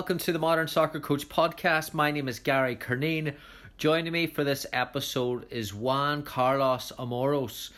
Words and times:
welcome 0.00 0.16
to 0.16 0.32
the 0.32 0.38
Modern 0.38 0.66
Soccer 0.66 0.98
Coach 0.98 1.28
podcast. 1.28 1.92
My 1.92 2.10
name 2.10 2.26
is 2.26 2.38
Gary 2.38 2.74
Curneen. 2.74 3.34
Joining 3.76 4.14
me 4.14 4.26
for 4.26 4.44
this 4.44 4.64
episode 4.72 5.44
is 5.50 5.74
Juan 5.74 6.22
Carlos 6.22 6.90
Amoros. 6.98 7.68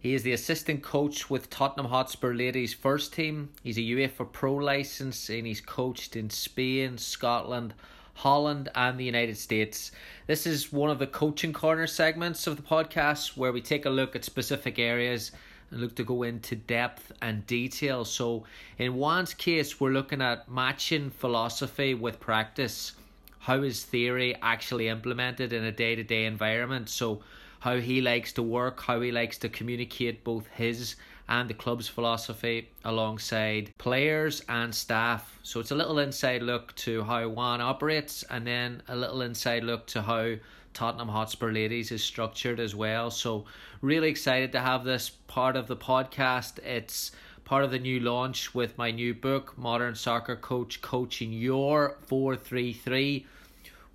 He 0.00 0.12
is 0.12 0.24
the 0.24 0.32
assistant 0.32 0.82
coach 0.82 1.30
with 1.30 1.50
Tottenham 1.50 1.88
Hotspur 1.88 2.34
ladies 2.34 2.74
first 2.74 3.12
team. 3.12 3.50
He's 3.62 3.78
a 3.78 3.82
UEFA 3.82 4.32
Pro 4.32 4.56
license 4.56 5.28
and 5.28 5.46
he's 5.46 5.60
coached 5.60 6.16
in 6.16 6.30
Spain, 6.30 6.98
Scotland, 6.98 7.74
Holland, 8.14 8.70
and 8.74 8.98
the 8.98 9.04
United 9.04 9.36
States. 9.36 9.92
This 10.26 10.48
is 10.48 10.72
one 10.72 10.90
of 10.90 10.98
the 10.98 11.06
coaching 11.06 11.52
corner 11.52 11.86
segments 11.86 12.48
of 12.48 12.56
the 12.56 12.62
podcast 12.62 13.36
where 13.36 13.52
we 13.52 13.60
take 13.60 13.86
a 13.86 13.90
look 13.90 14.16
at 14.16 14.24
specific 14.24 14.80
areas 14.80 15.30
and 15.70 15.80
look 15.80 15.94
to 15.96 16.04
go 16.04 16.22
into 16.22 16.56
depth 16.56 17.12
and 17.20 17.46
detail. 17.46 18.04
So, 18.04 18.44
in 18.78 18.94
Juan's 18.94 19.34
case, 19.34 19.80
we're 19.80 19.90
looking 19.90 20.22
at 20.22 20.50
matching 20.50 21.10
philosophy 21.10 21.94
with 21.94 22.20
practice. 22.20 22.92
How 23.40 23.62
is 23.62 23.84
theory 23.84 24.36
actually 24.42 24.88
implemented 24.88 25.52
in 25.52 25.64
a 25.64 25.72
day 25.72 25.94
to 25.94 26.02
day 26.02 26.24
environment? 26.24 26.88
So, 26.88 27.22
how 27.60 27.76
he 27.76 28.00
likes 28.00 28.32
to 28.34 28.42
work, 28.42 28.80
how 28.80 29.00
he 29.00 29.10
likes 29.10 29.38
to 29.38 29.48
communicate 29.48 30.24
both 30.24 30.46
his 30.48 30.96
and 31.28 31.48
the 31.48 31.54
club's 31.54 31.88
philosophy 31.88 32.70
alongside 32.84 33.72
players 33.78 34.42
and 34.48 34.74
staff. 34.74 35.38
So, 35.42 35.60
it's 35.60 35.70
a 35.70 35.74
little 35.74 35.98
inside 35.98 36.42
look 36.42 36.74
to 36.76 37.02
how 37.04 37.28
Juan 37.28 37.60
operates, 37.60 38.22
and 38.24 38.46
then 38.46 38.82
a 38.88 38.96
little 38.96 39.22
inside 39.22 39.64
look 39.64 39.86
to 39.88 40.02
how 40.02 40.34
Tottenham 40.74 41.08
Hotspur 41.08 41.52
Ladies 41.52 41.90
is 41.92 42.02
structured 42.02 42.60
as 42.60 42.74
well. 42.74 43.10
So, 43.10 43.44
really 43.82 44.08
excited 44.08 44.52
to 44.52 44.60
have 44.60 44.84
this 44.84 45.10
part 45.10 45.56
of 45.56 45.66
the 45.66 45.76
podcast. 45.76 46.58
It's 46.60 47.12
part 47.44 47.64
of 47.64 47.70
the 47.70 47.78
new 47.78 47.98
launch 47.98 48.54
with 48.54 48.76
my 48.76 48.90
new 48.90 49.14
book, 49.14 49.56
Modern 49.56 49.94
Soccer 49.94 50.36
Coach 50.36 50.82
Coaching 50.82 51.32
Your 51.32 51.96
433, 52.06 53.26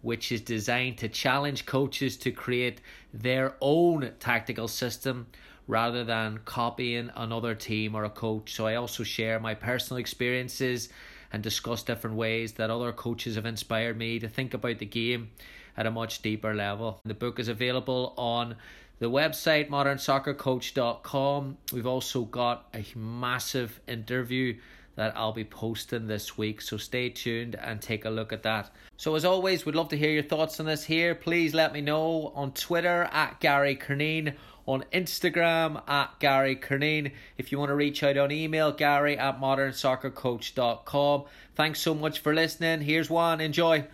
which 0.02 0.32
is 0.32 0.42
designed 0.42 0.98
to 0.98 1.08
challenge 1.08 1.66
coaches 1.66 2.18
to 2.18 2.32
create 2.32 2.82
their 3.14 3.56
own 3.62 4.12
tactical 4.20 4.68
system 4.68 5.28
rather 5.68 6.04
than 6.04 6.40
copying 6.46 7.10
another 7.16 7.56
team 7.56 7.96
or 7.96 8.04
a 8.04 8.10
coach. 8.10 8.54
So, 8.54 8.66
I 8.66 8.76
also 8.76 9.04
share 9.04 9.40
my 9.40 9.54
personal 9.54 10.00
experiences 10.00 10.90
and 11.32 11.42
discuss 11.42 11.84
different 11.84 12.16
ways 12.16 12.54
that 12.54 12.70
other 12.70 12.92
coaches 12.92 13.36
have 13.36 13.46
inspired 13.46 13.98
me 13.98 14.20
to 14.20 14.30
think 14.30 14.54
about 14.54 14.80
the 14.80 14.86
game 14.86 15.32
at 15.76 15.88
a 15.88 15.92
much 15.92 16.22
deeper 16.22 16.54
level. 16.54 17.02
The 17.06 17.16
book 17.16 17.40
is 17.40 17.48
available 17.48 18.14
on 18.18 18.56
the 19.00 19.10
website 19.10 19.70
modernsoccercoach.com. 19.70 21.58
We've 21.74 21.88
also 21.88 22.22
got 22.24 22.68
a 22.74 22.86
massive 22.96 23.80
interview 23.88 24.58
that 24.96 25.18
I'll 25.18 25.34
be 25.34 25.44
posting 25.44 26.06
this 26.06 26.38
week, 26.38 26.62
so 26.62 26.78
stay 26.78 27.10
tuned 27.10 27.56
and 27.56 27.82
take 27.82 28.06
a 28.06 28.10
look 28.10 28.32
at 28.32 28.44
that. 28.44 28.70
So, 28.98 29.16
as 29.16 29.26
always, 29.26 29.66
we'd 29.66 29.76
love 29.76 29.90
to 29.90 29.98
hear 29.98 30.12
your 30.12 30.24
thoughts 30.24 30.60
on 30.60 30.68
this 30.68 30.84
here. 30.84 31.16
Please 31.16 31.56
let 31.56 31.74
me 31.74 31.82
know 31.82 32.32
on 32.36 32.54
Twitter 32.54 33.10
at 33.12 33.40
Gary 33.40 33.76
Curneen, 33.76 34.36
on 34.66 34.86
Instagram 34.94 35.88
at 35.90 36.20
Gary 36.20 36.56
Curneen. 36.56 37.12
If 37.38 37.52
you 37.52 37.60
want 37.60 37.70
to 37.70 37.76
reach 37.76 38.04
out 38.04 38.18
on 38.18 38.32
email, 38.32 38.72
Gary 38.72 39.18
at 39.18 39.40
modernsoccercoach.com. 39.40 41.24
Thanks 41.56 41.80
so 41.80 41.94
much 41.94 42.20
for 42.20 42.34
listening. 42.34 42.82
Here's 42.82 43.10
one. 43.10 43.42
Enjoy. 43.42 43.88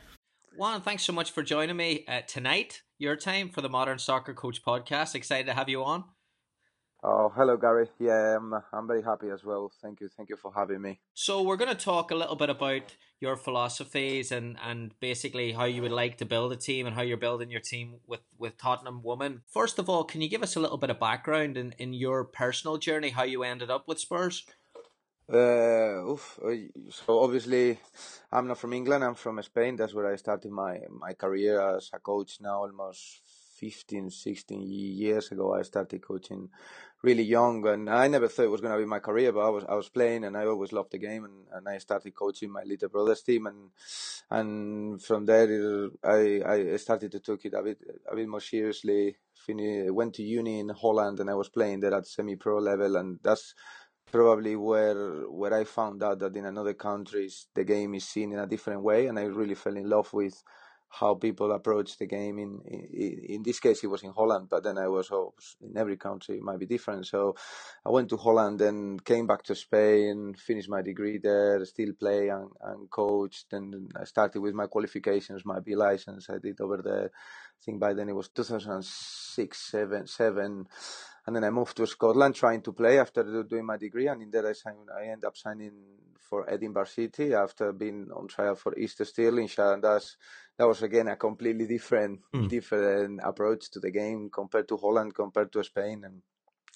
Juan, 0.58 0.82
thanks 0.82 1.04
so 1.04 1.14
much 1.14 1.32
for 1.32 1.42
joining 1.42 1.78
me 1.78 2.04
uh, 2.08 2.22
tonight, 2.28 2.82
your 2.98 3.16
time, 3.16 3.50
for 3.50 3.62
the 3.62 3.70
Modern 3.70 3.98
Soccer 3.98 4.34
Coach 4.34 4.64
podcast. 4.64 5.16
Excited 5.16 5.48
to 5.48 5.54
have 5.54 5.70
you 5.70 5.84
on. 5.84 6.04
Oh, 7.02 7.32
hello, 7.34 7.56
Gary. 7.56 7.88
Yeah, 7.98 8.36
I'm, 8.36 8.54
I'm 8.74 8.88
very 8.88 9.02
happy 9.02 9.30
as 9.30 9.44
well. 9.44 9.72
Thank 9.82 10.02
you. 10.02 10.10
Thank 10.10 10.30
you 10.30 10.36
for 10.36 10.52
having 10.54 10.82
me. 10.82 11.00
So, 11.14 11.42
we're 11.42 11.56
going 11.56 11.76
to 11.76 11.84
talk 11.84 12.12
a 12.12 12.16
little 12.16 12.36
bit 12.36 12.50
about 12.50 12.96
your 13.22 13.38
philosophies 13.38 14.34
and, 14.34 14.58
and 14.62 14.94
basically 15.00 15.54
how 15.54 15.64
you 15.64 15.82
would 15.82 15.94
like 15.94 16.18
to 16.18 16.26
build 16.26 16.52
a 16.52 16.58
team 16.58 16.86
and 16.86 16.96
how 16.96 17.02
you're 17.02 17.18
building 17.18 17.50
your 17.50 17.62
team 17.62 17.96
with, 18.06 18.22
with 18.38 18.58
Tottenham 18.58 19.02
Women. 19.02 19.44
First 19.48 19.80
of 19.80 19.90
all, 19.90 20.04
can 20.04 20.22
you 20.22 20.30
give 20.30 20.44
us 20.44 20.58
a 20.58 20.60
little 20.60 20.78
bit 20.78 20.90
of 20.90 21.00
background 21.00 21.56
in, 21.56 21.74
in 21.78 21.94
your 21.94 22.26
personal 22.26 22.78
journey, 22.78 23.10
how 23.10 23.24
you 23.24 23.44
ended 23.44 23.70
up 23.70 23.88
with 23.88 24.00
Spurs? 24.00 24.46
Uh, 25.32 26.04
oof, 26.10 26.40
uh, 26.44 26.56
so 26.90 27.20
obviously, 27.20 27.78
I'm 28.32 28.48
not 28.48 28.58
from 28.58 28.74
England. 28.74 29.04
I'm 29.04 29.14
from 29.14 29.42
Spain. 29.44 29.76
That's 29.76 29.94
where 29.94 30.12
I 30.12 30.16
started 30.16 30.52
my 30.52 30.80
my 30.90 31.14
career 31.14 31.62
as 31.78 31.92
a 31.94 32.00
coach. 32.00 32.40
Now 32.42 32.64
almost 32.64 33.22
15, 33.60 34.10
16 34.10 34.62
years 34.62 35.32
ago, 35.32 35.54
I 35.54 35.64
started 35.64 36.02
coaching 36.02 36.50
really 37.02 37.24
young, 37.24 37.66
and 37.68 37.90
I 37.90 38.08
never 38.08 38.28
thought 38.28 38.46
it 38.46 38.52
was 38.52 38.62
going 38.62 38.74
to 38.74 38.80
be 38.80 38.86
my 38.86 39.00
career. 39.00 39.32
But 39.32 39.48
I 39.48 39.50
was 39.50 39.66
I 39.68 39.76
was 39.76 39.90
playing, 39.90 40.24
and 40.24 40.38
I 40.38 40.46
always 40.46 40.72
loved 40.72 40.92
the 40.92 40.98
game, 40.98 41.26
and, 41.26 41.48
and 41.52 41.68
I 41.68 41.78
started 41.78 42.14
coaching 42.16 42.52
my 42.52 42.64
little 42.64 42.90
brother's 42.90 43.22
team, 43.22 43.48
and 43.48 43.70
and 44.30 45.02
from 45.02 45.26
there 45.26 45.50
it, 45.50 45.92
I 46.04 46.74
I 46.74 46.78
started 46.78 47.12
to 47.12 47.20
take 47.20 47.46
it 47.46 47.54
a 47.54 47.64
bit 47.64 47.80
a 48.12 48.16
bit 48.16 48.28
more 48.28 48.42
seriously. 48.42 49.18
Finished, 49.34 49.94
went 49.94 50.16
to 50.16 50.24
uni 50.24 50.60
in 50.60 50.70
Holland, 50.70 51.20
and 51.20 51.30
I 51.30 51.36
was 51.36 51.50
playing 51.50 51.80
there 51.80 51.94
at 51.94 52.08
semi 52.08 52.36
pro 52.36 52.60
level, 52.60 52.96
and 52.96 53.20
that's 53.24 53.56
probably 54.12 54.56
where 54.56 55.30
where 55.30 55.54
I 55.54 55.64
found 55.64 56.04
out 56.04 56.20
that 56.20 56.36
in 56.36 56.46
another 56.46 56.74
countries 56.74 57.48
the 57.54 57.64
game 57.64 57.94
is 57.96 58.06
seen 58.06 58.32
in 58.34 58.40
a 58.40 58.48
different 58.48 58.84
way, 58.84 59.08
and 59.08 59.20
I 59.20 59.24
really 59.24 59.56
fell 59.56 59.78
in 59.78 59.90
love 59.90 60.12
with 60.14 60.44
how 60.90 61.16
people 61.16 61.52
approach 61.52 61.98
the 61.98 62.08
game. 62.08 62.40
In 62.40 62.62
in, 62.66 63.20
in 63.36 63.44
this 63.44 63.60
case, 63.60 63.84
it 63.84 63.88
was 63.88 64.04
in 64.04 64.12
Holland, 64.12 64.48
but 64.50 64.64
then 64.64 64.78
I 64.78 64.88
was 64.88 65.10
oh, 65.12 65.34
in 65.62 65.78
every 65.78 65.98
country 65.98 66.38
it 66.38 66.44
might 66.44 66.60
be 66.60 66.66
different. 66.66 67.06
So 67.06 67.36
I 67.86 67.90
went 67.90 68.10
to 68.10 68.18
Holland 68.18 68.62
and 68.62 69.04
came 69.04 69.28
back 69.28 69.44
to 69.44 69.56
Spain, 69.56 70.36
finished 70.38 70.70
my 70.70 70.82
degree 70.82 71.20
there, 71.20 71.64
still 71.66 71.94
play 71.94 72.30
and, 72.30 72.50
and 72.62 72.90
coached. 72.90 73.54
And 73.54 73.92
I 74.00 74.06
started 74.06 74.42
with 74.42 74.54
my 74.54 74.68
qualifications, 74.68 75.46
my 75.46 75.60
B 75.60 75.76
license. 75.76 76.30
I 76.30 76.38
did 76.40 76.60
over 76.62 76.78
there. 76.78 77.12
I 77.12 77.62
think 77.64 77.80
by 77.80 77.94
then 77.94 78.10
it 78.10 78.16
was 78.16 78.30
2006, 78.30 79.58
seven, 79.58 80.08
seven 80.08 80.68
and 81.30 81.36
then 81.36 81.44
I 81.44 81.52
moved 81.52 81.78
to 81.78 81.86
Scotland 81.86 82.34
trying 82.34 82.62
to 82.64 82.72
play 82.72 82.98
after 82.98 83.44
doing 83.44 83.64
my 83.64 83.78
degree, 83.78 84.08
and 84.08 84.20
in 84.20 84.32
there 84.32 84.48
I 84.48 84.54
signed, 84.54 84.90
I 84.92 85.04
ended 85.04 85.26
up 85.26 85.38
signing 85.38 85.74
for 86.18 86.50
Edinburgh 86.50 86.86
City 86.86 87.36
after 87.36 87.72
being 87.72 88.08
on 88.16 88.28
trial 88.28 88.56
for 88.56 88.76
East 88.78 89.00
Stirlingshire, 89.00 89.74
and 89.74 89.84
that's 89.84 90.18
that 90.60 90.68
was 90.68 90.84
again 90.84 91.08
a 91.08 91.16
completely 91.16 91.66
different 91.66 92.20
mm. 92.36 92.50
different 92.50 93.22
approach 93.24 93.72
to 93.72 93.80
the 93.80 93.92
game 93.92 94.30
compared 94.30 94.68
to 94.68 94.76
Holland, 94.76 95.16
compared 95.16 95.54
to 95.54 95.64
Spain, 95.64 96.04
and 96.04 96.22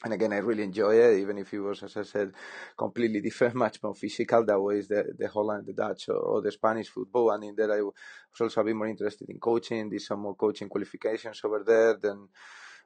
and 0.05 0.13
again 0.13 0.31
I 0.31 0.37
really 0.37 0.63
enjoy 0.63 0.95
it, 0.95 1.19
even 1.19 1.37
if 1.37 1.53
it 1.53 1.59
was, 1.59 1.83
as 1.83 1.97
I 1.97 2.03
said, 2.03 2.31
completely 2.77 3.19
different, 3.27 3.55
much 3.55 3.83
more 3.83 3.93
physical. 3.93 4.45
That 4.45 4.59
was 4.59 4.87
the 4.87 5.13
the 5.19 5.27
Holland, 5.27 5.65
the 5.67 5.73
Dutch, 5.73 6.07
or, 6.07 6.15
or 6.15 6.41
the 6.41 6.53
Spanish 6.53 6.87
football, 6.87 7.31
and 7.31 7.43
in 7.43 7.55
there 7.57 7.73
I 7.73 7.81
was 7.81 8.39
also 8.39 8.61
a 8.61 8.63
bit 8.63 8.75
more 8.75 8.87
interested 8.87 9.29
in 9.29 9.39
coaching, 9.39 9.89
did 9.89 10.01
some 10.01 10.21
more 10.21 10.35
coaching 10.35 10.69
qualifications 10.69 11.41
over 11.43 11.61
there, 11.65 11.97
then 12.01 12.29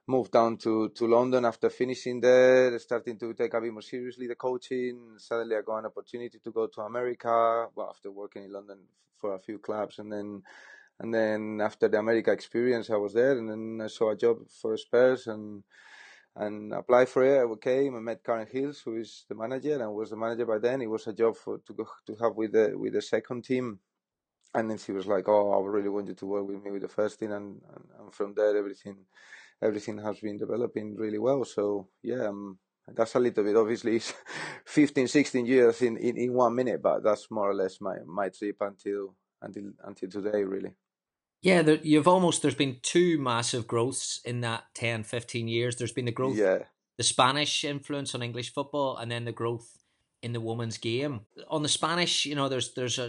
moved 0.08 0.32
down 0.32 0.56
to, 0.56 0.88
to 0.88 1.06
London 1.06 1.44
after 1.44 1.70
finishing 1.70 2.18
there, 2.18 2.76
starting 2.78 3.18
to 3.18 3.34
take 3.34 3.54
a 3.54 3.60
bit 3.60 3.72
more 3.72 3.82
seriously 3.82 4.26
the 4.26 4.34
coaching. 4.34 5.14
Suddenly, 5.18 5.54
I 5.54 5.60
got 5.60 5.78
an 5.78 5.86
opportunity 5.86 6.40
to 6.42 6.50
go 6.50 6.66
to 6.66 6.80
America. 6.80 7.68
Well, 7.76 7.90
after 7.90 8.10
working 8.10 8.44
in 8.44 8.52
London 8.52 8.78
for 9.16 9.34
a 9.34 9.38
few 9.38 9.58
clubs, 9.58 9.98
and 9.98 10.10
then 10.10 10.42
and 11.00 11.14
then 11.14 11.60
after 11.62 11.88
the 11.88 11.98
America 11.98 12.32
experience, 12.32 12.90
I 12.90 12.96
was 12.96 13.14
there, 13.14 13.38
and 13.38 13.48
then 13.50 13.80
I 13.84 13.88
saw 13.88 14.10
a 14.10 14.16
job 14.16 14.38
for 14.48 14.76
Spurs 14.76 15.26
and 15.26 15.62
and 16.36 16.72
applied 16.72 17.08
for 17.08 17.24
it. 17.24 17.44
I 17.44 17.54
came 17.60 17.94
and 17.96 18.04
met 18.04 18.24
Karen 18.24 18.46
Hills, 18.50 18.80
who 18.84 18.96
is 18.96 19.24
the 19.28 19.34
manager 19.34 19.82
and 19.82 19.92
was 19.94 20.10
the 20.10 20.16
manager 20.16 20.46
by 20.46 20.58
then. 20.58 20.82
It 20.82 20.90
was 20.90 21.06
a 21.06 21.12
job 21.12 21.36
for 21.36 21.58
to 21.58 21.72
go 21.74 21.86
to 22.06 22.14
have 22.22 22.36
with 22.36 22.52
the 22.52 22.74
with 22.76 22.92
the 22.94 23.02
second 23.02 23.44
team. 23.44 23.80
And 24.54 24.70
then 24.70 24.78
she 24.78 24.92
was 24.92 25.06
like, 25.06 25.28
"Oh, 25.28 25.52
I 25.52 25.66
really 25.68 25.88
want 25.90 26.08
you 26.08 26.14
to 26.14 26.26
work 26.26 26.46
with 26.48 26.62
me 26.62 26.70
with 26.70 26.82
the 26.82 26.88
first 26.88 27.20
team," 27.20 27.32
and, 27.32 27.60
and, 27.74 27.84
and 28.00 28.14
from 28.14 28.34
there 28.34 28.56
everything 28.56 28.96
everything 29.62 29.98
has 29.98 30.20
been 30.20 30.38
developing 30.38 30.96
really 30.96 31.18
well. 31.18 31.44
So 31.44 31.88
yeah, 32.02 32.26
um, 32.28 32.58
that's 32.88 33.14
a 33.14 33.20
little 33.20 33.44
bit 33.44 33.56
obviously 33.56 34.00
15, 34.66 35.08
16 35.08 35.46
years 35.46 35.82
in, 35.82 35.96
in, 35.98 36.16
in 36.16 36.32
one 36.34 36.54
minute, 36.54 36.82
but 36.82 37.02
that's 37.04 37.30
more 37.30 37.50
or 37.50 37.54
less 37.54 37.80
my, 37.80 37.96
my 38.06 38.28
trip 38.30 38.56
until 38.60 39.14
until 39.42 39.72
until 39.84 40.10
today 40.10 40.44
really. 40.44 40.74
Yeah, 41.40 41.62
there, 41.62 41.78
you've 41.82 42.08
almost 42.08 42.42
there's 42.42 42.54
been 42.54 42.78
two 42.82 43.18
massive 43.18 43.66
growths 43.66 44.20
in 44.24 44.40
that 44.40 44.64
10, 44.74 45.04
15 45.04 45.48
years. 45.48 45.76
There's 45.76 45.92
been 45.92 46.04
the 46.04 46.12
growth, 46.12 46.36
yeah. 46.36 46.58
the 46.96 47.04
Spanish 47.04 47.64
influence 47.64 48.14
on 48.14 48.22
English 48.22 48.52
football, 48.52 48.96
and 48.96 49.10
then 49.10 49.24
the 49.24 49.32
growth 49.32 49.78
in 50.20 50.32
the 50.32 50.40
women's 50.40 50.78
game. 50.78 51.20
On 51.48 51.62
the 51.62 51.68
Spanish, 51.68 52.26
you 52.26 52.34
know, 52.34 52.48
there's 52.48 52.74
there's 52.74 52.98
a, 52.98 53.08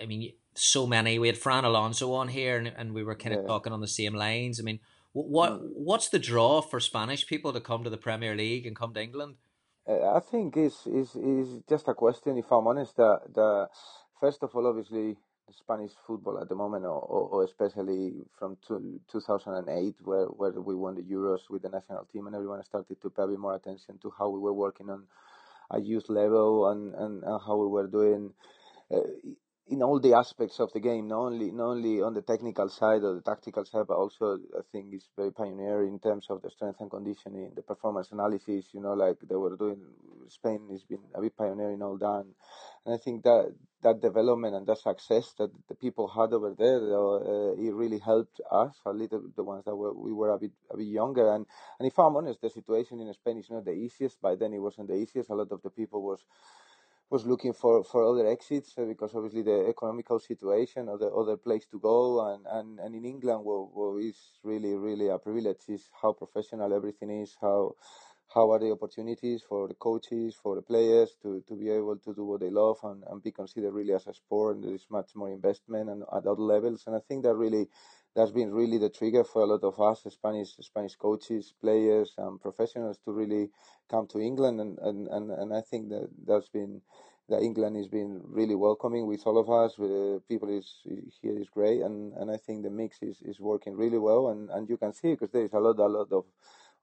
I 0.00 0.06
mean, 0.06 0.32
so 0.54 0.86
many. 0.86 1.18
We 1.18 1.28
had 1.28 1.38
Fran 1.38 1.64
Alonso 1.64 2.12
on 2.12 2.28
here, 2.28 2.58
and, 2.58 2.68
and 2.68 2.92
we 2.92 3.02
were 3.02 3.14
kind 3.14 3.34
of 3.34 3.42
Yeah. 3.42 3.48
talking 3.48 3.72
on 3.72 3.80
the 3.80 3.88
same 3.88 4.14
lines. 4.14 4.60
I 4.60 4.62
mean, 4.62 4.80
wh- 5.12 5.30
what 5.30 5.52
mm. 5.52 5.70
what's 5.74 6.10
the 6.10 6.18
draw 6.18 6.60
for 6.60 6.80
Spanish 6.80 7.26
people 7.26 7.52
to 7.52 7.60
come 7.60 7.82
to 7.84 7.90
the 7.90 7.96
Premier 7.96 8.36
League 8.36 8.66
and 8.66 8.76
come 8.76 8.92
to 8.94 9.02
England? 9.02 9.36
I 9.88 10.20
think 10.20 10.56
it's, 10.56 10.86
it's, 10.86 11.16
it's 11.16 11.50
just 11.68 11.88
a 11.88 11.94
question, 11.94 12.38
if 12.38 12.52
I'm 12.52 12.66
honest, 12.66 12.96
that, 12.96 13.22
that 13.34 13.70
first 14.20 14.42
of 14.42 14.50
all, 14.54 14.66
obviously, 14.66 15.16
Spanish 15.58 15.92
football 16.06 16.38
at 16.40 16.48
the 16.48 16.54
moment, 16.54 16.84
or, 16.84 17.00
or, 17.00 17.44
especially 17.44 18.12
from 18.38 18.56
two, 18.66 19.00
2008, 19.10 19.94
where, 20.02 20.26
where 20.26 20.52
we 20.52 20.74
won 20.74 20.94
the 20.94 21.02
Euros 21.02 21.40
with 21.50 21.62
the 21.62 21.68
national 21.68 22.06
team, 22.12 22.26
and 22.26 22.36
everyone 22.36 22.62
started 22.64 23.00
to 23.02 23.10
pay 23.10 23.24
more 23.36 23.56
attention 23.56 23.98
to 24.02 24.12
how 24.16 24.28
we 24.28 24.38
were 24.38 24.52
working 24.52 24.90
on 24.90 25.04
a 25.72 25.80
youth 25.80 26.08
level 26.08 26.70
and, 26.70 26.94
and, 26.94 27.24
and 27.24 27.40
how 27.46 27.56
we 27.56 27.66
were 27.66 27.86
doing 27.86 28.32
uh, 28.92 28.98
in 29.70 29.82
all 29.82 30.00
the 30.00 30.14
aspects 30.14 30.58
of 30.58 30.72
the 30.72 30.80
game, 30.80 31.06
not 31.06 31.20
only 31.20 31.52
not 31.52 31.68
only 31.70 32.02
on 32.02 32.12
the 32.12 32.22
technical 32.22 32.68
side 32.68 33.02
or 33.04 33.14
the 33.14 33.20
tactical 33.22 33.64
side, 33.64 33.86
but 33.86 33.96
also 33.96 34.38
I 34.58 34.62
think 34.72 34.92
it's 34.92 35.08
very 35.16 35.32
pioneer 35.32 35.84
in 35.84 36.00
terms 36.00 36.26
of 36.28 36.42
the 36.42 36.50
strength 36.50 36.80
and 36.80 36.90
conditioning, 36.90 37.52
the 37.54 37.62
performance 37.62 38.10
analysis. 38.10 38.66
You 38.72 38.80
know, 38.80 38.94
like 38.94 39.18
they 39.28 39.36
were 39.36 39.56
doing. 39.56 39.80
Spain 40.28 40.68
has 40.72 40.82
been 40.82 41.00
a 41.14 41.20
bit 41.20 41.36
pioneer 41.36 41.70
in 41.70 41.82
all 41.82 41.98
that, 41.98 42.24
and 42.24 42.34
I 42.86 42.96
think 42.96 43.22
that 43.24 43.54
that 43.82 44.00
development 44.00 44.54
and 44.54 44.66
that 44.66 44.78
success 44.78 45.32
that 45.38 45.50
the 45.68 45.74
people 45.74 46.08
had 46.08 46.32
over 46.32 46.54
there, 46.58 46.78
uh, 46.78 47.52
it 47.54 47.74
really 47.74 47.98
helped 47.98 48.40
us 48.50 48.74
a 48.84 48.90
little, 48.90 49.22
the 49.36 49.42
ones 49.42 49.64
that 49.64 49.74
were 49.76 49.92
we 49.94 50.12
were 50.12 50.30
a 50.30 50.38
bit 50.38 50.52
a 50.70 50.76
bit 50.76 50.86
younger. 50.86 51.32
And 51.32 51.46
and 51.78 51.86
if 51.86 51.98
I'm 51.98 52.16
honest, 52.16 52.40
the 52.40 52.50
situation 52.50 53.00
in 53.00 53.12
Spain 53.14 53.38
is 53.38 53.50
not 53.50 53.64
the 53.64 53.72
easiest. 53.72 54.20
By 54.20 54.34
then, 54.36 54.52
it 54.52 54.58
wasn't 54.58 54.88
the 54.88 54.96
easiest. 54.96 55.30
A 55.30 55.34
lot 55.34 55.52
of 55.52 55.62
the 55.62 55.70
people 55.70 56.02
was 56.02 56.24
was 57.10 57.26
looking 57.26 57.52
for, 57.52 57.82
for 57.82 58.04
other 58.04 58.28
exits 58.28 58.72
uh, 58.78 58.84
because 58.84 59.14
obviously 59.14 59.42
the 59.42 59.66
economical 59.68 60.20
situation 60.20 60.88
or 60.88 60.96
the 60.96 61.08
other 61.08 61.36
place 61.36 61.66
to 61.66 61.80
go 61.80 62.32
and, 62.32 62.46
and, 62.48 62.78
and 62.78 62.94
in 62.94 63.04
England 63.04 63.44
what, 63.44 63.74
what 63.74 64.00
is 64.00 64.16
really 64.44 64.74
really 64.74 65.08
a 65.08 65.18
privilege 65.18 65.58
is 65.68 65.90
how 66.00 66.12
professional 66.12 66.72
everything 66.72 67.10
is 67.10 67.36
how 67.40 67.74
how 68.34 68.50
are 68.52 68.58
the 68.58 68.70
opportunities 68.70 69.42
for 69.48 69.68
the 69.68 69.74
coaches 69.74 70.36
for 70.42 70.54
the 70.54 70.62
players 70.62 71.16
to, 71.22 71.42
to 71.48 71.54
be 71.54 71.68
able 71.70 71.96
to 71.96 72.14
do 72.14 72.24
what 72.24 72.40
they 72.40 72.50
love 72.50 72.78
and, 72.84 73.02
and 73.10 73.22
be 73.22 73.32
considered 73.32 73.72
really 73.72 73.92
as 73.92 74.06
a 74.06 74.14
sport 74.14 74.56
and 74.56 74.64
there 74.64 74.74
is 74.74 74.86
much 74.90 75.10
more 75.14 75.30
investment 75.30 75.88
and 75.90 76.02
at 76.02 76.26
other 76.26 76.42
levels 76.42 76.84
and 76.86 76.94
I 76.94 77.00
think 77.08 77.24
that 77.24 77.34
really 77.34 77.68
that's 78.14 78.30
been 78.32 78.52
really 78.52 78.78
the 78.78 78.90
trigger 78.90 79.24
for 79.24 79.42
a 79.42 79.46
lot 79.46 79.62
of 79.64 79.80
us 79.80 80.04
Spanish 80.12 80.56
Spanish 80.60 80.96
coaches 80.96 81.54
players 81.60 82.14
and 82.18 82.40
professionals 82.40 82.98
to 83.04 83.12
really 83.12 83.50
come 83.90 84.06
to 84.08 84.20
England 84.20 84.60
and, 84.60 84.78
and, 84.78 85.08
and, 85.08 85.30
and 85.30 85.54
I 85.54 85.60
think 85.60 85.88
that 85.90 86.08
that's 86.26 86.48
been 86.48 86.80
that 87.28 87.42
England 87.42 87.76
has 87.76 87.86
been 87.86 88.20
really 88.24 88.56
welcoming 88.56 89.06
with 89.06 89.22
all 89.24 89.38
of 89.38 89.48
us. 89.48 89.78
With 89.78 89.90
uh, 89.90 90.18
people 90.28 90.48
is 90.48 90.82
here 91.22 91.38
is 91.38 91.48
great, 91.48 91.80
and, 91.80 92.12
and 92.14 92.30
I 92.30 92.36
think 92.36 92.64
the 92.64 92.70
mix 92.70 92.98
is, 93.02 93.22
is 93.22 93.38
working 93.38 93.76
really 93.76 93.98
well. 93.98 94.30
And, 94.30 94.50
and 94.50 94.68
you 94.68 94.76
can 94.76 94.92
see 94.92 95.12
because 95.12 95.30
there 95.30 95.44
is 95.44 95.52
a 95.52 95.60
lot 95.60 95.78
a 95.78 95.86
lot 95.86 96.08
of 96.10 96.24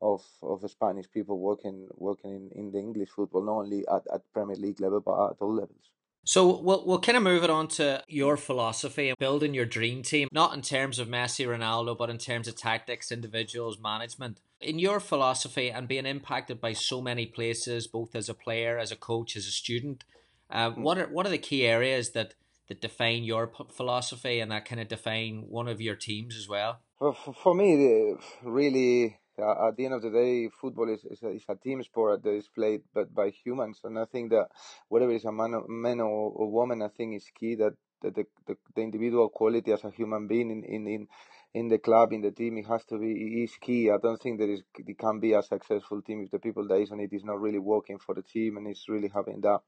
of, 0.01 0.23
of 0.41 0.61
the 0.61 0.69
Spanish 0.69 1.09
people 1.11 1.39
working 1.39 1.87
working 1.95 2.31
in, 2.31 2.49
in 2.55 2.71
the 2.71 2.79
English 2.79 3.09
football, 3.09 3.43
not 3.43 3.59
only 3.63 3.85
at, 3.87 4.03
at 4.13 4.21
Premier 4.33 4.55
League 4.55 4.79
level 4.79 5.01
but 5.01 5.31
at 5.31 5.37
all 5.41 5.53
levels. 5.53 5.91
So 6.23 6.59
we'll 6.59 6.85
we'll 6.85 6.99
kind 6.99 7.17
of 7.17 7.23
move 7.23 7.43
it 7.43 7.49
on 7.49 7.69
to 7.69 8.03
your 8.07 8.35
philosophy 8.35 9.07
and 9.07 9.17
building 9.17 9.53
your 9.53 9.65
dream 9.65 10.03
team, 10.03 10.27
not 10.31 10.53
in 10.53 10.61
terms 10.61 10.99
of 10.99 11.07
Messi, 11.07 11.47
Ronaldo, 11.47 11.97
but 11.97 12.09
in 12.09 12.17
terms 12.17 12.49
of 12.49 12.57
tactics, 12.57 13.11
individuals, 13.11 13.79
management. 13.79 14.39
In 14.59 14.77
your 14.77 14.99
philosophy 14.99 15.69
and 15.69 15.87
being 15.87 16.05
impacted 16.05 16.59
by 16.59 16.73
so 16.73 17.01
many 17.01 17.25
places, 17.25 17.87
both 17.87 18.13
as 18.13 18.27
a 18.27 18.33
player, 18.33 18.77
as 18.77 18.91
a 18.91 18.95
coach, 18.97 19.37
as 19.37 19.45
a 19.45 19.51
student, 19.51 20.03
uh, 20.49 20.71
what 20.71 20.97
are 20.97 21.07
what 21.07 21.25
are 21.25 21.29
the 21.29 21.37
key 21.37 21.65
areas 21.65 22.11
that 22.11 22.33
that 22.67 22.81
define 22.81 23.23
your 23.23 23.47
p- 23.47 23.63
philosophy 23.71 24.39
and 24.39 24.51
that 24.51 24.65
kind 24.65 24.81
of 24.81 24.87
define 24.87 25.45
one 25.47 25.67
of 25.67 25.79
your 25.79 25.95
teams 25.95 26.35
as 26.35 26.47
well? 26.49 26.79
For, 26.99 27.13
for, 27.13 27.33
for 27.33 27.55
me, 27.55 28.15
really, 28.43 29.17
uh, 29.39 29.67
at 29.67 29.77
the 29.77 29.85
end 29.85 29.93
of 29.93 30.01
the 30.01 30.09
day, 30.09 30.49
football 30.49 30.89
is, 30.89 31.03
is, 31.05 31.21
a, 31.23 31.29
is 31.29 31.43
a 31.49 31.55
team 31.55 31.83
sport 31.83 32.23
that 32.23 32.33
is 32.33 32.47
played 32.47 32.81
but 32.93 33.13
by 33.13 33.29
humans. 33.29 33.79
And 33.83 33.97
I 33.97 34.05
think 34.05 34.31
that 34.31 34.47
whether 34.89 35.09
it's 35.11 35.25
a 35.25 35.31
man, 35.31 35.53
or, 35.53 35.67
man 35.67 35.99
or, 35.99 36.31
or 36.31 36.51
woman, 36.51 36.81
I 36.81 36.89
think 36.89 37.15
is 37.15 37.29
key 37.39 37.55
that, 37.55 37.73
that 38.01 38.15
the, 38.15 38.25
the, 38.47 38.55
the 38.75 38.81
individual 38.81 39.29
quality 39.29 39.71
as 39.71 39.83
a 39.83 39.91
human 39.91 40.27
being 40.27 40.51
in, 40.51 40.63
in, 40.63 40.87
in, 40.87 41.07
in 41.53 41.67
the 41.69 41.77
club, 41.77 42.13
in 42.13 42.21
the 42.21 42.31
team, 42.31 42.57
it 42.57 42.67
has 42.67 42.83
to 42.85 42.97
be 42.97 43.43
is 43.43 43.55
key. 43.59 43.89
I 43.89 43.97
don't 43.97 44.21
think 44.21 44.41
is 44.41 44.61
it 44.77 44.97
can 44.99 45.19
be 45.19 45.33
a 45.33 45.41
successful 45.41 46.01
team 46.01 46.23
if 46.23 46.31
the 46.31 46.39
people 46.39 46.67
that 46.67 46.75
is 46.75 46.91
on 46.91 46.99
it 46.99 47.13
is 47.13 47.23
not 47.23 47.39
really 47.39 47.59
working 47.59 47.97
for 47.99 48.13
the 48.13 48.21
team 48.21 48.57
and 48.57 48.67
is 48.67 48.85
really 48.87 49.11
having 49.13 49.41
that 49.41 49.61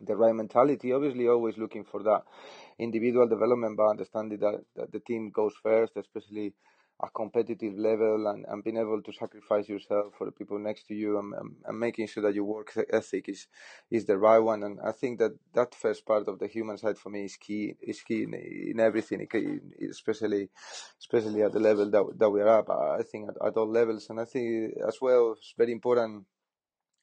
the 0.00 0.14
right 0.14 0.34
mentality. 0.34 0.92
Obviously, 0.92 1.26
always 1.28 1.58
looking 1.58 1.84
for 1.84 2.02
that 2.04 2.22
individual 2.78 3.26
development, 3.26 3.76
but 3.76 3.88
understanding 3.88 4.38
that, 4.38 4.60
that 4.76 4.92
the 4.92 5.00
team 5.00 5.30
goes 5.30 5.54
first, 5.62 5.92
especially 5.96 6.54
a 7.00 7.08
competitive 7.10 7.78
level, 7.78 8.26
and, 8.26 8.44
and 8.48 8.64
being 8.64 8.76
able 8.76 9.00
to 9.02 9.12
sacrifice 9.12 9.68
yourself 9.68 10.14
for 10.16 10.24
the 10.24 10.32
people 10.32 10.58
next 10.58 10.86
to 10.88 10.94
you, 10.94 11.18
and, 11.18 11.32
and, 11.34 11.56
and 11.64 11.78
making 11.78 12.06
sure 12.08 12.22
that 12.22 12.34
your 12.34 12.44
work 12.44 12.72
ethic 12.92 13.28
is 13.28 13.46
is 13.90 14.04
the 14.06 14.18
right 14.18 14.38
one. 14.38 14.62
And 14.62 14.78
I 14.84 14.92
think 14.92 15.18
that 15.20 15.32
that 15.54 15.74
first 15.74 16.04
part 16.04 16.26
of 16.28 16.38
the 16.38 16.48
human 16.48 16.76
side 16.76 16.98
for 16.98 17.10
me 17.10 17.24
is 17.24 17.36
key. 17.36 17.74
Is 17.80 18.00
key 18.02 18.24
in, 18.24 18.34
in 18.34 18.80
everything, 18.80 19.26
especially 19.88 20.50
especially 20.98 21.42
at 21.42 21.52
the 21.52 21.60
level 21.60 21.90
that 21.90 22.04
that 22.18 22.30
we 22.30 22.40
are 22.40 22.58
at. 22.58 22.70
I 22.70 23.02
think 23.02 23.28
at, 23.28 23.46
at 23.46 23.56
all 23.56 23.70
levels, 23.70 24.06
and 24.10 24.20
I 24.20 24.24
think 24.24 24.74
as 24.86 24.98
well, 25.00 25.34
it's 25.36 25.54
very 25.56 25.72
important 25.72 26.24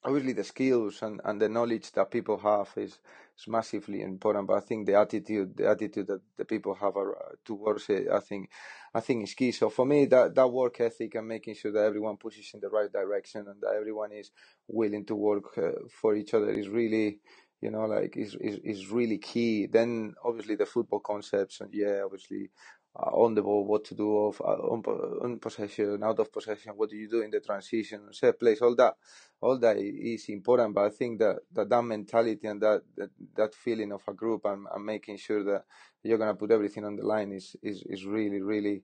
obviously 0.06 0.34
the 0.34 0.44
skills 0.44 1.02
and, 1.02 1.20
and 1.24 1.42
the 1.42 1.50
knowledge 1.50 1.92
that 1.92 2.10
people 2.12 2.38
have 2.38 2.70
is, 2.76 3.00
is 3.38 3.48
massively 3.48 4.02
important 4.02 4.48
but 4.48 4.56
i 4.56 4.60
think 4.60 4.86
the 4.86 4.94
attitude 4.96 5.56
the 5.56 5.68
attitude 5.68 6.08
that 6.08 6.22
the 6.38 6.46
people 6.46 6.74
have 6.74 6.96
are, 6.96 7.36
towards 7.46 7.90
it 7.90 8.08
i 8.12 8.20
think 8.20 8.50
i 8.94 9.00
think 9.00 9.24
is 9.24 9.34
key. 9.34 9.52
So 9.52 9.70
for 9.70 9.86
me 9.86 10.06
that 10.06 10.34
that 10.36 10.48
work 10.48 10.80
ethic 10.80 11.16
and 11.16 11.28
making 11.28 11.56
sure 11.56 11.72
that 11.72 11.84
everyone 11.84 12.18
pushes 12.18 12.50
in 12.54 12.60
the 12.60 12.70
right 12.70 12.92
direction 12.92 13.46
and 13.48 13.60
that 13.62 13.74
everyone 13.78 14.12
is 14.12 14.32
willing 14.68 15.06
to 15.06 15.16
work 15.16 15.58
uh, 15.58 15.72
for 16.00 16.16
each 16.16 16.34
other 16.34 16.50
is 16.50 16.68
really 16.68 17.20
you 17.62 17.70
know 17.72 17.86
like 17.86 18.16
is, 18.16 18.36
is 18.40 18.58
is 18.64 18.90
really 18.90 19.18
key. 19.18 19.66
Then 19.66 20.14
obviously 20.24 20.56
the 20.56 20.66
football 20.66 21.00
concepts 21.00 21.60
and 21.62 21.70
yeah 21.74 22.02
obviously 22.04 22.50
on 22.98 23.34
the 23.34 23.42
ball, 23.42 23.64
what 23.64 23.84
to 23.84 23.94
do 23.94 24.26
of 24.26 24.40
uh, 24.40 24.44
on, 24.44 24.82
on 25.22 25.38
possession, 25.38 26.02
out 26.02 26.18
of 26.18 26.32
possession, 26.32 26.72
what 26.76 26.90
do 26.90 26.96
you 26.96 27.08
do 27.08 27.20
in 27.20 27.30
the 27.30 27.40
transition, 27.40 28.00
set 28.12 28.38
plays, 28.38 28.62
all 28.62 28.74
that, 28.74 28.96
all 29.40 29.58
that 29.58 29.76
is 29.76 30.28
important. 30.28 30.74
But 30.74 30.84
I 30.86 30.90
think 30.90 31.18
that 31.18 31.36
that, 31.52 31.68
that 31.68 31.82
mentality 31.82 32.46
and 32.46 32.60
that, 32.62 32.82
that 32.96 33.10
that 33.36 33.54
feeling 33.54 33.92
of 33.92 34.02
a 34.08 34.14
group 34.14 34.44
and, 34.44 34.66
and 34.74 34.84
making 34.84 35.18
sure 35.18 35.44
that 35.44 35.64
you're 36.02 36.18
gonna 36.18 36.34
put 36.34 36.50
everything 36.50 36.84
on 36.84 36.96
the 36.96 37.04
line 37.04 37.32
is 37.32 37.56
is, 37.62 37.82
is 37.86 38.04
really 38.04 38.40
really 38.40 38.82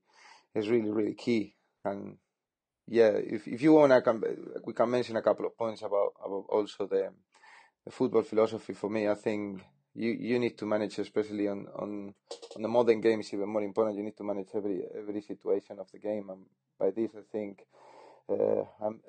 is 0.54 0.68
really 0.68 0.90
really 0.90 1.14
key. 1.14 1.54
And 1.84 2.18
yeah, 2.87 3.10
if 3.10 3.48
if 3.48 3.62
you 3.62 3.72
want, 3.72 3.92
I 3.92 4.00
can 4.00 4.22
we 4.64 4.75
can 4.75 4.90
mention 4.90 5.16
a 5.16 5.22
couple 5.22 5.46
of 5.46 5.56
points 5.56 5.82
about 5.82 6.12
about 6.25 6.46
also 6.48 6.87
the 6.87 7.10
the 7.84 7.90
football 7.90 8.22
philosophy. 8.22 8.75
For 8.75 8.90
me, 8.90 9.08
I 9.08 9.14
think 9.14 9.62
you 9.94 10.11
you 10.12 10.38
need 10.38 10.56
to 10.58 10.66
manage, 10.66 10.99
especially 10.99 11.49
on 11.49 11.66
on 11.75 12.14
on 12.56 12.62
the 12.62 12.68
modern 12.68 13.00
games, 13.00 13.32
even 13.32 13.49
more 13.49 13.62
important. 13.62 13.96
You 13.96 14.04
need 14.04 14.16
to 14.16 14.25
manage 14.25 14.49
every 14.54 14.84
every 14.96 15.22
situation 15.22 15.78
of 15.78 15.90
the 15.92 15.99
game, 15.99 16.30
and 16.30 16.46
by 16.78 16.90
this, 16.90 17.11
I 17.16 17.22
think 17.30 17.64
uh, 18.28 18.64
I'm, 18.84 19.00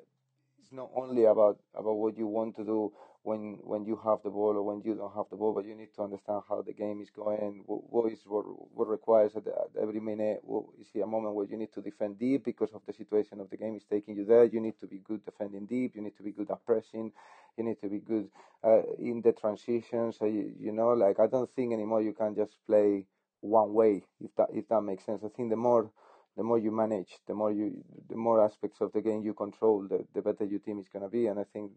not 0.74 0.90
only 0.94 1.24
about 1.24 1.58
about 1.74 1.94
what 1.94 2.16
you 2.16 2.26
want 2.26 2.56
to 2.56 2.64
do 2.64 2.92
when 3.22 3.58
when 3.62 3.84
you 3.86 3.98
have 4.04 4.18
the 4.22 4.30
ball 4.30 4.56
or 4.56 4.62
when 4.62 4.82
you 4.84 4.94
don't 4.94 5.14
have 5.14 5.26
the 5.30 5.36
ball, 5.36 5.54
but 5.54 5.64
you 5.64 5.74
need 5.74 5.92
to 5.94 6.02
understand 6.02 6.42
how 6.48 6.60
the 6.62 6.72
game 6.74 7.00
is 7.00 7.10
going. 7.10 7.62
What, 7.66 7.80
what 7.90 8.12
is 8.12 8.20
what, 8.26 8.44
what 8.74 8.88
requires 8.88 9.34
at, 9.36 9.44
every 9.80 10.00
minute? 10.00 10.40
What, 10.42 10.64
is 10.80 10.88
it 10.94 11.00
a 11.00 11.06
moment 11.06 11.34
where 11.34 11.46
you 11.46 11.56
need 11.56 11.72
to 11.74 11.80
defend 11.80 12.18
deep 12.18 12.44
because 12.44 12.72
of 12.74 12.82
the 12.86 12.92
situation 12.92 13.40
of 13.40 13.48
the 13.50 13.56
game 13.56 13.76
is 13.76 13.84
taking 13.84 14.16
you 14.16 14.24
there? 14.26 14.44
You 14.44 14.60
need 14.60 14.78
to 14.80 14.86
be 14.86 14.98
good 14.98 15.24
defending 15.24 15.66
deep. 15.66 15.94
You 15.96 16.02
need 16.02 16.16
to 16.18 16.22
be 16.22 16.32
good 16.32 16.50
at 16.50 16.64
pressing. 16.66 17.12
You 17.56 17.64
need 17.64 17.80
to 17.80 17.88
be 17.88 18.00
good 18.00 18.28
uh, 18.62 18.82
in 18.98 19.22
the 19.22 19.32
transitions. 19.32 20.18
So 20.18 20.26
you, 20.26 20.52
you 20.60 20.72
know, 20.72 20.92
like 20.92 21.18
I 21.18 21.26
don't 21.26 21.50
think 21.54 21.72
anymore 21.72 22.02
you 22.02 22.12
can 22.12 22.34
just 22.34 22.56
play 22.66 23.06
one 23.40 23.72
way 23.74 24.02
if 24.20 24.34
that 24.36 24.48
if 24.52 24.68
that 24.68 24.82
makes 24.82 25.04
sense. 25.04 25.22
I 25.24 25.28
think 25.28 25.50
the 25.50 25.56
more 25.56 25.90
the 26.36 26.42
more 26.42 26.58
you 26.58 26.72
manage, 26.72 27.18
the 27.26 27.34
more 27.34 27.52
you, 27.52 27.84
the 28.08 28.16
more 28.16 28.44
aspects 28.44 28.80
of 28.80 28.92
the 28.92 29.00
game 29.00 29.22
you 29.22 29.34
control, 29.34 29.86
the, 29.88 30.04
the 30.14 30.22
better 30.22 30.44
your 30.44 30.60
team 30.60 30.78
is 30.78 30.88
going 30.88 31.04
to 31.04 31.08
be. 31.08 31.26
And 31.26 31.38
I 31.38 31.44
think 31.52 31.70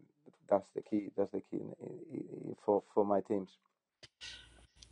that's 0.48 0.66
the 0.74 0.82
key. 0.82 1.10
That's 1.16 1.30
the 1.32 1.40
key 1.40 1.60
for 2.64 2.82
for 2.94 3.04
my 3.04 3.20
teams. 3.20 3.50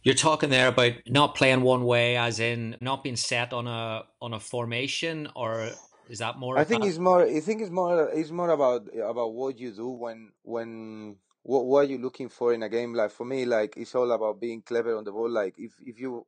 You're 0.03 0.15
talking 0.15 0.51
there 0.51 0.69
about 0.69 0.93
not 1.09 1.35
playing 1.35 1.63
one 1.63 1.85
way, 1.85 2.17
as 2.17 2.39
in 2.39 2.77
not 2.81 3.03
being 3.03 3.17
set 3.17 3.53
on 3.53 3.67
a 3.67 4.05
on 4.23 4.35
a 4.35 4.41
formation, 4.41 5.29
or 5.35 5.71
is 6.09 6.21
that 6.21 6.39
more? 6.39 6.57
I 6.59 6.65
think 6.65 6.85
it's 6.85 6.99
more. 6.99 7.23
I 7.23 7.41
think 7.41 7.61
it's 7.61 7.71
more. 7.71 8.09
It's 8.11 8.31
more 8.31 8.51
about 8.51 8.87
about 9.03 9.35
what 9.35 9.59
you 9.59 9.73
do 9.73 9.89
when 9.89 10.31
when 10.43 11.17
what 11.43 11.67
what 11.67 11.87
are 11.87 11.91
you 11.91 11.99
looking 11.99 12.29
for 12.29 12.53
in 12.53 12.63
a 12.63 12.69
game. 12.69 12.95
Like 12.95 13.11
for 13.11 13.25
me, 13.25 13.47
like 13.47 13.77
it's 13.77 13.97
all 13.97 14.13
about 14.13 14.41
being 14.41 14.63
clever 14.63 14.97
on 14.97 15.03
the 15.03 15.11
ball. 15.11 15.29
Like 15.29 15.57
if 15.59 15.73
if 15.85 15.99
you 15.99 16.25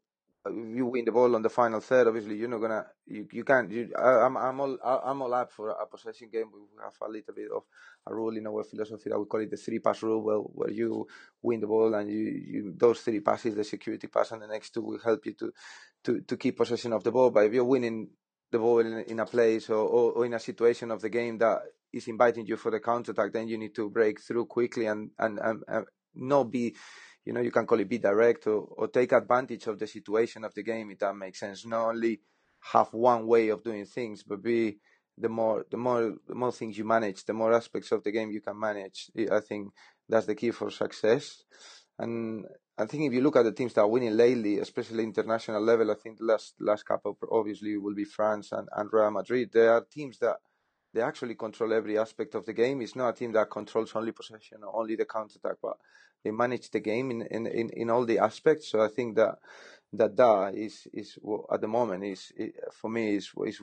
you 0.50 0.86
win 0.86 1.04
the 1.04 1.12
ball 1.12 1.34
on 1.34 1.42
the 1.42 1.48
final 1.48 1.80
third, 1.80 2.06
obviously 2.06 2.36
you're 2.36 2.48
not 2.48 2.58
gonna 2.58 2.86
you, 3.06 3.26
you 3.32 3.44
can't. 3.44 3.70
You, 3.70 3.90
I, 3.96 4.26
I'm 4.26 4.36
I'm 4.36 4.60
all 4.60 4.78
I'm 4.82 5.22
all 5.22 5.34
up 5.34 5.52
for 5.52 5.70
a 5.70 5.86
possession 5.86 6.28
game. 6.32 6.50
We 6.52 6.60
have 6.82 6.94
a 7.00 7.08
little 7.08 7.34
bit 7.34 7.48
of 7.54 7.62
a 8.06 8.14
rule 8.14 8.36
in 8.36 8.46
our 8.46 8.64
philosophy 8.64 9.10
that 9.10 9.18
we 9.18 9.26
call 9.26 9.40
it 9.40 9.50
the 9.50 9.56
three 9.56 9.78
pass 9.78 10.02
rule, 10.02 10.22
where 10.22 10.38
where 10.38 10.70
you 10.70 11.06
win 11.42 11.60
the 11.60 11.66
ball 11.66 11.94
and 11.94 12.10
you, 12.10 12.18
you 12.18 12.74
those 12.76 13.00
three 13.00 13.20
passes, 13.20 13.54
the 13.54 13.64
security 13.64 14.06
pass 14.06 14.32
and 14.32 14.42
the 14.42 14.46
next 14.46 14.70
two 14.70 14.82
will 14.82 14.98
help 14.98 15.24
you 15.26 15.34
to 15.34 15.52
to 16.04 16.20
to 16.22 16.36
keep 16.36 16.56
possession 16.56 16.92
of 16.92 17.04
the 17.04 17.12
ball. 17.12 17.30
But 17.30 17.46
if 17.46 17.52
you're 17.52 17.64
winning 17.64 18.08
the 18.50 18.58
ball 18.58 18.78
in, 18.80 18.98
in 19.04 19.20
a 19.20 19.26
place 19.26 19.68
or, 19.70 19.76
or, 19.76 20.12
or 20.12 20.26
in 20.26 20.34
a 20.34 20.40
situation 20.40 20.90
of 20.90 21.02
the 21.02 21.10
game 21.10 21.38
that 21.38 21.58
is 21.92 22.08
inviting 22.08 22.46
you 22.46 22.56
for 22.56 22.70
the 22.70 22.80
counter 22.80 23.12
attack, 23.12 23.32
then 23.32 23.48
you 23.48 23.58
need 23.58 23.74
to 23.74 23.90
break 23.90 24.20
through 24.20 24.46
quickly 24.46 24.86
and 24.86 25.10
and, 25.18 25.38
and, 25.38 25.62
and 25.68 25.86
not 26.14 26.50
be 26.50 26.74
you 27.28 27.34
know, 27.34 27.42
you 27.42 27.50
can 27.50 27.66
call 27.66 27.78
it 27.78 27.90
be 27.90 27.98
direct 27.98 28.46
or, 28.46 28.60
or 28.78 28.88
take 28.88 29.12
advantage 29.12 29.66
of 29.66 29.78
the 29.78 29.86
situation 29.86 30.44
of 30.44 30.54
the 30.54 30.62
game, 30.62 30.90
if 30.90 30.98
that 31.00 31.14
makes 31.14 31.40
sense. 31.40 31.66
Not 31.66 31.88
only 31.90 32.20
have 32.72 32.88
one 32.94 33.26
way 33.26 33.50
of 33.50 33.62
doing 33.62 33.84
things, 33.84 34.22
but 34.22 34.42
be 34.42 34.78
the 35.18 35.28
more 35.28 35.66
the 35.70 35.76
more 35.76 36.14
the 36.26 36.34
more 36.34 36.52
things 36.52 36.78
you 36.78 36.86
manage, 36.86 37.26
the 37.26 37.34
more 37.34 37.52
aspects 37.52 37.92
of 37.92 38.02
the 38.02 38.12
game 38.12 38.30
you 38.30 38.40
can 38.40 38.58
manage. 38.58 39.10
I 39.30 39.40
think 39.40 39.74
that's 40.08 40.24
the 40.24 40.34
key 40.34 40.52
for 40.52 40.70
success. 40.70 41.42
And 41.98 42.46
I 42.78 42.86
think 42.86 43.04
if 43.04 43.12
you 43.12 43.20
look 43.20 43.36
at 43.36 43.44
the 43.44 43.52
teams 43.52 43.74
that 43.74 43.82
are 43.82 43.88
winning 43.88 44.16
lately, 44.16 44.58
especially 44.60 45.04
international 45.04 45.60
level, 45.62 45.90
I 45.90 45.96
think 46.02 46.16
the 46.16 46.24
last 46.24 46.54
last 46.60 46.84
couple 46.86 47.18
obviously 47.30 47.76
will 47.76 47.94
be 47.94 48.04
France 48.04 48.52
and, 48.52 48.68
and 48.74 48.88
Real 48.90 49.10
Madrid. 49.10 49.50
There 49.52 49.74
are 49.74 49.84
teams 49.84 50.18
that 50.20 50.36
they 50.94 51.00
actually 51.00 51.34
control 51.34 51.72
every 51.72 51.98
aspect 51.98 52.34
of 52.34 52.46
the 52.46 52.52
game. 52.52 52.80
It's 52.80 52.96
not 52.96 53.10
a 53.10 53.12
team 53.12 53.32
that 53.32 53.50
controls 53.50 53.92
only 53.94 54.12
possession 54.12 54.58
or 54.62 54.74
only 54.74 54.96
the 54.96 55.04
counter 55.04 55.38
attack, 55.42 55.58
but 55.62 55.76
they 56.24 56.30
manage 56.30 56.70
the 56.70 56.80
game 56.80 57.10
in, 57.10 57.22
in, 57.22 57.46
in, 57.46 57.70
in 57.70 57.90
all 57.90 58.04
the 58.04 58.18
aspects. 58.18 58.68
So 58.68 58.82
I 58.82 58.88
think 58.88 59.16
that 59.16 59.38
that 59.92 60.16
that 60.16 60.54
is 60.54 60.86
is 60.92 61.18
at 61.52 61.60
the 61.60 61.68
moment 61.68 62.04
is 62.04 62.32
for 62.72 62.90
me 62.90 63.16
is 63.16 63.30
is 63.46 63.60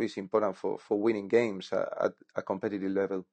is 0.00 0.16
important 0.16 0.56
for, 0.56 0.78
for 0.78 1.00
winning 1.00 1.28
games 1.28 1.72
at, 1.72 1.88
at 2.00 2.12
a 2.34 2.42
competitive 2.42 2.90
level. 2.90 3.24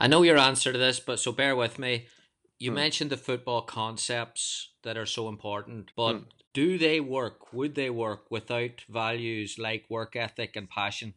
I 0.00 0.08
know 0.08 0.22
your 0.22 0.38
answer 0.38 0.72
to 0.72 0.78
this, 0.78 0.98
but 1.00 1.20
so 1.20 1.32
bear 1.32 1.54
with 1.54 1.78
me. 1.78 2.06
You 2.58 2.72
mm. 2.72 2.74
mentioned 2.74 3.10
the 3.10 3.16
football 3.16 3.62
concepts 3.62 4.70
that 4.82 4.96
are 4.96 5.06
so 5.06 5.28
important, 5.28 5.92
but 5.96 6.14
mm. 6.14 6.24
do 6.52 6.78
they 6.78 7.00
work? 7.00 7.52
Would 7.52 7.74
they 7.74 7.90
work 7.90 8.30
without 8.30 8.82
values 8.88 9.56
like 9.58 9.86
work 9.88 10.16
ethic 10.16 10.56
and 10.56 10.68
passion? 10.68 11.14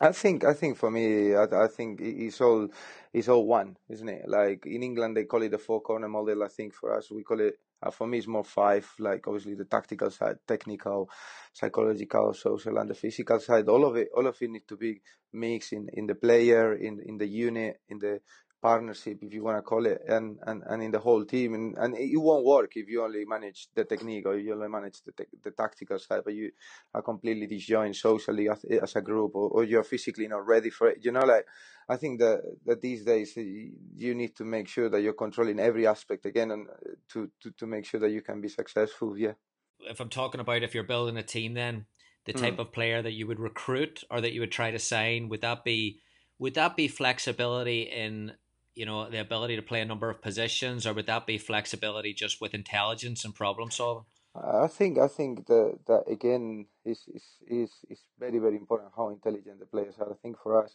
I 0.00 0.10
think 0.10 0.44
I 0.44 0.54
think 0.54 0.76
for 0.76 0.90
me, 0.90 1.34
I, 1.34 1.44
I, 1.44 1.68
think 1.68 2.00
it's 2.00 2.40
all 2.40 2.68
it's 3.12 3.28
all 3.28 3.46
one, 3.46 3.76
isn't 3.88 4.08
it? 4.08 4.28
Like 4.28 4.66
in 4.66 4.82
England, 4.82 5.16
they 5.16 5.24
call 5.24 5.42
it 5.42 5.50
the 5.50 5.58
four 5.58 5.80
corner 5.80 6.08
model. 6.08 6.42
I 6.42 6.48
think 6.48 6.74
for 6.74 6.96
us, 6.96 7.10
we 7.10 7.22
call 7.22 7.40
it. 7.40 7.54
Uh, 7.80 7.90
for 7.90 8.06
me, 8.06 8.18
it's 8.18 8.26
more 8.26 8.44
five. 8.44 8.90
Like 8.98 9.26
obviously 9.28 9.54
the 9.54 9.66
tactical 9.66 10.10
side, 10.10 10.38
technical, 10.48 11.08
psychological, 11.52 12.34
social, 12.34 12.76
and 12.78 12.90
the 12.90 12.94
physical 12.94 13.38
side. 13.38 13.68
All 13.68 13.84
of 13.84 13.96
it, 13.96 14.08
all 14.16 14.26
of 14.26 14.36
it 14.40 14.50
needs 14.50 14.66
to 14.66 14.76
be 14.76 15.00
mixed 15.32 15.72
in 15.72 15.88
in 15.92 16.06
the 16.06 16.16
player, 16.16 16.74
in 16.74 17.00
in 17.06 17.16
the 17.16 17.28
unit, 17.28 17.80
in 17.88 18.00
the 18.00 18.20
partnership, 18.64 19.18
if 19.20 19.34
you 19.34 19.44
want 19.44 19.58
to 19.58 19.62
call 19.62 19.84
it, 19.84 20.00
and, 20.08 20.38
and, 20.46 20.62
and 20.66 20.82
in 20.82 20.90
the 20.90 20.98
whole 20.98 21.22
team. 21.26 21.52
And, 21.52 21.76
and 21.76 21.94
it 21.94 22.16
won't 22.16 22.46
work 22.46 22.70
if 22.76 22.88
you 22.88 23.04
only 23.04 23.26
manage 23.26 23.68
the 23.74 23.84
technique 23.84 24.24
or 24.24 24.38
you 24.38 24.54
only 24.54 24.68
manage 24.68 25.02
the, 25.02 25.12
te- 25.12 25.36
the 25.42 25.50
tactical 25.50 25.98
side, 25.98 26.22
but 26.24 26.32
you 26.32 26.50
are 26.94 27.02
completely 27.02 27.46
disjoined 27.46 27.94
socially 27.94 28.48
as, 28.48 28.64
as 28.64 28.96
a 28.96 29.02
group 29.02 29.32
or, 29.34 29.50
or, 29.50 29.64
you're 29.64 29.84
physically 29.84 30.26
not 30.28 30.46
ready 30.46 30.70
for 30.70 30.88
it. 30.88 31.00
You 31.02 31.12
know, 31.12 31.26
like, 31.26 31.44
I 31.90 31.96
think 31.96 32.20
that, 32.20 32.40
that 32.64 32.80
these 32.80 33.04
days 33.04 33.36
you 33.36 34.14
need 34.14 34.34
to 34.36 34.44
make 34.44 34.66
sure 34.66 34.88
that 34.88 35.02
you're 35.02 35.12
controlling 35.12 35.60
every 35.60 35.86
aspect 35.86 36.24
again 36.24 36.50
and 36.50 36.66
to, 37.12 37.30
to, 37.42 37.50
to 37.58 37.66
make 37.66 37.84
sure 37.84 38.00
that 38.00 38.12
you 38.12 38.22
can 38.22 38.40
be 38.40 38.48
successful. 38.48 39.18
Yeah. 39.18 39.32
If 39.80 40.00
I'm 40.00 40.08
talking 40.08 40.40
about 40.40 40.62
if 40.62 40.74
you're 40.74 40.84
building 40.84 41.18
a 41.18 41.22
team, 41.22 41.52
then 41.52 41.84
the 42.24 42.32
type 42.32 42.56
mm. 42.56 42.60
of 42.60 42.72
player 42.72 43.02
that 43.02 43.12
you 43.12 43.26
would 43.26 43.40
recruit 43.40 44.04
or 44.10 44.22
that 44.22 44.32
you 44.32 44.40
would 44.40 44.52
try 44.52 44.70
to 44.70 44.78
sign, 44.78 45.28
would 45.28 45.42
that 45.42 45.64
be 45.64 46.00
would 46.38 46.54
that 46.54 46.76
be 46.76 46.88
flexibility 46.88 47.82
in 47.82 48.32
you 48.74 48.86
know 48.86 49.08
the 49.08 49.20
ability 49.20 49.56
to 49.56 49.62
play 49.62 49.80
a 49.80 49.84
number 49.84 50.10
of 50.10 50.20
positions, 50.20 50.86
or 50.86 50.92
would 50.92 51.06
that 51.06 51.26
be 51.26 51.38
flexibility 51.38 52.12
just 52.12 52.40
with 52.40 52.54
intelligence 52.54 53.24
and 53.24 53.34
problem 53.34 53.70
solving? 53.70 54.04
I 54.34 54.66
think 54.66 54.98
I 54.98 55.06
think 55.06 55.46
that 55.46 55.78
that 55.86 56.04
again 56.10 56.66
is 56.84 57.00
is 57.14 57.22
is 57.46 57.70
is 57.88 58.00
very 58.18 58.38
very 58.38 58.56
important 58.56 58.92
how 58.96 59.10
intelligent 59.10 59.60
the 59.60 59.66
players 59.66 59.94
are. 59.98 60.10
I 60.10 60.16
think 60.22 60.36
for 60.42 60.62
us, 60.62 60.74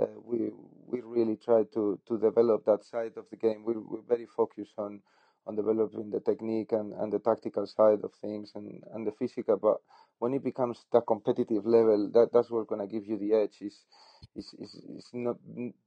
uh, 0.00 0.06
we 0.22 0.50
we 0.86 1.00
really 1.00 1.36
try 1.36 1.64
to 1.74 1.98
to 2.06 2.18
develop 2.18 2.66
that 2.66 2.84
side 2.84 3.12
of 3.16 3.24
the 3.30 3.36
game. 3.36 3.64
We 3.64 3.74
we're 3.74 4.06
very 4.06 4.26
focused 4.26 4.74
on 4.76 5.00
on 5.46 5.56
developing 5.56 6.10
the 6.10 6.20
technique 6.20 6.72
and, 6.72 6.92
and 6.94 7.12
the 7.12 7.18
tactical 7.18 7.66
side 7.66 8.00
of 8.04 8.12
things 8.20 8.52
and, 8.54 8.82
and 8.94 9.06
the 9.06 9.12
physical. 9.12 9.56
But 9.56 9.78
when 10.18 10.34
it 10.34 10.44
becomes 10.44 10.78
the 10.92 11.00
competitive 11.00 11.66
level, 11.66 12.10
that, 12.14 12.30
that's 12.32 12.50
what's 12.50 12.68
going 12.68 12.86
to 12.86 12.92
give 12.92 13.06
you 13.06 13.18
the 13.18 13.34
edge. 13.34 13.56
Is 13.60 13.74
is 14.36 14.54
is 14.54 15.08
not 15.12 15.36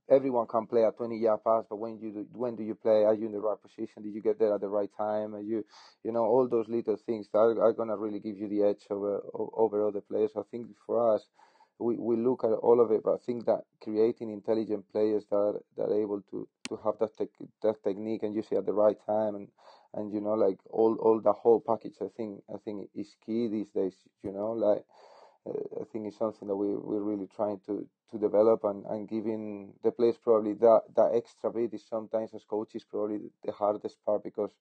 everyone 0.10 0.48
can 0.48 0.68
play 0.68 0.84
a 0.84 0.92
20 0.92 1.18
yard 1.18 1.42
pass, 1.46 1.66
but 1.70 1.78
when 1.78 2.00
you 2.00 2.12
do, 2.12 2.28
when 2.34 2.56
do 2.56 2.64
you 2.64 2.76
play? 2.76 3.04
Are 3.06 3.14
you 3.14 3.28
in 3.28 3.32
the 3.32 3.40
right 3.40 3.62
position? 3.62 4.04
Did 4.04 4.14
you 4.14 4.22
get 4.22 4.40
there 4.40 4.54
at 4.56 4.62
the 4.62 4.70
right 4.70 4.90
time? 4.98 5.36
Are 5.36 5.42
you 5.42 5.64
you 6.04 6.12
know 6.12 6.24
all 6.26 6.48
those 6.50 6.68
little 6.68 6.98
things 7.06 7.28
that 7.32 7.40
are, 7.40 7.62
are 7.62 7.74
going 7.74 7.90
to 7.90 7.98
really 7.98 8.20
give 8.20 8.38
you 8.38 8.50
the 8.50 8.64
edge 8.64 8.86
over 8.90 9.22
over 9.34 9.88
other 9.88 10.02
players. 10.02 10.32
I 10.38 10.42
think 10.52 10.68
for 10.86 11.16
us 11.16 11.24
we, 11.80 11.96
we 11.98 12.16
look 12.18 12.44
at 12.44 12.52
all 12.52 12.80
of 12.80 12.92
it, 12.92 13.02
but 13.04 13.16
I 13.16 13.18
think 13.26 13.46
that 13.46 13.62
creating 13.82 14.32
intelligent 14.32 14.86
players 14.92 15.26
that 15.30 15.36
are, 15.36 15.60
that 15.78 15.84
are 15.84 16.02
able 16.02 16.22
to, 16.32 16.48
to 16.70 16.80
have 16.84 16.96
that 17.00 17.12
that 17.62 17.84
technique 17.84 18.24
and 18.24 18.36
use 18.36 18.48
it 18.52 18.58
at 18.58 18.66
the 18.66 18.74
right 18.74 18.98
time 19.06 19.36
and, 19.36 19.48
and 19.94 20.14
you 20.14 20.22
know 20.22 20.34
like 20.34 20.60
all 20.70 20.96
all 21.02 21.20
the 21.22 21.34
whole 21.34 21.62
package 21.66 21.96
I 22.02 22.08
think 22.16 22.42
I 22.54 22.58
think 22.64 22.90
is 22.96 23.16
key 23.26 23.48
these 23.48 23.70
days 23.70 23.96
you 24.24 24.32
know 24.32 24.52
like 24.52 24.84
uh, 25.48 25.82
I 25.82 25.84
think 25.92 26.08
it's 26.08 26.18
something 26.18 26.48
that 26.48 26.56
we 26.56 26.68
we're 26.76 27.04
really 27.04 27.28
trying 27.36 27.60
to 27.68 27.88
to 28.12 28.20
develop 28.20 28.64
and, 28.64 28.86
and 28.86 29.08
giving 29.10 29.74
the 29.84 29.92
players 29.92 30.18
probably 30.24 30.54
that 30.54 30.82
that 30.96 31.12
extra 31.16 31.52
bit 31.52 31.74
is 31.74 31.86
sometimes 31.90 32.34
as 32.34 32.44
coaches 32.44 32.86
probably 32.90 33.20
the 33.46 33.52
hardest 33.52 33.98
part 34.06 34.24
because 34.24 34.52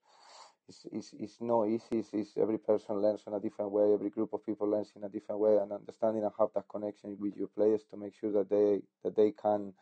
it's, 0.69 0.87
it's, 0.92 1.14
it's 1.19 1.37
no 1.40 1.66
easy. 1.66 1.99
It's, 1.99 2.11
it's, 2.12 2.37
every 2.37 2.59
person 2.59 2.97
learns 2.97 3.23
in 3.26 3.35
a 3.35 3.40
different 3.40 3.71
way. 3.71 3.92
Every 3.92 4.11
group 4.11 4.33
of 4.33 4.45
people 4.45 4.69
learns 4.69 4.92
in 4.97 5.04
a 5.04 5.09
different 5.09 5.40
way, 5.40 5.57
and 5.57 5.73
understanding 5.73 6.23
and 6.23 6.33
have 6.38 6.49
that 6.54 6.69
connection 6.69 7.16
with 7.19 7.37
your 7.37 7.49
players 7.49 7.83
to 7.90 7.97
make 7.97 8.14
sure 8.14 8.33
that 8.33 8.50
they 8.50 8.83
that 9.04 9.16
they 9.16 9.33
can 9.33 9.73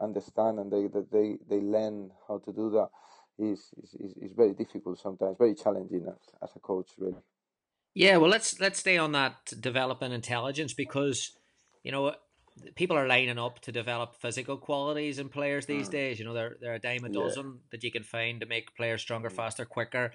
understand 0.00 0.58
and 0.58 0.72
they 0.72 0.86
that 0.88 1.10
they, 1.12 1.38
they 1.48 1.60
learn 1.60 2.10
how 2.26 2.38
to 2.38 2.52
do 2.52 2.70
that 2.70 2.88
is 3.38 3.70
is, 3.82 4.14
is 4.16 4.32
very 4.32 4.52
difficult 4.52 4.98
sometimes, 4.98 5.36
very 5.38 5.54
challenging 5.54 6.06
as, 6.08 6.34
as 6.42 6.50
a 6.56 6.60
coach, 6.60 6.90
really. 6.98 7.16
Yeah, 7.94 8.18
well, 8.18 8.30
let's 8.30 8.60
let's 8.60 8.78
stay 8.78 8.98
on 8.98 9.12
that 9.12 9.52
developing 9.60 10.12
intelligence 10.12 10.72
because 10.72 11.32
you 11.82 11.92
know 11.92 12.14
people 12.74 12.96
are 12.96 13.06
lining 13.06 13.38
up 13.38 13.60
to 13.60 13.72
develop 13.72 14.16
physical 14.16 14.56
qualities 14.56 15.18
in 15.18 15.28
players 15.28 15.66
these 15.66 15.88
mm. 15.88 15.92
days. 15.92 16.18
You 16.18 16.24
know, 16.24 16.34
they're 16.34 16.56
they're 16.60 16.74
a 16.74 16.78
dime 16.78 17.04
a 17.04 17.08
dozen 17.08 17.46
yeah. 17.46 17.60
that 17.72 17.84
you 17.84 17.90
can 17.90 18.02
find 18.02 18.40
to 18.40 18.46
make 18.46 18.76
players 18.76 19.02
stronger, 19.02 19.30
faster, 19.30 19.64
quicker. 19.64 20.12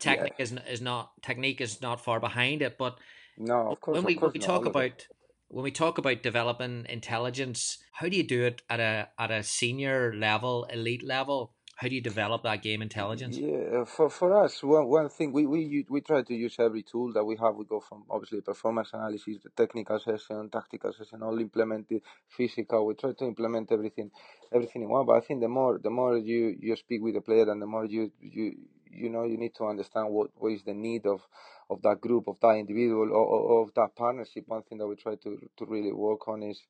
Technique 0.00 0.34
yeah. 0.38 0.42
is 0.42 0.52
is 0.68 0.80
not 0.80 1.10
technique 1.22 1.60
is 1.60 1.80
not 1.80 2.04
far 2.04 2.20
behind 2.20 2.62
it, 2.62 2.78
but 2.78 2.98
no, 3.38 3.70
of 3.70 3.80
course. 3.80 3.96
When 3.96 4.04
we, 4.04 4.14
course 4.14 4.32
when 4.34 4.40
we 4.40 4.46
talk 4.46 4.66
about 4.66 5.06
when 5.48 5.64
we 5.64 5.70
talk 5.70 5.98
about 5.98 6.22
developing 6.22 6.86
intelligence, 6.88 7.78
how 7.92 8.08
do 8.08 8.16
you 8.16 8.24
do 8.24 8.44
it 8.44 8.62
at 8.68 8.80
a 8.80 9.08
at 9.18 9.30
a 9.30 9.42
senior 9.42 10.14
level, 10.14 10.64
elite 10.64 11.04
level? 11.04 11.52
How 11.76 11.88
do 11.88 11.94
you 11.94 12.00
develop 12.00 12.42
that 12.42 12.62
game 12.62 12.82
intelligence? 12.82 13.36
Yeah, 13.36 13.84
for 13.84 14.08
for 14.08 14.44
us, 14.44 14.62
one 14.62 14.88
one 14.88 15.08
thing 15.10 15.32
we 15.32 15.46
we 15.46 15.84
we 15.90 16.00
try 16.00 16.22
to 16.22 16.34
use 16.34 16.56
every 16.58 16.82
tool 16.82 17.12
that 17.12 17.24
we 17.24 17.36
have. 17.36 17.56
We 17.56 17.66
go 17.66 17.80
from 17.80 18.04
obviously 18.08 18.40
performance 18.40 18.90
analysis, 18.94 19.38
the 19.42 19.50
technical 19.50 19.98
session, 20.00 20.48
tactical 20.50 20.92
session, 20.94 21.22
all 21.22 21.38
implemented, 21.38 22.02
physical. 22.28 22.86
We 22.86 22.94
try 22.94 23.12
to 23.12 23.24
implement 23.26 23.72
everything, 23.72 24.10
everything 24.52 24.82
in 24.82 24.88
one. 24.88 25.06
But 25.06 25.16
I 25.16 25.20
think 25.20 25.40
the 25.40 25.48
more 25.48 25.78
the 25.78 25.90
more 25.90 26.16
you 26.16 26.56
you 26.60 26.76
speak 26.76 27.02
with 27.02 27.14
the 27.14 27.20
player, 27.20 27.50
and 27.50 27.60
the 27.60 27.66
more 27.66 27.84
you 27.84 28.10
you 28.20 28.56
you 28.90 29.10
know 29.10 29.24
you 29.24 29.36
need 29.36 29.54
to 29.56 29.66
understand 29.66 30.10
what 30.10 30.30
what 30.36 30.52
is 30.52 30.62
the 30.62 30.74
need 30.74 31.06
of 31.06 31.20
of 31.68 31.82
that 31.82 32.00
group, 32.00 32.28
of 32.28 32.40
that 32.40 32.56
individual, 32.56 33.10
or, 33.12 33.26
or 33.26 33.62
of 33.64 33.74
that 33.74 33.94
partnership. 33.96 34.44
One 34.46 34.62
thing 34.62 34.78
that 34.78 34.86
we 34.86 34.96
try 34.96 35.16
to 35.16 35.50
to 35.58 35.66
really 35.66 35.92
work 35.92 36.26
on 36.28 36.42
is 36.42 36.62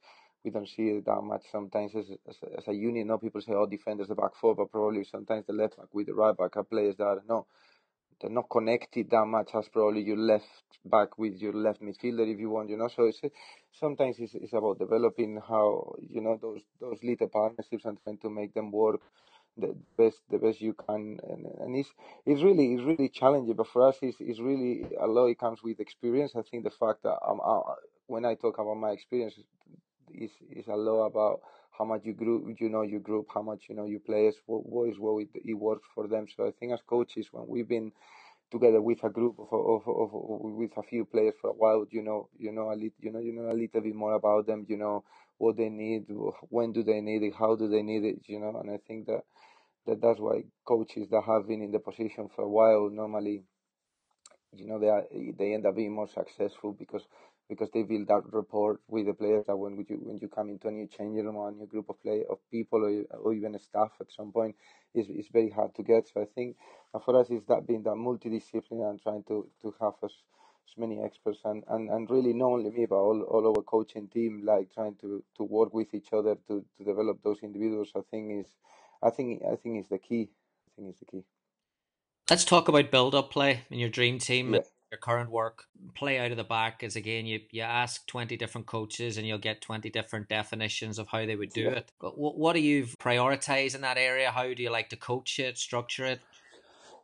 we 0.46 0.52
don't 0.52 0.68
see 0.68 0.90
it 0.90 1.04
that 1.06 1.22
much 1.22 1.42
sometimes 1.50 1.94
as, 1.96 2.06
as, 2.28 2.36
as 2.56 2.68
a 2.68 2.72
unit. 2.72 3.04
No, 3.06 3.18
people 3.18 3.40
say, 3.40 3.52
oh, 3.52 3.66
defenders 3.66 4.06
the 4.08 4.14
back 4.14 4.36
four, 4.40 4.54
but 4.54 4.70
probably 4.70 5.02
sometimes 5.04 5.44
the 5.46 5.52
left 5.52 5.76
back 5.76 5.88
with 5.92 6.06
the 6.06 6.14
right 6.14 6.36
back 6.36 6.56
are 6.56 6.62
players 6.62 6.96
that 6.98 7.22
no, 7.28 7.46
they're 8.20 8.30
not 8.30 8.48
connected 8.48 9.10
that 9.10 9.26
much 9.26 9.50
as 9.54 9.68
probably 9.68 10.02
your 10.02 10.16
left 10.16 10.46
back 10.84 11.18
with 11.18 11.34
your 11.38 11.52
left 11.52 11.82
midfielder 11.82 12.32
if 12.32 12.38
you 12.38 12.48
want, 12.48 12.70
you 12.70 12.76
know. 12.76 12.88
So 12.88 13.04
it's 13.06 13.20
sometimes 13.72 14.16
it's, 14.20 14.34
it's 14.36 14.52
about 14.52 14.78
developing 14.78 15.40
how 15.48 15.96
you 15.98 16.20
know 16.20 16.38
those 16.40 16.62
those 16.80 16.98
little 17.02 17.28
partnerships 17.28 17.84
and 17.84 17.98
trying 18.04 18.18
to 18.18 18.30
make 18.30 18.54
them 18.54 18.70
work 18.70 19.00
the 19.58 19.74
best 19.98 20.18
the 20.30 20.38
best 20.38 20.60
you 20.60 20.74
can 20.74 21.18
and, 21.28 21.46
and 21.60 21.76
it's 21.76 21.88
it's 22.26 22.42
really 22.42 22.74
it's 22.74 22.82
really 22.84 23.08
challenging 23.08 23.54
but 23.54 23.66
for 23.66 23.88
us 23.88 23.96
it's, 24.02 24.18
it's 24.20 24.38
really 24.38 24.84
a 25.00 25.06
lot 25.06 25.26
it 25.26 25.38
comes 25.38 25.62
with 25.62 25.80
experience 25.80 26.32
i 26.36 26.42
think 26.42 26.62
the 26.62 26.70
fact 26.70 27.02
that 27.02 27.16
um, 27.26 27.40
uh, 27.42 27.60
when 28.06 28.26
i 28.26 28.34
talk 28.34 28.58
about 28.58 28.76
my 28.76 28.90
experience 28.90 29.34
is 30.16 30.30
is 30.50 30.66
a 30.68 30.76
lot 30.76 31.06
about 31.06 31.40
how 31.78 31.84
much 31.84 32.02
you 32.04 32.14
group 32.14 32.44
you 32.60 32.68
know 32.68 32.82
your 32.82 33.00
group, 33.00 33.26
how 33.34 33.42
much 33.42 33.64
you 33.68 33.74
know 33.74 33.86
your 33.86 34.00
players, 34.00 34.34
what, 34.46 34.66
what 34.66 34.88
is 34.88 34.98
what 34.98 35.22
it, 35.22 35.28
it 35.44 35.54
works 35.54 35.86
for 35.94 36.08
them. 36.08 36.26
So 36.36 36.46
I 36.46 36.50
think 36.58 36.72
as 36.72 36.80
coaches, 36.86 37.28
when 37.32 37.46
we've 37.48 37.68
been 37.68 37.92
together 38.50 38.80
with 38.80 39.02
a 39.02 39.10
group 39.10 39.36
of, 39.38 39.48
of, 39.52 39.82
of, 39.88 40.10
with 40.12 40.70
a 40.76 40.82
few 40.82 41.04
players 41.04 41.34
for 41.40 41.50
a 41.50 41.54
while, 41.54 41.84
you 41.90 42.02
know, 42.02 42.28
you 42.38 42.52
know 42.52 42.70
a 42.70 42.74
little, 42.74 43.00
you 43.00 43.12
know, 43.12 43.18
you 43.18 43.32
know 43.32 43.50
a 43.50 43.52
little 43.52 43.80
bit 43.80 43.94
more 43.94 44.14
about 44.14 44.46
them, 44.46 44.64
you 44.68 44.76
know 44.76 45.04
what 45.38 45.56
they 45.56 45.68
need, 45.68 46.06
when 46.48 46.72
do 46.72 46.82
they 46.82 47.00
need 47.00 47.22
it, 47.22 47.34
how 47.38 47.56
do 47.56 47.68
they 47.68 47.82
need 47.82 48.04
it, 48.04 48.20
you 48.26 48.38
know, 48.38 48.56
and 48.60 48.70
I 48.70 48.78
think 48.86 49.06
that 49.06 49.22
that 49.86 50.00
that's 50.00 50.20
why 50.20 50.44
coaches 50.64 51.08
that 51.10 51.22
have 51.26 51.46
been 51.46 51.62
in 51.62 51.70
the 51.72 51.78
position 51.78 52.28
for 52.34 52.42
a 52.42 52.48
while 52.48 52.90
normally 52.90 53.44
you 54.52 54.66
know 54.66 54.78
they 54.78 54.88
are, 54.88 55.04
they 55.38 55.54
end 55.54 55.66
up 55.66 55.76
being 55.76 55.94
more 55.94 56.08
successful 56.08 56.72
because 56.72 57.02
because 57.48 57.70
they 57.72 57.82
build 57.82 58.08
that 58.08 58.22
rapport 58.32 58.80
with 58.88 59.06
the 59.06 59.14
players 59.14 59.44
that 59.46 59.56
when 59.56 59.76
you 59.88 59.98
when 60.02 60.18
you 60.18 60.28
come 60.28 60.50
into 60.50 60.68
a 60.68 60.72
new 60.72 60.86
changing 60.86 61.24
room 61.24 61.36
or 61.36 61.48
a 61.48 61.52
new 61.52 61.66
group 61.66 61.88
of 61.88 62.00
play 62.02 62.24
of 62.30 62.38
people 62.50 62.84
or, 62.84 63.18
or 63.18 63.34
even 63.34 63.54
a 63.54 63.58
staff 63.58 63.90
at 64.00 64.10
some 64.12 64.32
point 64.32 64.54
is 64.94 65.08
is 65.08 65.28
very 65.32 65.50
hard 65.50 65.74
to 65.74 65.82
get. 65.82 66.08
So 66.08 66.22
I 66.22 66.26
think 66.34 66.56
uh, 66.94 66.98
for 66.98 67.18
us 67.20 67.28
it's 67.30 67.46
that 67.46 67.66
being 67.66 67.82
that 67.84 67.90
multidisciplinary 67.90 68.90
and 68.90 69.02
trying 69.02 69.24
to 69.28 69.48
to 69.62 69.74
have 69.80 69.94
as, 70.04 70.12
as 70.12 70.76
many 70.76 71.02
experts 71.02 71.40
and, 71.44 71.62
and, 71.68 71.90
and 71.90 72.10
really 72.10 72.32
not 72.32 72.46
only 72.52 72.70
me 72.70 72.86
but 72.86 72.96
all, 72.96 73.22
all 73.22 73.46
our 73.46 73.62
coaching 73.62 74.08
team 74.08 74.42
like 74.44 74.72
trying 74.74 74.96
to, 75.00 75.22
to 75.36 75.44
work 75.44 75.72
with 75.72 75.94
each 75.94 76.12
other 76.12 76.36
to, 76.48 76.64
to 76.78 76.84
develop 76.84 77.22
those 77.22 77.38
individuals 77.42 77.92
I 77.96 78.00
think 78.10 78.46
is 78.46 78.52
I 79.02 79.10
think 79.10 79.42
I 79.44 79.56
think 79.56 79.80
is 79.80 79.88
the 79.88 79.98
key. 79.98 80.30
I 80.68 80.70
think 80.76 80.94
is 80.94 80.98
the 80.98 81.04
key. 81.06 81.24
Let's 82.30 82.44
talk 82.44 82.68
about 82.68 82.90
build 82.90 83.14
up 83.14 83.30
play 83.30 83.62
in 83.70 83.78
your 83.78 83.88
dream 83.88 84.18
team. 84.18 84.54
Yeah. 84.54 84.60
Your 84.92 84.98
current 84.98 85.30
work, 85.30 85.64
play 85.94 86.18
out 86.18 86.30
of 86.30 86.36
the 86.36 86.44
back 86.44 86.84
is 86.84 86.94
again 86.94 87.26
you, 87.26 87.40
you 87.50 87.62
ask 87.62 88.06
twenty 88.06 88.36
different 88.36 88.68
coaches 88.68 89.18
and 89.18 89.26
you'll 89.26 89.38
get 89.38 89.60
twenty 89.60 89.90
different 89.90 90.28
definitions 90.28 91.00
of 91.00 91.08
how 91.08 91.26
they 91.26 91.34
would 91.34 91.52
do 91.52 91.62
Yeah. 91.62 91.70
it. 91.70 91.92
But 92.00 92.16
what, 92.16 92.38
what 92.38 92.52
do 92.52 92.60
you 92.60 92.84
prioritize 92.84 93.74
in 93.74 93.80
that 93.80 93.98
area? 93.98 94.30
How 94.30 94.54
do 94.54 94.62
you 94.62 94.70
like 94.70 94.88
to 94.90 94.96
coach 94.96 95.40
it, 95.40 95.58
structure 95.58 96.04
it? 96.04 96.20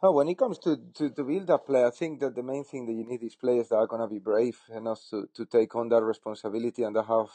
Oh, 0.01 0.12
when 0.12 0.29
it 0.29 0.39
comes 0.39 0.59
to, 0.61 0.77
to, 0.95 1.11
to 1.11 1.25
build 1.25 1.51
up 1.51 1.67
play, 1.67 1.85
I 1.85 1.91
think 1.91 2.21
that 2.21 2.35
the 2.37 2.43
main 2.43 2.65
thing 2.65 2.87
that 2.87 2.93
you 2.93 3.05
need 3.05 3.23
is 3.23 3.35
players 3.35 3.69
that 3.69 3.77
are 3.77 3.87
going 3.89 4.03
to 4.03 4.09
be 4.09 4.19
brave 4.19 4.59
enough 4.75 5.01
to, 5.11 5.29
to 5.35 5.45
take 5.45 5.75
on 5.75 5.89
that 5.91 6.03
responsibility 6.03 6.85
and 6.85 6.95
that 6.95 7.07
have 7.07 7.31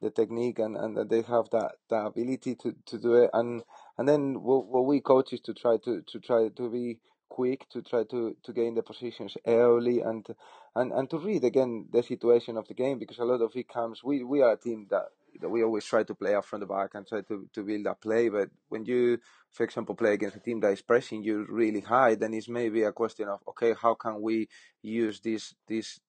the 0.00 0.10
technique 0.10 0.58
and, 0.58 0.76
and 0.76 0.96
that 0.96 1.08
they 1.10 1.22
have 1.22 1.50
that, 1.50 1.72
that 1.90 2.06
ability 2.06 2.56
to, 2.56 2.74
to 2.86 2.98
do 2.98 3.14
it. 3.14 3.30
And 3.32 3.62
and 3.98 4.08
then 4.08 4.42
what, 4.42 4.66
what 4.66 4.84
we 4.86 5.00
coach 5.00 5.32
is 5.32 5.40
to 5.42 5.54
try 5.54 5.76
to, 5.84 6.02
to 6.02 6.20
try 6.20 6.48
to 6.48 6.70
be 6.70 6.98
quick, 7.38 7.60
to 7.70 7.80
try 7.82 8.04
to, 8.12 8.36
to 8.44 8.52
gain 8.52 8.74
the 8.74 8.82
positions 8.82 9.32
early 9.46 10.00
and 10.00 10.26
and, 10.74 10.92
and 10.92 11.08
to 11.10 11.18
read 11.18 11.44
again 11.44 11.86
the 11.92 12.02
situation 12.02 12.56
of 12.56 12.66
the 12.68 12.74
game 12.74 12.98
because 12.98 13.18
a 13.18 13.24
lot 13.24 13.42
of 13.42 13.52
it 13.54 13.68
comes. 13.68 14.02
We, 14.02 14.24
we 14.24 14.40
are 14.42 14.52
a 14.52 14.56
team 14.56 14.86
that, 14.90 15.06
that 15.40 15.50
we 15.50 15.62
always 15.62 15.84
try 15.84 16.02
to 16.02 16.14
play 16.14 16.34
up 16.34 16.46
from 16.46 16.60
the 16.60 16.66
back 16.66 16.90
and 16.94 17.06
try 17.06 17.20
to, 17.22 17.48
to 17.54 17.62
build 17.62 17.84
that 17.84 18.00
play. 18.00 18.30
But 18.30 18.48
when 18.68 18.84
you, 18.86 19.18
for 19.50 19.64
example, 19.64 19.94
play 19.94 20.14
against 20.14 20.36
a 20.36 20.40
team 20.40 20.60
that 20.60 20.72
is 20.72 20.82
pressing 20.82 21.22
you 21.22 21.46
really 21.48 21.80
high, 21.80 22.14
then 22.14 22.32
it's 22.32 22.48
maybe 22.48 22.82
a 22.84 22.92
question 22.92 23.28
of 23.28 23.40
okay, 23.48 23.74
how 23.80 23.94
can 23.94 24.22
we 24.22 24.48
use 24.82 25.20
this 25.20 25.54
this 25.68 26.00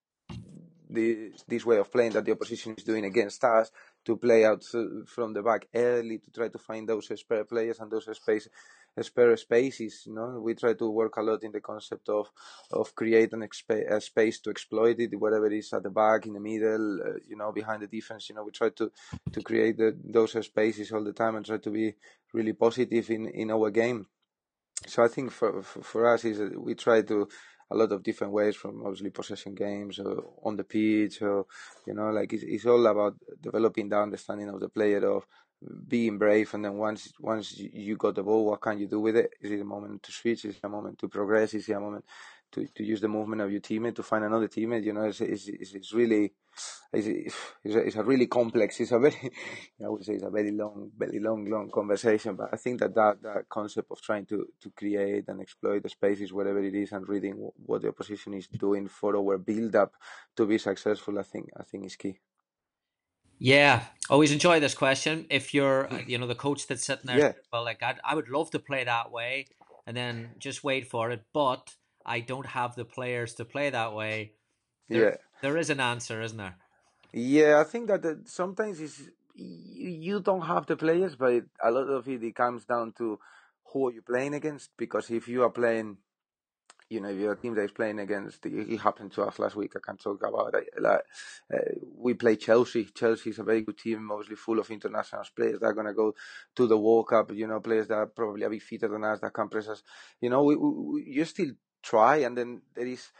this 0.90 1.44
this 1.48 1.66
way 1.66 1.78
of 1.78 1.92
playing 1.92 2.14
that 2.14 2.24
the 2.24 2.32
opposition 2.32 2.76
is 2.78 2.84
doing 2.84 3.06
against 3.06 3.44
us 3.44 3.72
to 4.06 4.16
play 4.16 4.46
out 4.46 4.64
uh, 4.74 4.84
from 5.08 5.34
the 5.34 5.42
back 5.42 5.68
early 5.74 6.20
to 6.20 6.32
try 6.32 6.48
to 6.48 6.58
find 6.58 6.88
those 6.88 7.10
spare 7.20 7.46
players 7.46 7.80
and 7.80 7.92
those 7.92 8.08
space 8.16 8.48
spare 9.02 9.36
spaces. 9.38 10.04
You 10.06 10.16
know, 10.16 10.40
we 10.42 10.54
try 10.56 10.74
to 10.74 10.90
work 10.90 11.18
a 11.18 11.22
lot 11.22 11.44
in 11.44 11.52
the 11.52 11.62
concept 11.62 12.10
of 12.10 12.30
of 12.72 12.94
creating 12.96 13.44
a, 13.44 13.48
spa- 13.52 13.96
a 13.96 14.02
space 14.02 14.40
to 14.42 14.50
exploit 14.50 15.00
it, 15.00 15.20
whatever 15.20 15.48
it 15.48 15.54
is 15.54 15.74
at 15.74 15.84
the 15.84 15.90
back, 15.90 16.26
in 16.26 16.34
the 16.34 16.40
middle, 16.40 17.00
uh, 17.02 17.20
you 17.28 17.38
know, 17.38 17.52
behind 17.52 17.82
the 17.82 17.88
defense. 17.88 18.30
You 18.30 18.36
know, 18.36 18.44
we 18.44 18.52
try 18.52 18.70
to 18.70 18.92
to 19.32 19.42
create 19.42 19.78
the, 19.78 19.98
those 20.04 20.34
spaces 20.46 20.92
all 20.92 21.04
the 21.04 21.14
time 21.14 21.36
and 21.36 21.46
try 21.46 21.58
to 21.58 21.70
be 21.72 21.94
really 22.34 22.54
positive 22.54 23.10
in 23.10 23.28
in 23.28 23.52
our 23.52 23.72
game. 23.72 24.08
So 24.86 25.04
I 25.04 25.08
think 25.08 25.32
for 25.32 25.64
for, 25.64 25.82
for 25.82 26.14
us 26.14 26.26
is 26.26 26.40
we 26.58 26.76
try 26.76 27.02
to 27.04 27.28
a 27.72 27.76
lot 27.76 27.92
of 27.92 28.04
different 28.04 28.34
ways 28.34 28.56
from 28.56 28.82
obviously 28.86 29.10
possession 29.10 29.56
games 29.56 30.00
or 30.00 30.24
on 30.44 30.56
the 30.56 30.64
pitch 30.64 31.22
or 31.22 31.46
you 31.88 31.94
know 31.94 32.10
like 32.12 32.32
it's, 32.34 32.44
it's 32.44 32.66
all 32.66 32.86
about 32.86 33.16
developing 33.42 33.90
the 33.90 33.98
understanding 33.98 34.50
of 34.50 34.60
the 34.60 34.70
player 34.70 35.06
of 35.10 35.26
being 35.88 36.18
brave 36.18 36.54
and 36.54 36.66
then 36.66 36.76
once 36.78 37.14
once 37.20 37.58
you 37.58 37.96
got 37.96 38.16
the 38.16 38.24
ball 38.24 38.46
what 38.46 38.62
can 38.62 38.80
you 38.80 38.88
do 38.88 39.00
with 39.00 39.16
it? 39.16 39.32
Is 39.42 39.52
it 39.52 39.62
a 39.62 39.66
moment 39.66 40.04
to 40.04 40.12
switch? 40.12 40.46
Is 40.46 40.56
it 40.56 40.64
a 40.64 40.70
moment 40.70 41.00
to 41.00 41.08
progress? 41.08 41.54
Is 41.54 41.68
it 41.70 41.74
a 41.74 41.80
moment 41.80 42.06
to, 42.52 42.68
to 42.68 42.84
use 42.84 43.02
the 43.02 43.08
movement 43.08 43.42
of 43.42 43.52
your 43.52 43.62
teammate 43.62 43.96
to 43.96 44.04
find 44.04 44.24
another 44.24 44.48
teammate? 44.48 44.84
You 44.84 44.94
know 44.94 45.04
it's, 45.04 45.22
it's, 45.22 45.48
it's, 45.48 45.74
it's 45.74 45.94
really 45.94 46.34
it's, 46.92 47.36
it's, 47.64 47.76
a, 47.76 47.80
it's 47.80 47.96
a 47.96 48.04
really 48.04 48.28
complex 48.28 48.80
it's 48.80 48.92
a 48.92 49.00
very 49.00 49.16
I 49.84 49.90
would 49.90 50.04
say 50.04 50.14
it's 50.14 50.24
a 50.24 50.30
very 50.30 50.52
long 50.52 50.92
very 50.98 51.20
long 51.20 51.46
long 51.46 51.70
conversation 51.72 52.36
but 52.36 52.50
I 52.54 52.58
think 52.58 52.80
that 52.82 52.94
that, 52.96 53.22
that 53.24 53.50
concept 53.50 53.92
of 53.92 54.02
trying 54.02 54.26
to, 54.28 54.48
to 54.62 54.70
create 54.72 55.26
and 55.28 55.42
exploit 55.42 55.84
the 55.84 55.90
spaces 55.90 56.34
wherever 56.34 56.64
it 56.64 56.76
is 56.76 56.92
and 56.92 57.08
reading 57.08 57.34
what 57.66 57.82
the 57.82 57.90
opposition 57.90 58.34
is 58.34 58.48
doing 58.48 58.88
for 58.88 59.16
our 59.18 59.38
build 59.38 59.76
up 59.76 59.94
to 60.36 60.46
be 60.46 60.58
successful 60.58 61.18
I 61.18 61.24
think 61.24 61.50
I 61.58 61.64
think 61.64 61.86
is 61.86 61.96
key 61.96 62.20
Yeah, 63.40 63.84
always 64.10 64.32
enjoy 64.32 64.60
this 64.60 64.76
question. 64.76 65.26
If 65.30 65.54
you're, 65.54 65.92
uh, 65.92 66.02
you 66.08 66.18
know, 66.18 66.28
the 66.28 66.36
coach 66.36 66.68
that's 66.68 66.86
sitting 66.86 67.08
there, 67.08 67.18
Yeah. 67.18 67.32
well, 67.52 67.64
like 67.64 67.84
I, 67.84 67.96
I 68.04 68.16
would 68.16 68.30
love 68.30 68.52
to 68.52 68.60
play 68.60 68.84
that 68.84 69.12
way, 69.12 69.48
and 69.86 69.98
then 69.98 70.30
just 70.40 70.64
wait 70.64 70.88
for 70.88 71.12
it, 71.12 71.24
but 71.34 71.76
I 72.06 72.20
don't 72.20 72.48
have 72.48 72.76
the 72.76 72.86
players 72.86 73.34
to 73.36 73.46
play 73.46 73.70
that 73.70 73.94
way. 73.94 74.34
There, 74.90 75.10
yeah 75.10 75.16
there 75.44 75.58
is 75.58 75.70
an 75.70 75.82
answer, 75.82 76.22
isn't 76.22 76.38
there? 76.38 76.56
Yeah, 77.12 77.60
I 77.60 77.66
think 77.66 77.88
that 77.88 78.24
sometimes 78.26 78.80
it's, 78.80 79.02
you, 79.36 79.90
you 79.90 80.20
don't 80.22 80.42
have 80.42 80.66
the 80.66 80.78
players, 80.78 81.16
but 81.16 81.34
it, 81.34 81.46
a 81.62 81.70
lot 81.70 81.90
of 81.90 82.08
it, 82.08 82.24
it 82.24 82.36
comes 82.36 82.66
down 82.66 82.94
to 82.94 83.20
who 83.66 83.88
are 83.88 83.92
you 83.92 84.02
playing 84.02 84.34
against. 84.34 84.72
Because 84.78 85.12
if 85.12 85.28
you 85.28 85.44
are 85.44 85.50
playing, 85.50 85.98
you 86.94 87.02
know, 87.02 87.32
a 87.32 87.36
team 87.36 87.56
that 87.56 87.64
is 87.64 87.72
playing 87.72 88.00
against, 88.00 88.46
it, 88.46 88.54
it 88.74 88.78
happened 88.80 89.12
to 89.14 89.24
us 89.24 89.40
last 89.40 89.56
week. 89.56 89.74
I 89.76 89.80
can 89.80 89.98
talk 89.98 90.24
about 90.26 90.54
it. 90.56 90.70
Like, 90.80 91.02
uh, 91.54 91.58
we 91.98 92.14
play 92.14 92.36
Chelsea. 92.36 92.86
Chelsea 92.86 93.32
is 93.32 93.40
a 93.40 93.44
very 93.44 93.62
good 93.62 93.78
team, 93.78 94.06
mostly 94.06 94.36
full 94.36 94.60
of 94.60 94.70
international 94.70 95.24
players 95.36 95.60
that 95.60 95.66
are 95.66 95.74
going 95.74 95.88
to 95.88 95.94
go 95.94 96.16
to 96.56 96.68
the 96.68 96.78
World 96.78 97.08
Cup. 97.08 97.32
You 97.34 97.48
know, 97.48 97.60
players 97.60 97.88
that 97.88 97.96
are 97.96 98.08
probably 98.08 98.44
a 98.44 98.50
bit 98.50 98.62
fitter 98.62 98.88
than 98.88 99.04
us 99.04 99.20
that 99.20 99.34
can 99.34 99.50
press 99.50 99.68
us. 99.68 99.84
You 100.22 100.30
know, 100.30 100.44
we, 100.44 100.56
we, 100.56 101.04
you 101.08 101.26
still 101.26 101.52
try, 101.82 102.18
and 102.18 102.38
then 102.38 102.62
there 102.76 102.88
is 102.88 103.12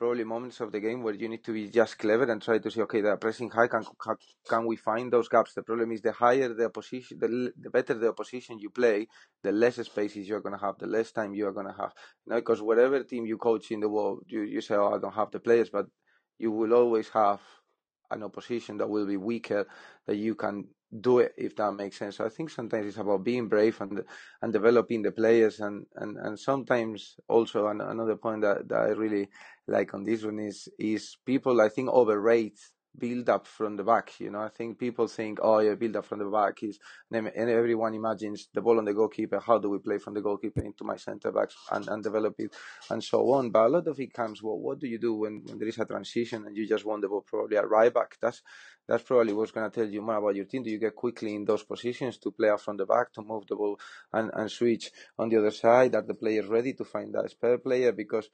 probably 0.00 0.24
moments 0.24 0.60
of 0.60 0.72
the 0.72 0.80
game 0.80 1.02
where 1.02 1.12
you 1.12 1.28
need 1.28 1.44
to 1.44 1.52
be 1.52 1.68
just 1.68 1.98
clever 1.98 2.24
and 2.24 2.40
try 2.40 2.56
to 2.58 2.70
see, 2.70 2.80
okay, 2.80 3.02
they're 3.02 3.18
pressing 3.18 3.50
high. 3.50 3.68
Can 3.68 3.84
can, 4.48 4.64
we 4.64 4.76
find 4.76 5.12
those 5.12 5.28
gaps? 5.28 5.52
The 5.52 5.62
problem 5.62 5.92
is 5.92 6.00
the 6.00 6.12
higher 6.12 6.48
the 6.54 6.64
opposition, 6.64 7.18
the, 7.20 7.52
the 7.60 7.68
better 7.68 7.92
the 7.92 8.08
opposition 8.08 8.58
you 8.58 8.70
play, 8.70 9.08
the 9.42 9.52
less 9.52 9.76
spaces 9.76 10.26
you're 10.26 10.40
going 10.40 10.58
to 10.58 10.64
have, 10.64 10.78
the 10.78 10.86
less 10.86 11.12
time 11.12 11.34
you 11.34 11.46
are 11.46 11.52
going 11.52 11.66
to 11.66 11.78
have. 11.78 11.92
Know, 12.26 12.36
because 12.36 12.62
whatever 12.62 13.04
team 13.04 13.26
you 13.26 13.36
coach 13.36 13.70
in 13.70 13.80
the 13.80 13.90
world, 13.90 14.24
you, 14.26 14.40
you 14.40 14.62
say, 14.62 14.74
oh, 14.76 14.94
I 14.94 14.98
don't 14.98 15.14
have 15.14 15.32
the 15.32 15.38
players, 15.38 15.68
but 15.68 15.84
you 16.38 16.50
will 16.50 16.72
always 16.72 17.10
have 17.10 17.40
an 18.10 18.22
opposition 18.22 18.78
that 18.78 18.88
will 18.88 19.06
be 19.06 19.18
weaker 19.18 19.66
that 20.06 20.16
you 20.16 20.34
can 20.34 20.64
do 20.98 21.20
it 21.20 21.34
if 21.36 21.54
that 21.56 21.72
makes 21.72 21.98
sense. 21.98 22.16
So 22.16 22.24
I 22.24 22.28
think 22.28 22.50
sometimes 22.50 22.86
it's 22.86 22.96
about 22.96 23.22
being 23.24 23.48
brave 23.48 23.80
and 23.80 24.02
and 24.42 24.52
developing 24.52 25.02
the 25.02 25.12
players 25.12 25.60
and 25.60 25.86
and 25.96 26.16
and 26.16 26.38
sometimes 26.38 27.16
also 27.28 27.68
an, 27.68 27.80
another 27.80 28.16
point 28.16 28.42
that, 28.42 28.68
that 28.68 28.78
I 28.78 28.88
really 28.88 29.28
like 29.68 29.94
on 29.94 30.04
this 30.04 30.24
one 30.24 30.40
is 30.40 30.68
is 30.78 31.16
people 31.24 31.60
I 31.60 31.68
think 31.68 31.90
overrate 31.90 32.58
build 32.98 33.28
up 33.28 33.46
from 33.46 33.76
the 33.76 33.84
back. 33.84 34.18
You 34.18 34.30
know, 34.30 34.40
I 34.40 34.48
think 34.48 34.78
people 34.78 35.06
think, 35.06 35.38
oh 35.42 35.60
yeah, 35.60 35.74
build 35.74 35.96
up 35.96 36.04
from 36.04 36.18
the 36.18 36.24
back 36.26 36.62
is 36.62 36.78
and 37.12 37.28
everyone 37.36 37.94
imagines 37.94 38.48
the 38.52 38.60
ball 38.60 38.78
on 38.78 38.84
the 38.84 38.94
goalkeeper. 38.94 39.40
How 39.40 39.58
do 39.58 39.70
we 39.70 39.78
play 39.78 39.98
from 39.98 40.14
the 40.14 40.20
goalkeeper 40.20 40.62
into 40.62 40.84
my 40.84 40.96
centre 40.96 41.32
backs 41.32 41.54
and, 41.70 41.88
and 41.88 42.02
develop 42.02 42.34
it 42.38 42.54
and 42.90 43.02
so 43.02 43.30
on. 43.32 43.50
But 43.50 43.66
a 43.66 43.68
lot 43.68 43.86
of 43.88 43.98
it 44.00 44.12
comes, 44.12 44.42
well, 44.42 44.58
what 44.58 44.78
do 44.78 44.86
you 44.86 44.98
do 44.98 45.14
when, 45.14 45.42
when 45.44 45.58
there 45.58 45.68
is 45.68 45.78
a 45.78 45.84
transition 45.84 46.46
and 46.46 46.56
you 46.56 46.66
just 46.68 46.84
want 46.84 47.02
the 47.02 47.08
ball 47.08 47.24
probably 47.26 47.56
a 47.56 47.66
right 47.66 47.92
back? 47.92 48.16
That's 48.20 48.42
that's 48.88 49.04
probably 49.04 49.32
what's 49.32 49.52
going 49.52 49.70
to 49.70 49.80
tell 49.80 49.88
you 49.88 50.02
more 50.02 50.16
about 50.16 50.34
your 50.34 50.46
team. 50.46 50.64
Do 50.64 50.70
you 50.70 50.78
get 50.78 50.96
quickly 50.96 51.36
in 51.36 51.44
those 51.44 51.62
positions 51.62 52.18
to 52.18 52.32
play 52.32 52.50
out 52.50 52.60
from 52.60 52.76
the 52.76 52.86
back, 52.86 53.12
to 53.12 53.22
move 53.22 53.46
the 53.46 53.54
ball 53.54 53.78
and, 54.12 54.32
and 54.34 54.50
switch 54.50 54.90
on 55.16 55.28
the 55.28 55.36
other 55.38 55.52
side? 55.52 55.94
Are 55.94 56.02
the 56.02 56.14
players 56.14 56.46
ready 56.46 56.72
to 56.72 56.84
find 56.84 57.14
that 57.14 57.30
spare 57.30 57.58
player? 57.58 57.92
Because 57.92 58.28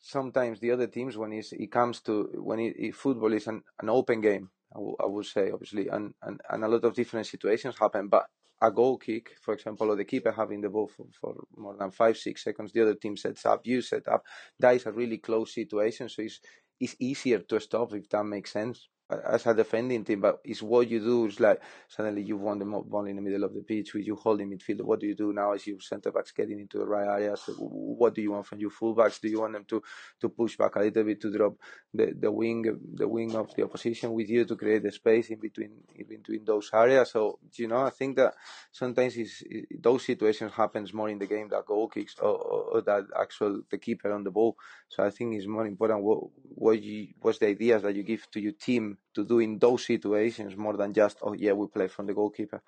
sometimes 0.00 0.60
the 0.60 0.70
other 0.70 0.86
teams, 0.86 1.16
when 1.16 1.32
it 1.32 1.70
comes 1.70 2.00
to 2.02 2.30
when 2.34 2.58
it, 2.60 2.74
it, 2.78 2.94
football 2.94 3.32
is 3.32 3.46
an, 3.46 3.62
an 3.80 3.88
open 3.88 4.20
game, 4.20 4.50
I 4.74 5.06
would 5.06 5.26
say 5.26 5.50
obviously, 5.50 5.88
and, 5.88 6.14
and, 6.22 6.40
and 6.50 6.64
a 6.64 6.68
lot 6.68 6.84
of 6.84 6.94
different 6.94 7.26
situations 7.26 7.76
happen. 7.78 8.08
But 8.08 8.26
a 8.60 8.70
goal 8.70 8.98
kick, 8.98 9.30
for 9.40 9.54
example, 9.54 9.90
or 9.90 9.96
the 9.96 10.04
keeper 10.04 10.32
having 10.32 10.60
the 10.60 10.68
ball 10.68 10.88
for, 10.88 11.06
for 11.20 11.34
more 11.56 11.76
than 11.78 11.90
five 11.90 12.16
six 12.16 12.44
seconds, 12.44 12.72
the 12.72 12.82
other 12.82 12.94
team 12.94 13.16
sets 13.16 13.46
up, 13.46 13.60
you 13.64 13.80
set 13.82 14.08
up. 14.08 14.24
That 14.58 14.76
is 14.76 14.86
a 14.86 14.92
really 14.92 15.18
close 15.18 15.54
situation, 15.54 16.08
so 16.08 16.22
it's 16.22 16.40
it's 16.80 16.96
easier 17.00 17.40
to 17.40 17.60
stop 17.60 17.92
if 17.94 18.08
that 18.10 18.24
makes 18.24 18.52
sense 18.52 18.88
as 19.10 19.46
a 19.46 19.54
defending 19.54 20.04
team, 20.04 20.20
but 20.20 20.40
it's 20.44 20.62
what 20.62 20.88
you 20.88 21.00
do. 21.00 21.26
It's 21.26 21.40
like 21.40 21.60
suddenly 21.88 22.22
you 22.22 22.36
won 22.36 22.58
the 22.58 22.66
ball 22.66 23.06
in 23.06 23.16
the 23.16 23.22
middle 23.22 23.44
of 23.44 23.54
the 23.54 23.62
pitch 23.62 23.94
with 23.94 24.06
you 24.06 24.16
holding 24.16 24.50
midfield. 24.50 24.82
What 24.82 25.00
do 25.00 25.06
you 25.06 25.14
do 25.14 25.32
now 25.32 25.52
as 25.52 25.66
your 25.66 25.80
centre 25.80 26.12
backs 26.12 26.32
getting 26.32 26.60
into 26.60 26.78
the 26.78 26.86
right 26.86 27.06
areas? 27.06 27.48
What 27.58 28.14
do 28.14 28.20
you 28.20 28.32
want 28.32 28.46
from 28.46 28.60
your 28.60 28.70
fullbacks? 28.70 29.20
Do 29.20 29.28
you 29.28 29.40
want 29.40 29.54
them 29.54 29.64
to, 29.68 29.82
to 30.20 30.28
push 30.28 30.56
back 30.56 30.76
a 30.76 30.80
little 30.80 31.04
bit 31.04 31.22
to 31.22 31.32
drop 31.32 31.54
the, 31.94 32.12
the 32.18 32.30
wing 32.30 32.78
the 32.94 33.08
wing 33.08 33.34
of 33.34 33.54
the 33.54 33.64
opposition 33.64 34.12
with 34.12 34.28
you 34.28 34.44
to 34.44 34.56
create 34.56 34.82
the 34.82 34.92
space 34.92 35.30
in 35.30 35.40
between 35.40 35.72
in 35.94 36.06
between 36.06 36.44
those 36.44 36.70
areas? 36.74 37.10
So 37.10 37.38
you 37.54 37.68
know, 37.68 37.78
I 37.78 37.90
think 37.90 38.16
that 38.16 38.34
sometimes 38.72 39.16
it's, 39.16 39.42
it, 39.46 39.82
those 39.82 40.04
situations 40.04 40.52
happens 40.52 40.92
more 40.92 41.08
in 41.08 41.18
the 41.18 41.26
game 41.26 41.48
that 41.48 41.64
goal 41.64 41.88
kicks 41.88 42.16
or, 42.20 42.36
or, 42.36 42.62
or, 42.74 42.80
that 42.82 43.04
actual 43.18 43.62
the 43.70 43.78
keeper 43.78 44.12
on 44.12 44.22
the 44.24 44.30
ball. 44.30 44.56
So 44.88 45.02
I 45.02 45.10
think 45.10 45.34
it's 45.34 45.46
more 45.46 45.66
important 45.66 46.02
what 46.02 46.24
what 46.42 46.82
you 46.82 47.08
what's 47.20 47.38
the 47.38 47.48
ideas 47.48 47.82
that 47.82 47.96
you 47.96 48.02
give 48.02 48.30
to 48.32 48.40
your 48.40 48.52
team 48.52 48.97
to 49.14 49.24
do 49.24 49.38
in 49.38 49.58
those 49.58 49.86
situations 49.86 50.56
more 50.56 50.76
than 50.76 50.92
just 50.92 51.18
oh 51.22 51.32
yeah 51.32 51.52
we 51.52 51.66
play 51.66 51.88
from 51.88 52.06
the 52.06 52.14
goalkeeper. 52.14 52.62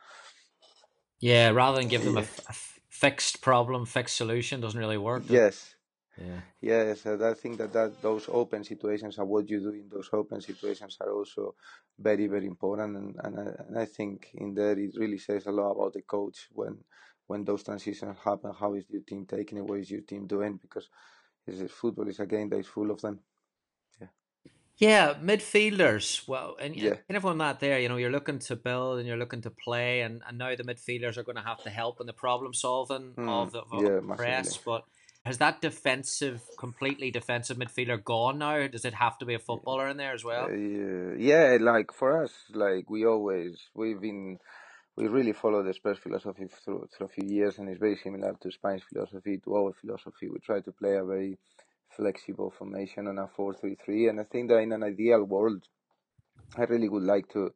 Yeah, 1.20 1.50
rather 1.50 1.78
than 1.78 1.88
give 1.88 2.04
them 2.04 2.16
a, 2.16 2.22
a 2.22 2.54
fixed 2.88 3.42
problem, 3.42 3.84
fixed 3.84 4.16
solution 4.16 4.60
doesn't 4.60 4.80
really 4.80 4.98
work. 4.98 5.24
Yes. 5.28 5.74
Yeah. 6.18 6.40
Yes, 6.60 7.06
I 7.06 7.34
think 7.34 7.58
that, 7.58 7.72
that 7.72 8.02
those 8.02 8.28
open 8.28 8.62
situations 8.64 9.18
and 9.18 9.28
what 9.28 9.48
you 9.48 9.60
do 9.60 9.70
in 9.70 9.88
those 9.88 10.10
open 10.12 10.40
situations 10.40 10.98
are 11.00 11.10
also 11.10 11.54
very, 11.98 12.26
very 12.26 12.46
important. 12.46 12.96
And, 12.96 13.16
and, 13.22 13.38
I, 13.38 13.62
and 13.66 13.78
I 13.78 13.84
think 13.86 14.28
in 14.34 14.54
there 14.54 14.78
it 14.78 14.96
really 14.98 15.18
says 15.18 15.46
a 15.46 15.52
lot 15.52 15.72
about 15.72 15.94
the 15.94 16.02
coach 16.02 16.48
when 16.52 16.78
when 17.26 17.44
those 17.44 17.62
transitions 17.62 18.18
happen. 18.24 18.52
How 18.58 18.74
is 18.74 18.84
your 18.90 19.02
team 19.02 19.24
taking 19.24 19.58
it? 19.58 19.64
What 19.64 19.78
is 19.78 19.90
your 19.90 20.00
team 20.00 20.26
doing? 20.26 20.58
Because 20.60 20.88
football 21.68 22.08
is 22.08 22.18
a 22.18 22.26
game 22.26 22.48
that 22.50 22.58
is 22.58 22.66
full 22.66 22.90
of 22.90 23.00
them. 23.00 23.20
Yeah, 24.80 25.12
midfielders. 25.22 26.26
Well, 26.26 26.56
and 26.58 26.74
yeah. 26.74 26.94
kind 27.06 27.16
of 27.16 27.26
on 27.26 27.36
that 27.38 27.60
there, 27.60 27.78
you 27.78 27.90
know, 27.90 27.98
you're 27.98 28.10
looking 28.10 28.38
to 28.40 28.56
build 28.56 28.98
and 28.98 29.06
you're 29.06 29.18
looking 29.18 29.42
to 29.42 29.50
play, 29.50 30.00
and, 30.00 30.22
and 30.26 30.38
now 30.38 30.56
the 30.56 30.64
midfielders 30.64 31.18
are 31.18 31.22
going 31.22 31.36
to 31.36 31.42
have 31.42 31.62
to 31.64 31.70
help 31.70 32.00
in 32.00 32.06
the 32.06 32.14
problem 32.14 32.54
solving 32.54 33.12
mm, 33.16 33.28
of 33.28 33.52
the 33.52 33.60
of 33.70 33.82
yeah, 33.82 34.16
press. 34.16 34.56
But 34.56 34.84
has 35.26 35.36
that 35.36 35.60
defensive, 35.60 36.40
completely 36.58 37.10
defensive 37.10 37.58
midfielder 37.58 38.02
gone 38.02 38.38
now? 38.38 38.66
Does 38.68 38.86
it 38.86 38.94
have 38.94 39.18
to 39.18 39.26
be 39.26 39.34
a 39.34 39.38
footballer 39.38 39.86
in 39.86 39.98
there 39.98 40.14
as 40.14 40.24
well? 40.24 40.46
Uh, 40.46 40.54
yeah, 40.54 41.14
yeah, 41.18 41.58
like 41.60 41.92
for 41.92 42.24
us, 42.24 42.32
like 42.54 42.88
we 42.88 43.04
always 43.04 43.60
we've 43.74 44.00
been 44.00 44.38
we 44.96 45.08
really 45.08 45.34
follow 45.34 45.62
the 45.62 45.74
Spurs 45.74 45.98
philosophy 45.98 46.46
through, 46.64 46.88
through 46.96 47.06
a 47.06 47.10
few 47.10 47.28
years, 47.28 47.58
and 47.58 47.68
it's 47.68 47.80
very 47.80 47.96
similar 48.02 48.34
to 48.40 48.50
Spain's 48.50 48.82
philosophy, 48.90 49.38
to 49.44 49.56
our 49.56 49.74
philosophy. 49.78 50.30
We 50.30 50.38
try 50.38 50.60
to 50.60 50.72
play 50.72 50.96
a 50.96 51.04
very 51.04 51.38
flexible 52.00 52.50
formation 52.58 53.06
on 53.06 53.18
a 53.18 53.28
4-3-3 53.38 54.10
and 54.10 54.20
I 54.20 54.24
think 54.24 54.48
that 54.48 54.58
in 54.58 54.72
an 54.72 54.82
ideal 54.82 55.24
world 55.24 55.62
I 56.56 56.62
really 56.62 56.88
would 56.88 57.02
like 57.02 57.28
to 57.32 57.52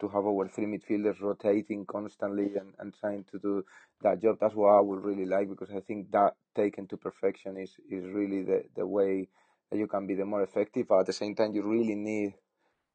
to 0.00 0.08
have 0.08 0.24
our 0.24 0.48
three 0.48 0.66
midfielders 0.66 1.20
rotating 1.20 1.84
constantly 1.84 2.54
and, 2.56 2.72
and 2.78 2.94
trying 3.00 3.24
to 3.32 3.38
do 3.40 3.64
that 4.02 4.22
job. 4.22 4.36
That's 4.40 4.54
what 4.54 4.68
I 4.68 4.80
would 4.80 5.04
really 5.04 5.26
like 5.26 5.48
because 5.48 5.70
I 5.74 5.80
think 5.80 6.12
that 6.12 6.34
taken 6.54 6.86
to 6.88 6.96
perfection 6.96 7.56
is, 7.56 7.70
is 7.90 8.04
really 8.04 8.44
the, 8.44 8.62
the 8.76 8.86
way 8.86 9.28
that 9.70 9.76
you 9.76 9.88
can 9.88 10.06
be 10.06 10.14
the 10.14 10.24
more 10.24 10.44
effective. 10.44 10.86
But 10.88 11.00
at 11.00 11.06
the 11.06 11.12
same 11.12 11.34
time, 11.34 11.52
you 11.52 11.62
really 11.62 11.96
need 11.96 12.34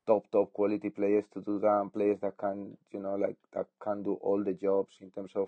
top 0.07 0.23
top 0.31 0.53
quality 0.53 0.89
players 0.89 1.25
to 1.33 1.41
do 1.41 1.59
that 1.59 1.79
and 1.81 1.93
players 1.93 2.19
that 2.21 2.37
can 2.37 2.77
you 2.91 2.99
know 2.99 3.15
like 3.15 3.37
that 3.53 3.65
can 3.81 4.03
do 4.03 4.13
all 4.21 4.43
the 4.43 4.53
jobs 4.53 4.95
in 5.01 5.09
terms 5.11 5.31
of 5.35 5.47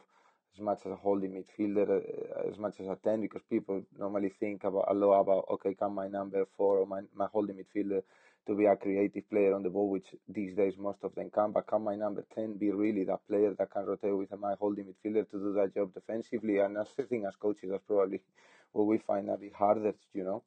as 0.56 0.62
much 0.62 0.80
as 0.86 0.92
a 0.92 0.96
holding 0.96 1.32
midfielder, 1.34 1.90
uh, 1.90 2.50
as 2.50 2.58
much 2.58 2.80
as 2.80 2.88
a 2.88 2.98
10, 3.04 3.22
because 3.22 3.42
people 3.50 3.82
normally 3.98 4.32
think 4.40 4.64
about 4.64 4.86
a 4.90 4.94
lot 4.94 5.20
about, 5.20 5.46
okay, 5.52 5.74
can 5.74 5.94
my 5.94 6.08
number 6.08 6.46
four 6.58 6.80
or 6.80 6.86
my, 6.86 7.02
my 7.16 7.28
holding 7.32 7.58
midfielder 7.58 8.02
to 8.48 8.56
be 8.56 8.66
a 8.66 8.76
creative 8.76 9.28
player 9.30 9.54
on 9.56 9.64
the 9.64 9.70
ball, 9.70 9.90
which 9.90 10.08
these 10.30 10.56
days 10.56 10.76
most 10.78 11.00
of 11.04 11.14
them 11.16 11.30
can, 11.34 11.52
but 11.52 11.68
can 11.68 11.82
my 11.84 11.96
number 11.96 12.24
10 12.36 12.58
be 12.58 12.72
really 12.72 13.04
that 13.04 13.28
player 13.28 13.54
that 13.58 13.72
can 13.72 13.86
rotate 13.86 14.16
with 14.16 14.30
my 14.40 14.54
holding 14.60 14.86
midfielder 14.86 15.30
to 15.30 15.38
do 15.38 15.54
that 15.54 15.74
job 15.74 15.94
defensively? 15.94 16.60
And 16.60 16.76
that's 16.76 16.94
the 16.94 17.04
thing 17.04 17.26
as 17.26 17.36
coaches, 17.36 17.70
that's 17.72 17.84
probably 17.86 18.22
what 18.72 18.86
we 18.86 18.98
find 19.00 19.30
a 19.30 19.38
bit 19.38 19.54
harder, 19.54 19.94
you 20.14 20.24
know. 20.24 20.44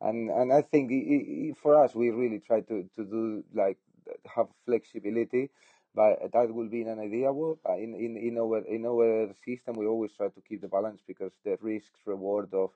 And 0.00 0.28
and 0.30 0.52
I 0.52 0.62
think 0.62 0.90
it, 0.90 0.94
it, 0.94 1.56
for 1.62 1.82
us, 1.82 1.94
we 1.94 2.10
really 2.10 2.40
try 2.40 2.60
to, 2.62 2.88
to 2.96 3.04
do 3.04 3.44
like 3.54 3.78
have 4.34 4.48
flexibility 4.66 5.50
but 5.94 6.32
that 6.32 6.52
will 6.54 6.68
be 6.68 6.82
an 6.82 6.98
ideal. 6.98 7.58
But 7.64 7.78
in, 7.78 7.94
in, 7.94 8.16
in 8.16 8.38
our 8.38 8.58
in 8.66 8.86
our 8.86 9.34
system, 9.44 9.76
we 9.76 9.86
always 9.86 10.12
try 10.12 10.28
to 10.28 10.40
keep 10.48 10.60
the 10.60 10.68
balance 10.68 11.00
because 11.06 11.32
the 11.44 11.56
risks 11.60 12.00
reward 12.06 12.52
of 12.52 12.70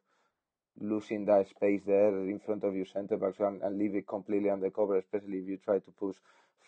losing 0.81 1.25
that 1.27 1.49
space 1.49 1.83
there 1.87 2.15
in 2.29 2.39
front 2.39 2.65
of 2.65 2.75
your 2.75 2.87
centre 2.87 3.17
backs 3.17 3.41
and, 3.41 3.63
and 3.63 3.79
leave 3.79 3.95
it 3.95 4.07
completely 4.07 4.51
under 4.51 4.71
cover, 4.71 4.97
especially 4.97 5.39
if 5.39 5.49
you 5.49 5.57
try 5.57 5.79
to 5.79 5.91
push 5.93 6.17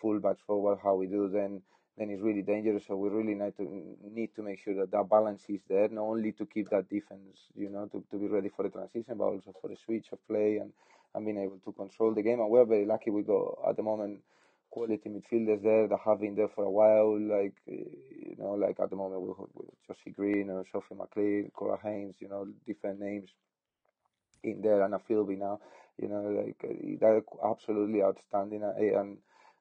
full 0.01 0.19
backs 0.19 0.41
forward, 0.45 0.79
how 0.83 0.95
we 0.95 1.07
do 1.07 1.29
then 1.29 1.61
then 1.97 2.09
it's 2.09 2.21
really 2.21 2.41
dangerous. 2.41 2.85
So 2.87 2.95
we 2.95 3.09
really 3.09 3.35
need 3.35 3.55
to 3.57 3.97
need 4.11 4.35
to 4.35 4.41
make 4.41 4.59
sure 4.59 4.75
that 4.75 4.91
that 4.91 5.09
balance 5.09 5.43
is 5.49 5.61
there, 5.69 5.87
not 5.89 6.03
only 6.03 6.31
to 6.33 6.45
keep 6.45 6.69
that 6.69 6.89
defense, 6.89 7.37
you 7.55 7.69
know, 7.69 7.85
to, 7.87 8.03
to 8.11 8.17
be 8.17 8.27
ready 8.27 8.49
for 8.49 8.63
the 8.63 8.69
transition, 8.69 9.17
but 9.17 9.25
also 9.25 9.53
for 9.61 9.69
the 9.69 9.77
switch 9.85 10.07
of 10.11 10.25
play 10.27 10.57
and, 10.57 10.71
and 11.15 11.25
being 11.25 11.37
able 11.37 11.59
to 11.65 11.71
control 11.73 12.13
the 12.13 12.21
game. 12.23 12.39
And 12.39 12.49
we're 12.49 12.65
very 12.65 12.85
lucky 12.85 13.11
we 13.11 13.23
go 13.23 13.61
at 13.67 13.75
the 13.77 13.83
moment 13.83 14.19
quality 14.71 15.09
midfielders 15.09 15.61
there 15.63 15.87
that 15.87 15.99
have 16.05 16.21
been 16.21 16.35
there 16.35 16.49
for 16.55 16.63
a 16.63 16.71
while. 16.71 17.19
Like 17.19 17.55
eh, 17.69 17.83
you 18.27 18.35
know, 18.39 18.53
like 18.53 18.79
at 18.79 18.89
the 18.89 18.95
moment 18.95 19.21
with, 19.21 19.37
with 19.53 19.69
Josie 19.87 20.15
Green 20.15 20.49
or 20.49 20.65
Sophie 20.71 20.95
McLean, 20.95 21.51
Cora 21.53 21.79
Haynes, 21.83 22.15
you 22.19 22.29
know, 22.29 22.47
different 22.65 22.99
names 22.99 23.29
in 24.43 24.61
there, 24.61 24.83
and 24.83 24.95
a 24.95 24.99
Filbey 24.99 25.37
now. 25.37 25.59
You 26.01 26.07
know, 26.07 26.21
like 26.21 26.57
eh, 26.63 26.95
they're 26.99 27.21
absolutely 27.45 28.01
outstanding, 28.01 28.63
eh, 28.63 28.99
and 28.99 29.17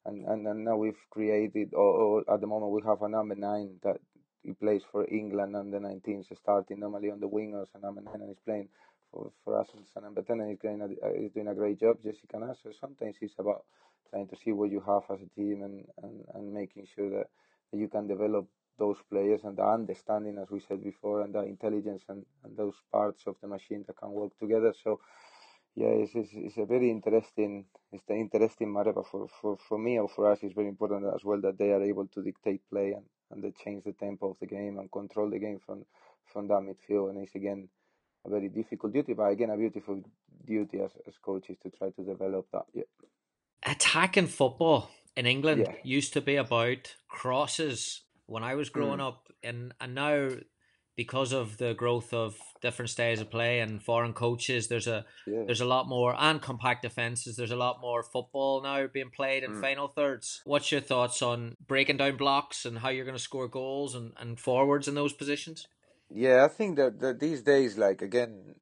and 0.06 0.26
and, 0.26 0.46
and 0.46 0.64
now 0.64 0.76
we've 0.76 1.02
created, 1.10 1.74
or, 1.74 2.22
or 2.24 2.32
at 2.32 2.40
the 2.40 2.46
moment 2.46 2.72
we 2.72 2.82
have 2.86 3.02
a 3.02 3.08
number 3.08 3.34
nine 3.34 3.80
that 3.82 3.98
he 4.42 4.52
plays 4.52 4.82
for 4.90 5.06
England 5.06 5.54
under 5.56 5.78
19s, 5.78 6.24
starting 6.36 6.80
normally 6.80 7.10
on 7.10 7.20
the 7.20 7.28
wingers 7.28 7.66
and 7.74 7.82
number 7.82 8.00
nine, 8.00 8.20
and 8.20 8.28
he's 8.30 8.38
playing 8.44 8.68
for, 9.12 9.30
for 9.44 9.60
us 9.60 9.68
as 9.74 10.02
number 10.02 10.22
10 10.22 10.40
and 10.40 10.50
he's, 10.50 10.58
going, 10.58 10.96
he's 11.18 11.32
doing 11.32 11.48
a 11.48 11.54
great 11.54 11.80
job, 11.80 11.96
Jessica 12.02 12.38
Naz. 12.38 12.58
So 12.62 12.70
sometimes 12.80 13.16
it's 13.20 13.34
about 13.38 13.64
trying 14.10 14.28
to 14.28 14.36
see 14.36 14.52
what 14.52 14.70
you 14.70 14.80
have 14.86 15.02
as 15.10 15.20
a 15.20 15.40
team 15.40 15.62
and, 15.62 15.84
and, 16.02 16.24
and 16.34 16.52
making 16.52 16.86
sure 16.94 17.10
that, 17.10 17.26
that 17.70 17.78
you 17.78 17.88
can 17.88 18.06
develop 18.06 18.46
those 18.78 18.96
players 19.10 19.42
and 19.44 19.56
the 19.56 19.64
understanding, 19.64 20.38
as 20.38 20.50
we 20.50 20.60
said 20.60 20.82
before, 20.82 21.22
and 21.22 21.34
the 21.34 21.40
intelligence 21.40 22.02
and, 22.08 22.24
and 22.44 22.56
those 22.56 22.74
parts 22.90 23.24
of 23.26 23.36
the 23.40 23.48
machine 23.48 23.84
that 23.86 23.96
can 23.96 24.10
work 24.10 24.32
together. 24.38 24.74
So, 24.82 25.00
yeah, 25.76 25.88
it's, 25.88 26.12
it's, 26.14 26.30
it's 26.32 26.56
a 26.56 26.64
very 26.64 26.90
interesting, 26.90 27.66
it's 27.92 28.04
the 28.08 28.14
interesting 28.14 28.72
matter. 28.72 28.92
But 28.92 29.06
for, 29.06 29.28
for, 29.40 29.56
for 29.68 29.78
me 29.78 29.98
or 29.98 30.08
for 30.08 30.30
us, 30.30 30.38
it's 30.42 30.54
very 30.54 30.68
important 30.68 31.04
as 31.14 31.24
well 31.24 31.40
that 31.42 31.58
they 31.58 31.70
are 31.70 31.82
able 31.82 32.06
to 32.08 32.22
dictate 32.22 32.62
play 32.70 32.92
and, 32.92 33.04
and 33.30 33.44
they 33.44 33.52
change 33.62 33.84
the 33.84 33.92
tempo 33.92 34.30
of 34.30 34.36
the 34.40 34.46
game 34.46 34.78
and 34.78 34.90
control 34.90 35.30
the 35.30 35.38
game 35.38 35.60
from 35.64 35.84
from 36.32 36.46
that 36.46 36.60
midfield. 36.60 37.10
And 37.10 37.18
it's 37.18 37.34
again 37.34 37.68
a 38.24 38.30
very 38.30 38.48
difficult 38.48 38.92
duty, 38.92 39.14
but 39.14 39.24
again 39.24 39.50
a 39.50 39.56
beautiful 39.56 40.00
duty 40.46 40.80
as, 40.80 40.92
as 41.08 41.14
coaches 41.20 41.56
to 41.62 41.70
try 41.70 41.90
to 41.90 42.04
develop 42.04 42.46
that. 42.52 42.66
Yeah 42.72 42.84
attacking 43.64 44.26
football 44.26 44.90
in 45.16 45.26
England 45.26 45.66
yeah. 45.66 45.74
used 45.82 46.12
to 46.14 46.20
be 46.20 46.36
about 46.36 46.94
crosses 47.08 48.02
when 48.26 48.42
I 48.42 48.54
was 48.54 48.68
growing 48.68 49.00
mm. 49.00 49.08
up, 49.08 49.28
and 49.42 49.74
and 49.80 49.94
now 49.94 50.30
because 50.96 51.32
of 51.32 51.56
the 51.56 51.72
growth 51.72 52.12
of 52.12 52.36
different 52.60 52.90
styles 52.90 53.20
of 53.20 53.30
play 53.30 53.60
and 53.60 53.82
foreign 53.82 54.12
coaches, 54.12 54.68
there's 54.68 54.86
a 54.86 55.04
yeah. 55.26 55.44
there's 55.46 55.60
a 55.60 55.66
lot 55.66 55.88
more 55.88 56.14
and 56.18 56.40
compact 56.42 56.82
defenses. 56.82 57.36
There's 57.36 57.50
a 57.50 57.56
lot 57.56 57.80
more 57.80 58.02
football 58.02 58.62
now 58.62 58.86
being 58.86 59.10
played 59.10 59.42
in 59.42 59.52
mm. 59.52 59.60
final 59.60 59.88
thirds. 59.88 60.42
What's 60.44 60.70
your 60.70 60.80
thoughts 60.80 61.22
on 61.22 61.56
breaking 61.66 61.96
down 61.96 62.16
blocks 62.16 62.64
and 62.64 62.78
how 62.78 62.90
you're 62.90 63.04
going 63.04 63.16
to 63.16 63.22
score 63.22 63.48
goals 63.48 63.94
and, 63.94 64.12
and 64.18 64.38
forwards 64.38 64.88
in 64.88 64.94
those 64.94 65.12
positions? 65.12 65.66
Yeah, 66.10 66.44
I 66.44 66.48
think 66.48 66.76
that, 66.76 67.00
that 67.00 67.20
these 67.20 67.42
days, 67.42 67.78
like 67.78 68.02
again, 68.02 68.56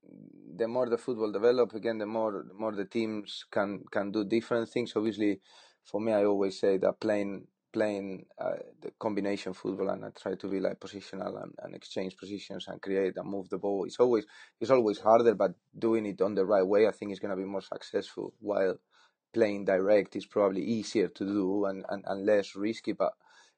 the 0.59 0.69
more 0.69 0.89
the 0.89 0.99
football 0.99 1.33
develop, 1.33 1.75
again, 1.75 1.99
the 1.99 2.07
more 2.07 2.45
the 2.49 2.55
more 2.55 2.73
the 2.73 2.85
teams 2.85 3.45
can 3.51 3.85
can 3.91 4.11
do 4.13 4.25
different 4.25 4.69
things. 4.69 4.93
Obviously, 4.97 5.41
for 5.85 6.01
me, 6.01 6.13
I 6.13 6.25
always 6.25 6.59
say 6.61 6.79
that 6.79 7.01
playing 7.01 7.47
playing 7.73 8.25
uh, 8.41 8.57
the 8.81 8.91
combination 8.99 9.53
football 9.53 9.91
and 9.91 10.05
I 10.05 10.09
try 10.11 10.35
to 10.35 10.49
be 10.49 10.59
like 10.59 10.81
positional 10.81 11.43
and, 11.43 11.53
and 11.63 11.75
exchange 11.75 12.17
positions 12.17 12.67
and 12.67 12.81
create 12.81 13.17
and 13.17 13.31
move 13.31 13.49
the 13.51 13.59
ball. 13.59 13.85
It's 13.85 14.01
always 14.01 14.27
it's 14.61 14.71
always 14.71 14.99
harder, 14.99 15.35
but 15.35 15.53
doing 15.79 16.07
it 16.07 16.21
on 16.21 16.35
the 16.35 16.47
right 16.47 16.67
way, 16.67 16.89
I 16.89 16.93
think 16.93 17.13
is 17.13 17.21
going 17.21 17.37
to 17.37 17.43
be 17.43 17.45
more 17.49 17.63
successful. 17.63 18.35
While 18.41 18.77
playing 19.35 19.67
direct 19.67 20.17
is 20.17 20.27
probably 20.27 20.63
easier 20.63 21.09
to 21.09 21.25
do 21.25 21.67
and, 21.67 21.85
and, 21.91 22.03
and 22.07 22.27
less 22.27 22.57
risky, 22.57 22.93
but 22.93 23.13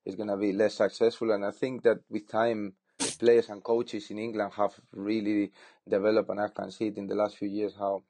it's 0.05 0.17
going 0.17 0.29
to 0.29 0.37
be 0.37 0.53
less 0.53 0.75
successful. 0.75 1.31
And 1.31 1.45
I 1.45 1.53
think 1.53 1.83
that 1.85 1.99
with 2.11 2.29
time 2.29 2.75
players 3.21 3.51
and 3.51 3.63
coaches 3.63 4.11
in 4.11 4.19
England 4.19 4.53
have 4.57 4.75
really 4.93 5.53
developed, 5.89 6.31
and 6.31 6.41
I 6.41 6.49
can 6.49 6.71
see 6.71 6.89
it 6.89 6.97
in 6.97 7.07
the 7.07 7.15
last 7.15 7.37
few 7.37 7.49
years 7.49 7.75
how 7.79 8.03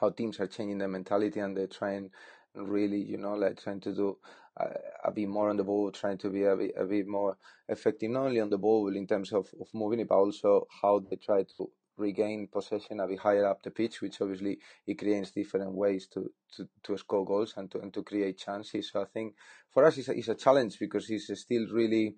how 0.00 0.10
teams 0.10 0.40
are 0.40 0.46
changing 0.46 0.78
their 0.78 0.88
mentality 0.88 1.40
and 1.40 1.56
they're 1.56 1.66
trying 1.66 2.10
really, 2.54 3.02
you 3.12 3.18
know, 3.18 3.34
like 3.34 3.62
trying 3.62 3.80
to 3.80 3.94
do 3.94 4.16
a, 4.56 4.66
a 5.04 5.10
bit 5.12 5.28
more 5.28 5.50
on 5.50 5.56
the 5.56 5.64
ball, 5.64 5.90
trying 5.90 6.18
to 6.18 6.30
be 6.30 6.44
a 6.44 6.56
bit, 6.56 6.72
a 6.76 6.84
bit 6.84 7.06
more 7.06 7.36
effective, 7.68 8.10
not 8.10 8.26
only 8.26 8.40
on 8.40 8.50
the 8.50 8.58
ball 8.58 8.96
in 8.96 9.06
terms 9.06 9.32
of, 9.32 9.46
of 9.60 9.68
moving 9.72 10.00
it, 10.00 10.08
but 10.08 10.16
also 10.16 10.66
how 10.82 10.98
they 10.98 11.16
try 11.16 11.42
to 11.56 11.70
regain 11.96 12.48
possession 12.52 13.00
a 13.00 13.06
bit 13.06 13.18
higher 13.18 13.46
up 13.46 13.62
the 13.62 13.70
pitch, 13.70 14.00
which 14.00 14.20
obviously 14.20 14.58
it 14.86 14.98
creates 14.98 15.30
different 15.30 15.72
ways 15.72 16.08
to, 16.08 16.30
to, 16.56 16.68
to 16.82 16.96
score 16.98 17.24
goals 17.24 17.54
and 17.56 17.70
to 17.70 17.78
and 17.80 17.92
to 17.94 18.02
create 18.02 18.38
chances. 18.38 18.90
So 18.90 19.02
I 19.02 19.06
think 19.06 19.34
for 19.70 19.84
us 19.84 19.98
it's 19.98 20.08
a, 20.08 20.12
it's 20.12 20.28
a 20.28 20.34
challenge 20.34 20.78
because 20.78 21.08
it's 21.10 21.40
still 21.40 21.66
really 21.72 22.16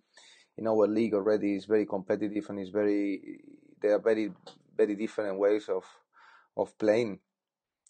in 0.59 0.67
our 0.67 0.87
league 0.87 1.15
already 1.15 1.55
is 1.57 1.65
very 1.67 1.87
competitive 1.87 2.49
and 2.49 2.59
it's 2.59 2.71
very 2.71 3.41
there 3.81 3.95
are 3.95 4.01
very 4.01 4.33
very 4.77 4.95
different 4.95 5.39
ways 5.39 5.69
of 5.69 5.85
of 6.57 6.77
playing 6.79 7.19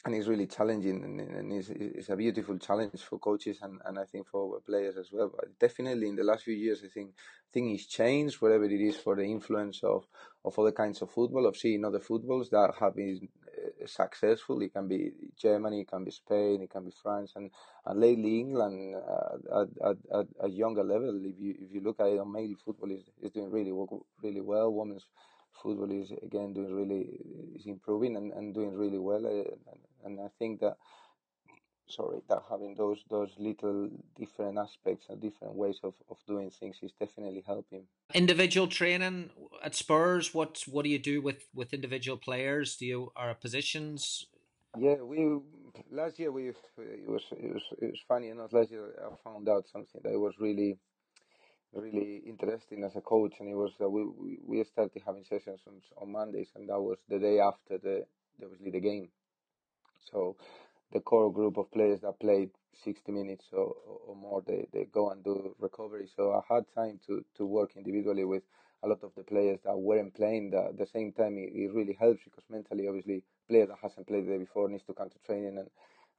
and 0.05 0.15
it's 0.15 0.29
really 0.29 0.47
challenging 0.47 1.03
and, 1.03 1.21
and 1.21 1.53
it's, 1.53 1.69
it's, 1.69 2.09
a 2.11 2.17
beautiful 2.17 2.59
challenge 2.59 3.01
for 3.03 3.19
coaches 3.19 3.59
and, 3.63 3.81
and 3.85 3.99
I 3.99 4.05
think 4.05 4.29
for 4.29 4.61
players 4.61 4.97
as 4.97 5.11
well. 5.13 5.33
But 5.35 5.59
definitely 5.59 6.09
in 6.09 6.17
the 6.17 6.23
last 6.23 6.45
few 6.45 6.55
years, 6.55 6.83
I 6.85 6.89
think 6.89 7.11
thing 7.53 7.75
is 7.75 7.87
changed 7.87 8.37
whatever 8.37 8.65
it 8.65 8.81
is 8.81 8.97
for 8.97 9.17
the 9.17 9.25
influence 9.25 9.83
of, 9.83 10.07
of 10.45 10.57
other 10.59 10.73
kinds 10.73 11.03
of 11.03 11.11
football, 11.11 11.47
of 11.47 11.57
seeing 11.57 11.85
other 11.85 11.99
footballs 11.99 12.51
that 12.51 12.73
have 12.79 12.95
been 12.95 13.29
uh, 13.49 13.87
successful. 13.87 14.61
It 14.63 14.73
can 14.73 14.87
be 14.87 15.11
Germany, 15.37 15.81
it 15.81 15.89
can 15.89 16.05
be 16.05 16.13
Spain, 16.13 16.63
it 16.63 16.71
can 16.71 16.85
be 16.85 16.93
France, 17.03 17.33
and, 17.35 17.51
and 17.85 18.01
lately 18.01 18.39
England 18.39 18.95
uh, 18.95 19.61
at, 19.61 19.69
at, 19.91 19.97
at 20.21 20.27
a 20.41 20.49
younger 20.49 20.85
level. 20.85 21.21
If 21.25 21.41
you 21.41 21.55
if 21.59 21.73
you 21.73 21.81
look 21.81 21.99
at 21.99 22.07
it, 22.07 22.25
male 22.27 22.55
football 22.65 22.93
is, 22.93 23.03
is 23.23 23.33
doing 23.33 23.51
really 23.51 23.73
really 24.23 24.41
well. 24.41 24.73
Women's 24.73 25.07
football 25.63 25.91
is 25.91 26.11
again 26.23 26.53
doing 26.53 26.75
really 26.75 27.21
is 27.55 27.67
improving 27.67 28.17
and, 28.17 28.33
and 28.33 28.55
doing 28.55 28.75
really 28.75 28.99
well 28.99 29.25
uh, 29.27 29.71
and, 29.73 29.81
and 30.05 30.21
I 30.21 30.29
think 30.39 30.61
that 30.61 30.77
sorry 31.89 32.21
that 32.29 32.43
having 32.51 32.75
those 32.75 32.99
those 33.11 33.31
little 33.39 33.89
different 34.17 34.59
aspects 34.59 35.07
and 35.09 35.21
different 35.21 35.55
ways 35.55 35.79
of, 35.83 35.95
of 36.11 36.17
doing 36.27 36.51
things 36.51 36.77
is 36.83 36.93
definitely 36.99 37.45
helping. 37.47 37.85
Individual 38.15 38.67
training 38.67 39.31
at 39.63 39.75
spurs 39.75 40.35
what 40.35 40.63
what 40.69 40.85
do 40.85 40.91
you 40.91 40.99
do 40.99 41.21
with 41.23 41.47
with 41.55 41.73
individual 41.73 42.17
players? 42.17 42.77
Do 42.77 42.87
you 42.87 43.13
are 43.17 43.35
positions? 43.35 44.27
Yeah 44.79 44.97
we 44.97 45.39
last 45.91 46.19
year 46.19 46.33
we 46.33 46.49
it 46.49 47.09
was 47.09 47.23
it 47.33 47.53
was 47.55 47.63
it 47.81 47.91
was 47.93 48.01
funny 48.09 48.29
enough 48.29 48.53
last 48.53 48.71
year 48.71 48.95
i 49.05 49.15
found 49.29 49.49
out 49.49 49.65
something 49.73 50.01
that 50.03 50.19
was 50.19 50.35
really 50.39 50.79
really 51.77 52.23
interesting 52.27 52.85
as 52.85 52.97
a 52.97 53.01
coach, 53.01 53.35
and 53.41 53.49
it 53.49 53.55
was 53.55 53.73
we 53.81 54.39
we 54.45 54.65
started 54.65 55.03
having 55.07 55.25
sessions 55.25 55.61
on, 55.67 55.83
on 56.01 56.13
Mondays, 56.13 56.51
and 56.57 56.69
that 56.69 56.81
was 56.81 56.99
the 57.09 57.19
day 57.19 57.41
after 57.41 57.79
the 57.79 58.07
obviously 58.43 58.71
the 58.71 58.81
game. 58.81 59.09
So 60.11 60.37
the 60.93 61.01
core 61.01 61.33
group 61.33 61.59
of 61.59 61.71
players 61.73 62.01
that 62.03 62.21
played 62.21 62.51
60 62.85 63.13
minutes 63.13 63.47
or, 63.53 63.75
or 64.07 64.17
more, 64.17 64.43
they, 64.47 64.69
they 64.73 64.85
go 64.93 65.11
and 65.11 65.25
do 65.25 65.55
recovery. 65.59 66.09
So 66.15 66.33
I 66.33 66.55
had 66.55 66.65
time 66.75 67.01
to, 67.07 67.25
to 67.37 67.47
work 67.47 67.73
individually 67.77 68.25
with 68.25 68.43
a 68.85 68.89
lot 68.89 69.03
of 69.03 69.13
the 69.17 69.25
players 69.25 69.61
that 69.65 69.77
weren't 69.77 70.15
playing. 70.15 70.51
That 70.51 70.67
at 70.71 70.79
the 70.79 70.87
same 70.87 71.13
time, 71.13 71.39
it, 71.39 71.53
it 71.55 71.73
really 71.75 71.97
helps 71.99 72.23
because 72.25 72.45
mentally, 72.51 72.87
obviously, 72.89 73.25
player 73.49 73.67
that 73.67 73.79
hasn't 73.83 74.07
played 74.07 74.27
the 74.27 74.33
day 74.33 74.39
before 74.39 74.69
needs 74.69 74.85
to 74.85 74.95
come 74.95 75.11
to 75.11 75.19
training, 75.27 75.59
and 75.59 75.69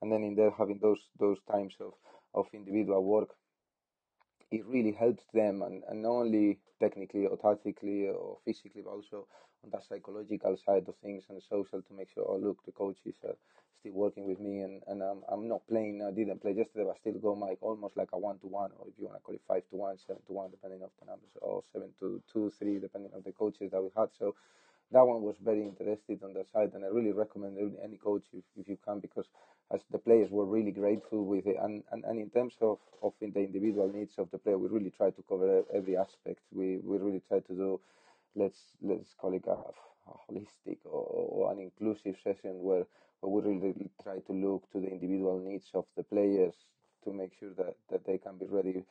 and 0.01 0.11
then 0.11 0.23
in 0.23 0.35
there 0.35 0.51
having 0.51 0.79
those 0.81 0.99
those 1.19 1.37
times 1.49 1.75
of 1.79 1.93
of 2.33 2.47
individual 2.53 3.03
work 3.03 3.29
it 4.51 4.65
really 4.65 4.91
helps 4.91 5.23
them, 5.33 5.61
and, 5.61 5.83
and 5.89 6.01
not 6.01 6.09
only 6.09 6.59
technically 6.79 7.25
or 7.25 7.37
tactically 7.37 8.07
or 8.07 8.37
physically, 8.45 8.81
but 8.83 8.91
also 8.91 9.27
on 9.63 9.71
that 9.71 9.83
psychological 9.87 10.57
side 10.65 10.87
of 10.87 10.95
things 11.03 11.23
and 11.29 11.41
social 11.49 11.81
to 11.81 11.93
make 11.93 12.09
sure, 12.13 12.25
oh, 12.27 12.37
look, 12.37 12.63
the 12.65 12.71
coach 12.71 12.97
is 13.05 13.15
uh, 13.27 13.33
still 13.79 13.93
working 13.93 14.27
with 14.27 14.39
me 14.39 14.59
and, 14.61 14.81
and 14.87 15.01
I'm, 15.01 15.21
I'm 15.29 15.47
not 15.47 15.67
playing, 15.67 16.01
I 16.01 16.11
didn't 16.11 16.41
play 16.41 16.51
yesterday, 16.51 16.85
but 16.85 16.97
still 16.99 17.19
go 17.19 17.33
like 17.33 17.57
almost 17.61 17.97
like 17.97 18.09
a 18.13 18.17
one 18.17 18.37
to 18.39 18.47
one, 18.47 18.71
or 18.79 18.87
if 18.87 18.93
you 18.97 19.05
want 19.05 19.17
to 19.17 19.23
call 19.23 19.35
it 19.35 19.41
five 19.47 19.63
to 19.69 19.75
one, 19.75 19.97
seven 20.05 20.21
to 20.27 20.33
one, 20.33 20.51
depending 20.51 20.81
on 20.81 20.89
the 20.99 21.05
numbers, 21.07 21.31
or 21.41 21.63
seven 21.73 21.89
to 21.99 22.21
two, 22.31 22.51
three, 22.59 22.79
depending 22.79 23.11
on 23.15 23.23
the 23.25 23.31
coaches 23.31 23.71
that 23.71 23.81
we 23.81 23.89
had. 23.97 24.09
So 24.17 24.35
that 24.91 25.05
one 25.05 25.21
was 25.21 25.35
very 25.43 25.63
interested 25.63 26.23
on 26.23 26.33
that 26.33 26.49
side, 26.53 26.71
and 26.73 26.85
I 26.85 26.87
really 26.87 27.11
recommend 27.11 27.57
any 27.83 27.97
coach 27.97 28.23
if, 28.31 28.43
if 28.55 28.67
you 28.69 28.77
can 28.85 28.99
because 28.99 29.25
as 29.73 29.81
the 29.91 29.97
players 29.97 30.29
were 30.31 30.45
really 30.45 30.71
grateful 30.71 31.25
with 31.25 31.45
it, 31.45 31.57
and, 31.61 31.83
and, 31.91 32.05
and 32.05 32.19
in 32.19 32.29
terms 32.29 32.53
of, 32.61 32.77
of 33.03 33.13
in 33.21 33.31
the 33.33 33.41
individual 33.41 33.91
needs 33.93 34.13
of 34.17 34.29
the 34.31 34.37
player, 34.37 34.57
we 34.57 34.69
really 34.69 34.91
try 34.91 35.09
to 35.09 35.23
cover 35.27 35.63
every 35.73 35.97
aspect. 35.97 36.39
We 36.53 36.77
we 36.77 36.97
really 36.97 37.21
try 37.27 37.39
to 37.39 37.53
do 37.53 37.79
let's 38.35 38.59
let's 38.81 39.13
call 39.19 39.33
it 39.33 39.43
a, 39.47 39.51
a 39.51 40.13
holistic 40.31 40.77
or, 40.85 41.03
or, 41.03 41.51
an 41.51 41.59
inclusive 41.59 42.15
session 42.23 42.61
where, 42.63 42.85
where 43.21 43.43
we 43.43 43.57
really 43.57 43.89
try 44.03 44.19
to 44.19 44.33
look 44.33 44.71
to 44.71 44.79
the 44.79 44.87
individual 44.87 45.39
needs 45.39 45.69
of 45.73 45.85
the 45.97 46.03
players 46.03 46.53
to 47.03 47.11
make 47.11 47.31
sure 47.39 47.53
that, 47.57 47.75
that 47.89 48.05
they 48.05 48.17
can 48.17 48.37
be 48.37 48.45
ready 48.45 48.83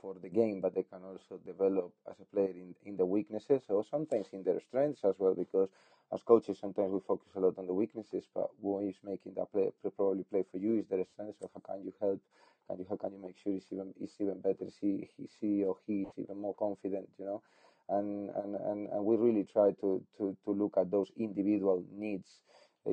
for 0.00 0.14
the 0.22 0.28
game, 0.28 0.60
but 0.60 0.74
they 0.74 0.82
can 0.82 1.00
also 1.02 1.40
develop 1.46 1.92
as 2.10 2.16
a 2.20 2.34
player 2.34 2.50
in, 2.50 2.74
in 2.84 2.96
the 2.96 3.06
weaknesses 3.06 3.62
or 3.68 3.84
sometimes 3.90 4.26
in 4.32 4.42
their 4.42 4.60
strengths 4.68 5.04
as 5.04 5.14
well. 5.18 5.34
Because 5.34 5.68
as 6.12 6.22
coaches, 6.22 6.58
sometimes 6.60 6.92
we 6.92 7.00
focus 7.06 7.30
a 7.34 7.40
lot 7.40 7.58
on 7.58 7.66
the 7.66 7.72
weaknesses, 7.74 8.24
but 8.34 8.48
what 8.60 8.84
is 8.84 8.96
making 9.04 9.34
that 9.36 9.50
player 9.52 9.70
probably 9.96 10.24
play 10.24 10.44
for 10.50 10.58
you 10.58 10.78
is 10.78 10.86
their 10.86 11.04
strengths. 11.12 11.40
So 11.40 11.50
how 11.54 11.74
can 11.74 11.84
you 11.84 11.92
help? 12.00 12.20
Can 12.68 12.78
you 12.78 12.86
how 12.88 12.96
can 12.96 13.12
you 13.12 13.20
make 13.20 13.36
sure 13.42 13.52
he's 13.52 13.66
even 13.72 13.92
even 14.20 14.40
better? 14.40 14.66
He 14.80 15.08
he, 15.16 15.28
he 15.40 15.64
or 15.64 15.76
he 15.86 16.02
is 16.02 16.12
even 16.18 16.40
more 16.40 16.54
confident? 16.54 17.08
You 17.18 17.26
know. 17.26 17.42
And, 17.86 18.30
and, 18.30 18.54
and, 18.54 18.88
and 18.88 19.04
we 19.04 19.16
really 19.16 19.44
try 19.44 19.72
to, 19.82 20.02
to, 20.16 20.34
to 20.46 20.50
look 20.50 20.72
at 20.78 20.90
those 20.90 21.12
individual 21.18 21.84
needs 21.92 22.40
uh, 22.86 22.90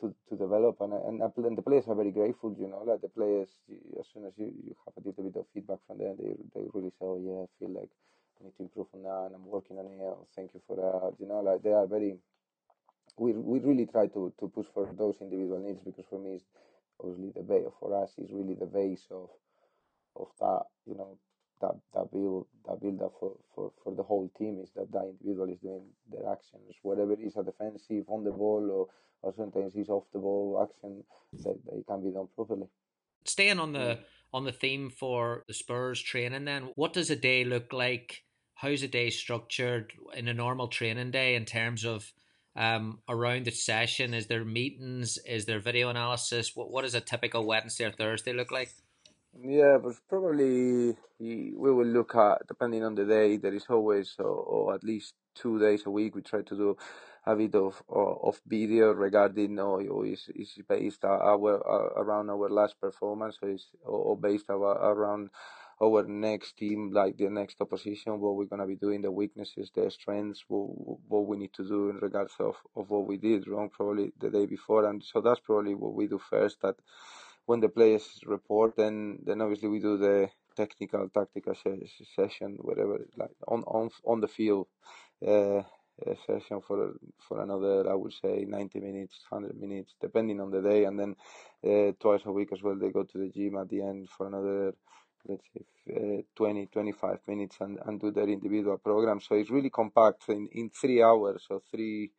to 0.00 0.14
to 0.28 0.36
develop 0.36 0.76
and, 0.80 0.92
and 0.92 1.22
and 1.22 1.56
the 1.56 1.62
players 1.62 1.88
are 1.88 1.94
very 1.94 2.10
grateful 2.10 2.54
you 2.58 2.68
know 2.68 2.82
like 2.86 3.00
the 3.00 3.08
players 3.08 3.48
as 3.98 4.06
soon 4.12 4.26
as 4.26 4.32
you, 4.36 4.52
you 4.64 4.76
have 4.84 4.92
a 5.02 5.06
little 5.08 5.24
bit 5.24 5.40
of 5.40 5.46
feedback 5.54 5.78
from 5.86 5.96
them 5.98 6.14
they 6.18 6.36
they 6.54 6.66
really 6.74 6.90
say 6.90 7.06
oh 7.08 7.16
yeah 7.16 7.44
I 7.44 7.48
feel 7.58 7.72
like 7.72 7.88
I 8.38 8.44
need 8.44 8.56
to 8.56 8.62
improve 8.64 8.88
on 8.92 9.02
that 9.04 9.26
and 9.26 9.34
I'm 9.36 9.46
working 9.46 9.78
on 9.78 9.86
it 9.86 9.96
oh, 10.02 10.26
thank 10.36 10.52
you 10.52 10.60
for 10.66 10.76
that 10.76 11.14
you 11.18 11.26
know 11.26 11.40
like 11.40 11.62
they 11.62 11.72
are 11.72 11.86
very 11.86 12.18
we 13.16 13.32
we 13.32 13.60
really 13.60 13.86
try 13.86 14.06
to 14.08 14.32
to 14.38 14.48
push 14.48 14.66
for 14.74 14.88
those 14.96 15.16
individual 15.20 15.60
needs 15.60 15.80
because 15.84 16.04
for 16.08 16.18
me 16.18 16.34
it's 16.36 16.44
obviously 17.00 17.32
the 17.34 17.42
base 17.42 17.72
for 17.80 18.02
us 18.02 18.12
is 18.18 18.30
really 18.32 18.54
the 18.54 18.66
base 18.66 19.06
of 19.10 19.28
of 20.16 20.28
that 20.40 20.62
you 20.86 20.94
know 20.94 21.16
that 21.60 21.74
that 21.94 22.10
build 22.12 22.46
that 22.66 22.80
build 22.80 23.00
up 23.02 23.12
for, 23.18 23.36
for, 23.54 23.72
for 23.82 23.94
the 23.94 24.02
whole 24.02 24.28
team 24.38 24.60
is 24.62 24.70
that 24.74 24.90
that 24.92 25.04
individual 25.04 25.48
is 25.48 25.58
doing 25.58 25.84
their 26.10 26.30
actions 26.30 26.74
whatever 26.82 27.14
is 27.14 27.36
a 27.36 27.42
defensive 27.42 28.04
on 28.08 28.24
the 28.24 28.30
ball 28.30 28.70
or, 28.70 28.88
or 29.22 29.32
sometimes 29.34 29.74
it's 29.74 29.88
off 29.88 30.04
the 30.12 30.18
ball 30.18 30.68
action 30.68 31.02
that 31.42 31.58
they 31.70 31.82
can 31.88 32.02
be 32.02 32.10
done 32.10 32.28
properly. 32.34 32.68
Staying 33.24 33.58
on 33.58 33.72
the 33.72 34.00
on 34.34 34.44
the 34.44 34.52
theme 34.52 34.90
for 34.90 35.44
the 35.46 35.54
Spurs 35.54 36.02
training 36.02 36.44
then, 36.44 36.70
what 36.74 36.92
does 36.92 37.08
a 37.08 37.16
day 37.16 37.44
look 37.44 37.72
like? 37.72 38.24
How's 38.54 38.82
a 38.82 38.88
day 38.88 39.10
structured 39.10 39.92
in 40.14 40.28
a 40.28 40.34
normal 40.34 40.68
training 40.68 41.10
day 41.10 41.36
in 41.36 41.44
terms 41.44 41.84
of 41.84 42.12
um, 42.56 43.00
around 43.08 43.46
the 43.46 43.50
session? 43.50 44.14
Is 44.14 44.26
there 44.26 44.44
meetings? 44.44 45.18
Is 45.26 45.46
there 45.46 45.60
video 45.60 45.88
analysis? 45.88 46.52
What 46.54 46.70
what 46.70 46.82
does 46.82 46.94
a 46.94 47.00
typical 47.00 47.46
Wednesday 47.46 47.84
or 47.84 47.92
Thursday 47.92 48.32
look 48.32 48.50
like? 48.50 48.70
Yeah, 49.40 49.78
but 49.82 49.94
probably 50.08 50.96
we 51.18 51.52
will 51.56 51.86
look 51.86 52.14
at 52.14 52.46
depending 52.46 52.84
on 52.84 52.94
the 52.94 53.04
day. 53.04 53.36
There 53.36 53.54
is 53.54 53.66
always, 53.68 54.14
or, 54.18 54.26
or 54.26 54.74
at 54.74 54.84
least 54.84 55.14
two 55.34 55.58
days 55.58 55.82
a 55.86 55.90
week, 55.90 56.14
we 56.14 56.22
try 56.22 56.42
to 56.42 56.56
do 56.56 56.76
a 57.26 57.34
bit 57.34 57.54
of 57.54 57.82
uh, 57.90 58.28
of 58.28 58.40
video 58.46 58.92
regarding 58.92 59.58
or, 59.58 59.82
or 59.88 60.06
is 60.06 60.28
is 60.34 60.58
based 60.68 61.04
our 61.04 61.56
around 61.96 62.30
our 62.30 62.48
last 62.48 62.80
performance, 62.80 63.38
or 63.42 63.50
is 63.50 63.66
or 63.84 64.16
based 64.16 64.50
our, 64.50 64.92
around 64.92 65.30
our 65.82 66.04
next 66.04 66.56
team, 66.56 66.90
like 66.92 67.16
the 67.16 67.28
next 67.28 67.60
opposition, 67.60 68.20
what 68.20 68.36
we're 68.36 68.44
gonna 68.44 68.66
be 68.66 68.76
doing, 68.76 69.02
the 69.02 69.10
weaknesses, 69.10 69.70
the 69.74 69.90
strengths, 69.90 70.44
what, 70.48 70.68
what 71.08 71.26
we 71.26 71.36
need 71.36 71.52
to 71.54 71.66
do 71.66 71.90
in 71.90 71.96
regards 71.96 72.34
of, 72.40 72.56
of 72.76 72.90
what 72.90 73.06
we 73.06 73.16
did 73.16 73.46
wrong 73.48 73.70
probably 73.70 74.12
the 74.20 74.30
day 74.30 74.46
before, 74.46 74.88
and 74.88 75.02
so 75.02 75.20
that's 75.20 75.40
probably 75.40 75.74
what 75.74 75.94
we 75.94 76.06
do 76.06 76.18
first. 76.18 76.60
That 76.62 76.76
when 77.46 77.60
the 77.60 77.68
players 77.68 78.20
report, 78.26 78.76
then 78.76 79.18
then 79.24 79.40
obviously 79.40 79.68
we 79.68 79.80
do 79.80 79.96
the 79.98 80.30
technical 80.56 81.08
tactical 81.08 81.54
session, 82.16 82.58
whatever, 82.60 83.06
like 83.16 83.36
on 83.48 83.62
on 83.64 83.90
on 84.06 84.20
the 84.20 84.28
field. 84.28 84.68
Uh, 85.26 85.62
session 86.26 86.60
for 86.60 86.94
for 87.20 87.40
another 87.40 87.88
I 87.88 87.94
would 87.94 88.12
say 88.12 88.44
90 88.48 88.80
minutes 88.80 89.24
100 89.28 89.56
minutes 89.60 89.94
depending 90.00 90.40
on 90.40 90.50
the 90.50 90.60
day 90.60 90.84
and 90.84 90.98
then 90.98 91.14
uh, 91.64 91.92
twice 92.00 92.22
a 92.26 92.32
week 92.32 92.48
as 92.52 92.62
well 92.62 92.76
they 92.76 92.90
go 92.90 93.04
to 93.04 93.18
the 93.18 93.28
gym 93.28 93.56
at 93.56 93.68
the 93.68 93.80
end 93.82 94.08
for 94.10 94.26
another 94.26 94.74
let's 95.26 95.44
say 95.54 95.64
uh, 95.96 96.22
20 96.36 96.66
25 96.66 97.18
minutes 97.28 97.56
and, 97.60 97.78
and 97.86 98.00
do 98.00 98.10
their 98.10 98.28
individual 98.28 98.78
program 98.78 99.20
so 99.20 99.34
it's 99.34 99.50
really 99.50 99.70
compact 99.70 100.28
in, 100.28 100.48
in 100.52 100.70
three 100.70 101.02
hours 101.02 101.46
or 101.50 101.60
three 101.70 102.10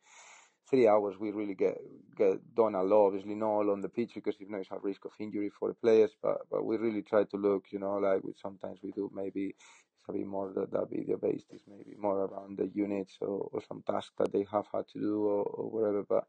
three 0.68 0.88
hours 0.88 1.16
we 1.18 1.30
really 1.30 1.54
get 1.54 1.78
get 2.16 2.54
done 2.54 2.74
a 2.74 2.82
lot. 2.82 3.08
Obviously, 3.08 3.34
not 3.34 3.48
all 3.48 3.70
on 3.70 3.80
the 3.80 3.88
pitch 3.88 4.12
because 4.14 4.36
if 4.40 4.48
not, 4.48 4.60
it's 4.60 4.70
a 4.70 4.78
risk 4.82 5.04
of 5.04 5.12
injury 5.20 5.50
for 5.50 5.68
the 5.68 5.74
players. 5.74 6.10
But 6.22 6.38
but 6.50 6.64
we 6.64 6.76
really 6.76 7.02
try 7.02 7.24
to 7.24 7.36
look, 7.36 7.66
you 7.70 7.78
know, 7.78 7.94
like 7.98 8.22
we 8.24 8.32
sometimes 8.40 8.80
we 8.82 8.92
do 8.92 9.10
maybe 9.14 9.54
it's 9.54 10.08
a 10.08 10.12
bit 10.12 10.26
more 10.26 10.52
that, 10.54 10.72
that 10.72 10.90
video 10.90 11.16
based 11.16 11.46
is 11.52 11.62
maybe 11.68 11.96
more 11.98 12.24
around 12.24 12.58
the 12.58 12.70
units 12.74 13.16
or, 13.20 13.48
or 13.52 13.62
some 13.68 13.82
tasks 13.86 14.12
that 14.18 14.32
they 14.32 14.46
have 14.50 14.66
had 14.72 14.88
to 14.92 15.00
do 15.00 15.24
or, 15.24 15.44
or 15.44 15.70
whatever. 15.70 16.04
But 16.08 16.24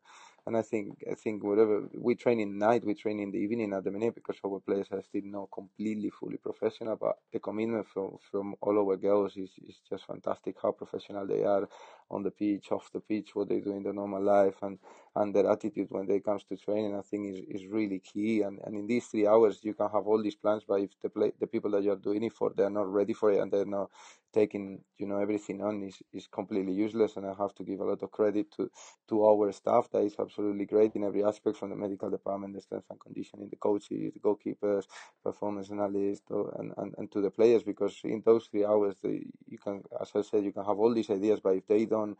and 0.47 0.55
I 0.55 0.61
think 0.61 1.03
I 1.11 1.13
think 1.13 1.43
whatever 1.43 1.89
we 1.93 2.15
train 2.15 2.39
in 2.39 2.57
night, 2.57 2.85
we 2.85 2.95
train 2.95 3.19
in 3.19 3.31
the 3.31 3.37
evening 3.37 3.73
at 3.73 3.83
the 3.83 3.91
minute 3.91 4.15
because 4.15 4.37
our 4.45 4.59
players 4.61 4.87
are 4.91 5.01
still 5.01 5.25
not 5.25 5.49
completely 5.53 6.09
fully 6.09 6.37
professional. 6.37 6.95
But 6.95 7.17
the 7.33 7.39
commitment 7.39 7.85
from 7.93 8.17
from 8.31 8.55
all 8.61 8.79
our 8.79 8.95
girls 8.95 9.35
is, 9.35 9.51
is 9.67 9.81
just 9.89 10.07
fantastic. 10.07 10.55
How 10.63 10.71
professional 10.71 11.27
they 11.27 11.43
are 11.43 11.67
on 12.09 12.23
the 12.23 12.31
pitch, 12.31 12.71
off 12.71 12.89
the 12.93 13.01
pitch, 13.01 13.35
what 13.35 13.49
they 13.49 13.59
do 13.59 13.73
in 13.73 13.83
their 13.83 13.93
normal 13.93 14.23
life, 14.23 14.55
and 14.61 14.79
and 15.17 15.35
their 15.35 15.51
attitude 15.51 15.87
when 15.89 16.07
they 16.07 16.21
comes 16.21 16.45
to 16.45 16.55
training. 16.55 16.95
I 16.95 17.01
think 17.01 17.35
is, 17.35 17.61
is 17.61 17.67
really 17.67 17.99
key. 17.99 18.41
And, 18.43 18.59
and 18.63 18.75
in 18.75 18.87
these 18.87 19.07
three 19.07 19.27
hours, 19.27 19.59
you 19.63 19.73
can 19.73 19.89
have 19.89 20.07
all 20.07 20.23
these 20.23 20.35
plans, 20.35 20.63
but 20.65 20.79
if 20.79 20.91
the 21.01 21.09
play, 21.09 21.33
the 21.41 21.47
people 21.47 21.71
that 21.71 21.83
you're 21.83 21.97
doing 21.97 22.23
it 22.23 22.33
for, 22.33 22.53
they're 22.55 22.69
not 22.69 22.91
ready 22.91 23.13
for 23.13 23.31
it, 23.33 23.41
and 23.41 23.51
they're 23.51 23.65
not 23.65 23.89
taking 24.33 24.83
you 24.97 25.07
know 25.07 25.17
everything 25.17 25.61
on, 25.61 25.83
is 25.83 26.01
is 26.13 26.27
completely 26.27 26.71
useless. 26.73 27.17
And 27.17 27.25
I 27.25 27.33
have 27.37 27.53
to 27.55 27.63
give 27.65 27.81
a 27.81 27.85
lot 27.85 28.01
of 28.01 28.11
credit 28.11 28.49
to 28.55 28.69
to 29.09 29.25
our 29.25 29.51
staff 29.51 29.89
that 29.91 30.03
is 30.03 30.15
absolutely 30.19 30.36
great 30.65 30.95
in 30.95 31.03
every 31.03 31.23
aspect 31.23 31.57
from 31.57 31.69
the 31.69 31.75
medical 31.75 32.09
department, 32.09 32.53
the 32.53 32.61
strength 32.61 32.85
and 32.89 32.99
conditioning, 32.99 33.49
the 33.49 33.55
coaches, 33.55 34.13
the 34.13 34.19
goalkeepers, 34.19 34.85
performance 35.23 35.71
analysts, 35.71 36.23
and, 36.29 36.73
and, 36.77 36.95
and 36.97 37.11
to 37.11 37.21
the 37.21 37.31
players 37.31 37.63
because 37.63 37.99
in 38.03 38.21
those 38.25 38.47
three 38.47 38.65
hours, 38.65 38.95
you 39.03 39.57
can, 39.63 39.83
as 40.01 40.11
I 40.15 40.21
said, 40.21 40.43
you 40.43 40.51
can 40.51 40.65
have 40.65 40.79
all 40.79 40.93
these 40.93 41.09
ideas, 41.09 41.39
but 41.43 41.55
if 41.55 41.67
they 41.67 41.85
don't, 41.85 42.17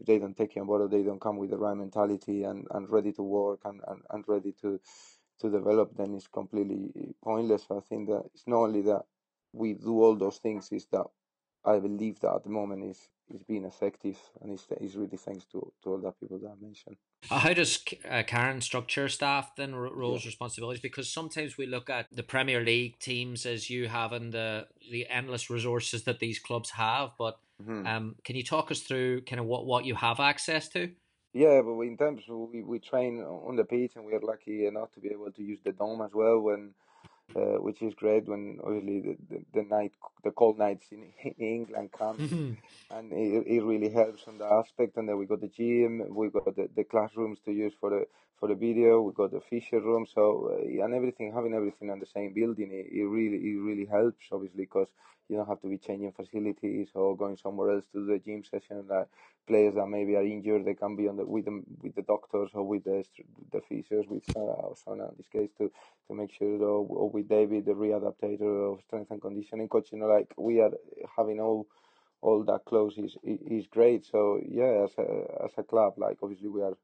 if 0.00 0.06
they 0.06 0.18
don't 0.18 0.36
take 0.36 0.54
you 0.56 0.62
on 0.62 0.66
board, 0.66 0.82
or 0.82 0.88
they 0.88 1.02
don't 1.02 1.20
come 1.20 1.36
with 1.36 1.50
the 1.50 1.58
right 1.58 1.76
mentality 1.76 2.44
and, 2.44 2.66
and 2.70 2.88
ready 2.88 3.12
to 3.12 3.22
work 3.22 3.60
and, 3.64 3.80
and, 3.88 4.02
and 4.10 4.24
ready 4.28 4.52
to 4.62 4.80
to 5.40 5.50
develop, 5.50 5.96
then 5.96 6.14
it's 6.14 6.26
completely 6.26 7.14
pointless. 7.22 7.66
I 7.70 7.80
think 7.88 8.08
that 8.08 8.24
it's 8.34 8.46
not 8.46 8.56
only 8.58 8.82
that 8.82 9.02
we 9.52 9.74
do 9.74 10.02
all 10.02 10.16
those 10.16 10.38
things, 10.38 10.68
is 10.72 10.86
that 10.92 11.06
I 11.64 11.78
believe 11.78 12.20
that 12.20 12.34
at 12.34 12.44
the 12.44 12.50
moment 12.50 12.84
is 12.84 13.08
is 13.30 13.42
being 13.42 13.64
effective, 13.64 14.16
and 14.40 14.52
it's, 14.52 14.66
it's 14.80 14.94
really 14.94 15.16
thanks 15.16 15.44
to, 15.52 15.72
to 15.82 15.90
all 15.90 15.98
the 15.98 16.10
people 16.12 16.38
that 16.38 16.48
I 16.48 16.54
mentioned. 16.60 16.96
How 17.28 17.52
does 17.52 17.84
uh, 18.08 18.22
Karen 18.26 18.60
structure 18.60 19.08
staff 19.08 19.54
then 19.56 19.74
roles 19.74 20.24
yeah. 20.24 20.28
responsibilities? 20.28 20.80
Because 20.80 21.12
sometimes 21.12 21.58
we 21.58 21.66
look 21.66 21.90
at 21.90 22.06
the 22.10 22.22
Premier 22.22 22.64
League 22.64 22.98
teams 22.98 23.44
as 23.44 23.68
you 23.68 23.88
having 23.88 24.30
the 24.30 24.66
the 24.90 25.06
endless 25.08 25.50
resources 25.50 26.04
that 26.04 26.20
these 26.20 26.38
clubs 26.38 26.70
have, 26.70 27.10
but 27.18 27.38
mm-hmm. 27.62 27.86
um, 27.86 28.16
can 28.24 28.36
you 28.36 28.44
talk 28.44 28.70
us 28.70 28.80
through 28.80 29.22
kind 29.22 29.40
of 29.40 29.46
what 29.46 29.66
what 29.66 29.84
you 29.84 29.94
have 29.94 30.20
access 30.20 30.68
to? 30.70 30.90
Yeah, 31.34 31.60
but 31.62 31.78
in 31.80 31.96
terms 31.98 32.22
of 32.28 32.48
we, 32.50 32.62
we 32.62 32.78
train 32.78 33.20
on 33.20 33.56
the 33.56 33.64
pitch, 33.64 33.92
and 33.96 34.04
we 34.04 34.14
are 34.14 34.20
lucky 34.20 34.66
enough 34.66 34.92
to 34.92 35.00
be 35.00 35.10
able 35.10 35.30
to 35.32 35.42
use 35.42 35.60
the 35.64 35.72
dome 35.72 36.00
as 36.00 36.12
well 36.14 36.40
when 36.40 36.72
uh, 37.36 37.60
which 37.60 37.82
is 37.82 37.94
great 37.94 38.26
when 38.26 38.58
obviously 38.64 39.00
the, 39.00 39.16
the, 39.30 39.44
the, 39.54 39.62
night 39.62 39.92
the 40.24 40.30
cold 40.30 40.58
nights 40.58 40.86
in, 40.90 41.12
in 41.22 41.34
England 41.38 41.90
come 41.96 42.16
mm-hmm. 42.16 42.52
and 42.96 43.12
it, 43.12 43.46
it 43.46 43.62
really 43.62 43.90
helps 43.90 44.26
on 44.26 44.38
that 44.38 44.50
aspect 44.50 44.96
and 44.96 45.08
then 45.08 45.18
we 45.18 45.26
got 45.26 45.40
the 45.40 45.48
gym 45.48 46.02
we 46.10 46.30
got 46.30 46.44
the, 46.56 46.68
the 46.74 46.84
classrooms 46.84 47.38
to 47.44 47.52
use 47.52 47.72
for 47.80 47.90
the 47.90 48.06
for 48.38 48.48
the 48.48 48.54
video 48.54 49.00
we 49.00 49.12
got 49.12 49.30
the 49.32 49.40
fisher 49.40 49.80
room 49.80 50.06
so 50.06 50.50
uh, 50.52 50.84
and 50.84 50.94
everything 50.94 51.32
having 51.32 51.54
everything 51.54 51.90
on 51.90 51.98
the 51.98 52.06
same 52.06 52.32
building 52.32 52.70
it, 52.72 52.86
it 52.92 53.04
really 53.04 53.36
it 53.36 53.58
really 53.60 53.86
helps 53.86 54.26
obviously 54.32 54.64
because 54.64 54.88
you 55.28 55.36
don't 55.36 55.48
have 55.48 55.60
to 55.60 55.68
be 55.68 55.78
changing 55.78 56.12
facilities 56.12 56.88
or 56.94 57.16
going 57.16 57.36
somewhere 57.36 57.70
else 57.72 57.84
to 57.92 58.00
do 58.00 58.06
the 58.06 58.18
gym 58.18 58.42
session 58.44 58.84
like 58.88 59.08
players 59.46 59.74
that 59.74 59.86
maybe 59.86 60.16
are 60.16 60.24
injured 60.24 60.64
they 60.64 60.74
can 60.74 60.96
be 60.96 61.08
on 61.08 61.16
the 61.16 61.24
with 61.24 61.44
them 61.44 61.64
with 61.82 61.94
the 61.94 62.02
doctors 62.02 62.50
or 62.54 62.62
with 62.66 62.84
the 62.84 63.04
the 63.52 63.60
physios 63.70 64.08
with 64.08 64.24
Sarah 64.32 64.66
or 64.68 64.76
Sana 64.76 65.04
in 65.08 65.14
this 65.16 65.28
case 65.28 65.50
to 65.58 65.70
to 66.06 66.14
make 66.14 66.32
sure 66.32 66.62
or, 66.62 66.86
or 66.88 67.10
with 67.10 67.28
David 67.28 67.66
the 67.66 67.72
readaptator 67.72 68.72
of 68.72 68.80
strength 68.86 69.10
and 69.10 69.20
conditioning 69.20 69.68
coach 69.68 69.88
you 69.92 69.98
know 69.98 70.06
like 70.06 70.32
we 70.36 70.60
are 70.60 70.72
having 71.16 71.40
all 71.40 71.66
all 72.20 72.42
that 72.44 72.64
close 72.64 72.98
is 72.98 73.16
is 73.22 73.66
great. 73.68 74.04
So 74.04 74.40
yeah 74.46 74.84
as 74.84 74.92
a 74.98 75.44
as 75.44 75.52
a 75.56 75.62
club 75.62 75.94
like 75.98 76.18
obviously 76.22 76.48
we 76.48 76.62
are 76.62 76.76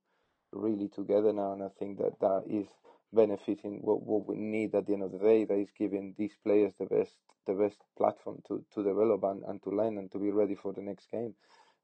really 0.54 0.88
together 0.88 1.32
now 1.32 1.52
and 1.52 1.62
I 1.62 1.68
think 1.78 1.98
that 1.98 2.18
that 2.20 2.44
is 2.48 2.68
benefiting 3.14 3.78
what, 3.82 4.02
what 4.02 4.26
we 4.26 4.36
need 4.36 4.74
at 4.74 4.86
the 4.86 4.94
end 4.94 5.02
of 5.02 5.12
the 5.12 5.18
day 5.18 5.44
that 5.44 5.58
is 5.58 5.68
giving 5.78 6.14
these 6.18 6.34
players 6.42 6.72
the 6.78 6.86
best 6.86 7.12
the 7.46 7.52
best 7.54 7.76
platform 7.96 8.42
to, 8.48 8.64
to 8.74 8.82
develop 8.82 9.22
and, 9.24 9.42
and 9.44 9.62
to 9.62 9.70
learn 9.70 9.98
and 9.98 10.10
to 10.12 10.18
be 10.18 10.30
ready 10.30 10.54
for 10.54 10.72
the 10.72 10.80
next 10.80 11.10
game. 11.10 11.34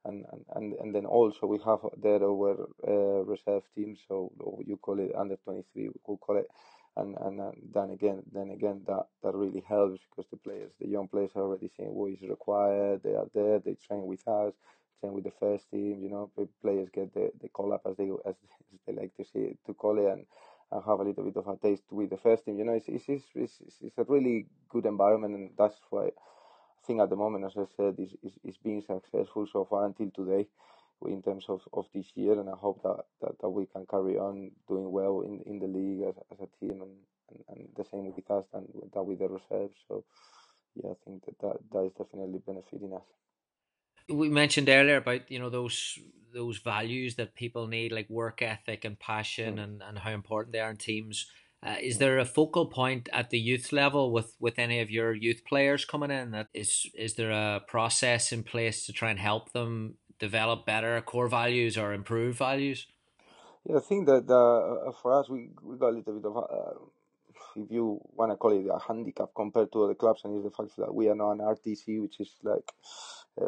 And 0.05 0.25
and, 0.55 0.73
and 0.73 0.95
then 0.95 1.05
also 1.05 1.45
we 1.45 1.59
have 1.65 1.79
there 2.01 2.23
our 2.23 2.67
uh, 2.87 3.23
reserve 3.23 3.63
team 3.75 3.95
so 4.07 4.31
you 4.65 4.77
call 4.77 4.99
it 4.99 5.13
under 5.15 5.35
23 5.37 5.89
we 5.89 5.93
could 6.05 6.19
call 6.19 6.37
it. 6.37 6.47
And 6.97 7.15
and 7.21 7.39
uh, 7.39 7.51
then 7.73 7.91
again 7.91 8.23
then 8.33 8.49
again 8.49 8.81
that 8.87 9.05
that 9.23 9.35
really 9.35 9.63
helps 9.67 10.01
because 10.09 10.29
the 10.31 10.37
players 10.37 10.71
the 10.79 10.87
young 10.87 11.07
players 11.07 11.31
are 11.35 11.43
already 11.43 11.69
seeing 11.77 11.93
what 11.93 12.11
is 12.11 12.21
required 12.27 13.01
they 13.03 13.13
are 13.15 13.27
there 13.33 13.59
they 13.59 13.75
train 13.75 14.05
with 14.07 14.27
us 14.27 14.53
with 15.03 15.23
the 15.23 15.31
first 15.39 15.69
team 15.71 15.99
you 16.03 16.09
know 16.09 16.31
players 16.61 16.89
get 16.93 17.13
the, 17.13 17.31
the 17.41 17.49
call 17.49 17.73
up 17.73 17.81
as 17.89 17.97
they 17.97 18.09
as 18.25 18.35
they 18.87 18.93
like 18.93 19.15
to 19.17 19.25
see 19.25 19.57
to 19.65 19.73
call 19.73 19.97
it 19.99 20.11
and 20.11 20.25
and 20.71 20.83
have 20.85 20.99
a 20.99 21.03
little 21.03 21.23
bit 21.23 21.37
of 21.37 21.47
a 21.47 21.57
taste 21.57 21.83
with 21.91 22.09
the 22.09 22.17
first 22.17 22.45
team. 22.45 22.57
You 22.59 22.65
know, 22.65 22.73
it's 22.73 22.87
it's 22.87 23.09
it's, 23.09 23.25
it's, 23.35 23.61
it's 23.81 23.97
a 23.97 24.05
really 24.07 24.47
good 24.69 24.85
environment, 24.85 25.35
and 25.35 25.51
that's 25.57 25.77
why 25.89 26.07
I 26.07 26.31
think 26.87 27.01
at 27.01 27.09
the 27.09 27.15
moment, 27.15 27.45
as 27.45 27.53
I 27.57 27.65
said, 27.77 27.95
is 27.99 28.13
is, 28.23 28.33
is 28.43 28.57
being 28.57 28.81
successful 28.81 29.47
so 29.51 29.65
far 29.65 29.85
until 29.85 30.11
today 30.11 30.47
in 31.07 31.21
terms 31.21 31.45
of, 31.49 31.61
of 31.73 31.85
this 31.93 32.07
year, 32.15 32.39
and 32.39 32.49
I 32.49 32.55
hope 32.57 32.81
that, 32.83 33.05
that, 33.21 33.39
that 33.41 33.49
we 33.49 33.67
can 33.67 33.85
carry 33.89 34.17
on 34.17 34.51
doing 34.67 34.91
well 34.91 35.21
in, 35.21 35.41
in 35.45 35.59
the 35.59 35.67
league 35.67 36.03
as, 36.07 36.15
as 36.31 36.39
a 36.41 36.49
team, 36.59 36.81
and, 36.81 36.91
and, 37.29 37.43
and 37.49 37.69
the 37.77 37.85
same 37.85 38.13
with 38.15 38.31
us 38.31 38.45
and 38.53 38.67
that 38.93 39.03
with 39.03 39.19
the 39.19 39.29
reserves. 39.29 39.77
So, 39.87 40.05
yeah, 40.75 40.91
I 40.91 40.95
think 41.05 41.25
that, 41.25 41.39
that 41.41 41.57
that 41.73 41.85
is 41.85 41.93
definitely 41.93 42.39
benefiting 42.45 42.93
us 42.93 43.05
we 44.09 44.29
mentioned 44.29 44.69
earlier 44.69 44.97
about 44.97 45.29
you 45.31 45.39
know 45.39 45.49
those 45.49 45.99
those 46.33 46.59
values 46.59 47.15
that 47.15 47.35
people 47.35 47.67
need 47.67 47.91
like 47.91 48.09
work 48.09 48.41
ethic 48.41 48.85
and 48.85 48.99
passion 48.99 49.57
mm. 49.57 49.63
and, 49.63 49.81
and 49.81 49.99
how 49.99 50.11
important 50.11 50.53
they 50.53 50.59
are 50.59 50.69
in 50.69 50.77
teams 50.77 51.27
uh, 51.63 51.75
is 51.79 51.99
there 51.99 52.17
a 52.17 52.25
focal 52.25 52.65
point 52.65 53.07
at 53.13 53.29
the 53.29 53.39
youth 53.39 53.71
level 53.71 54.11
with 54.11 54.35
with 54.39 54.57
any 54.57 54.79
of 54.79 54.89
your 54.89 55.13
youth 55.13 55.43
players 55.45 55.85
coming 55.85 56.11
in 56.11 56.31
that 56.31 56.47
is 56.53 56.89
is 56.95 57.15
there 57.15 57.31
a 57.31 57.61
process 57.67 58.31
in 58.31 58.43
place 58.43 58.85
to 58.85 58.93
try 58.93 59.09
and 59.09 59.19
help 59.19 59.51
them 59.51 59.95
develop 60.19 60.65
better 60.65 60.99
core 61.01 61.27
values 61.27 61.77
or 61.77 61.93
improve 61.93 62.37
values 62.37 62.87
yeah 63.67 63.77
i 63.77 63.79
think 63.79 64.05
that 64.05 64.29
uh, 64.29 64.91
for 65.01 65.13
us 65.13 65.29
we, 65.29 65.49
we 65.63 65.77
got 65.77 65.89
a 65.89 65.97
little 65.97 66.13
bit 66.13 66.25
of 66.25 66.37
uh, 66.37 66.79
if 67.57 67.71
you 67.71 67.99
want 68.13 68.31
to 68.31 68.37
call 68.37 68.51
it 68.53 68.65
a 68.73 68.79
handicap 68.79 69.29
compared 69.35 69.71
to 69.73 69.83
other 69.83 69.95
clubs 69.95 70.21
and 70.25 70.37
is 70.37 70.43
the 70.43 70.51
fact 70.51 70.75
that 70.77 70.93
we 70.93 71.09
are 71.09 71.15
not 71.15 71.33
an 71.33 71.39
rtc 71.39 72.01
which 72.01 72.19
is 72.19 72.35
like 72.43 72.63
uh, 73.41 73.45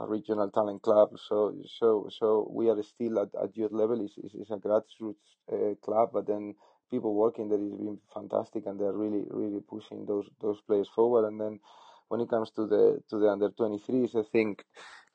a 0.00 0.06
regional 0.08 0.50
talent 0.50 0.82
club. 0.82 1.10
So 1.28 1.54
so 1.78 2.08
so 2.10 2.48
we 2.52 2.70
are 2.70 2.82
still 2.82 3.20
at, 3.20 3.30
at 3.42 3.56
youth 3.56 3.72
level. 3.72 4.00
It's, 4.04 4.14
it's, 4.18 4.34
it's 4.34 4.50
a 4.50 4.56
grassroots 4.56 5.26
uh, 5.52 5.74
club, 5.84 6.10
but 6.12 6.26
then 6.26 6.54
people 6.90 7.14
working 7.14 7.48
there 7.48 7.62
is 7.62 7.72
been 7.72 7.98
fantastic, 8.14 8.66
and 8.66 8.80
they're 8.80 8.92
really 8.92 9.24
really 9.30 9.60
pushing 9.60 10.06
those 10.06 10.28
those 10.40 10.60
players 10.62 10.88
forward. 10.94 11.26
And 11.26 11.40
then 11.40 11.60
when 12.08 12.20
it 12.20 12.30
comes 12.30 12.50
to 12.52 12.66
the 12.66 13.02
to 13.10 13.18
the 13.18 13.28
under 13.30 13.50
23s, 13.50 14.16
I 14.16 14.24
think 14.32 14.64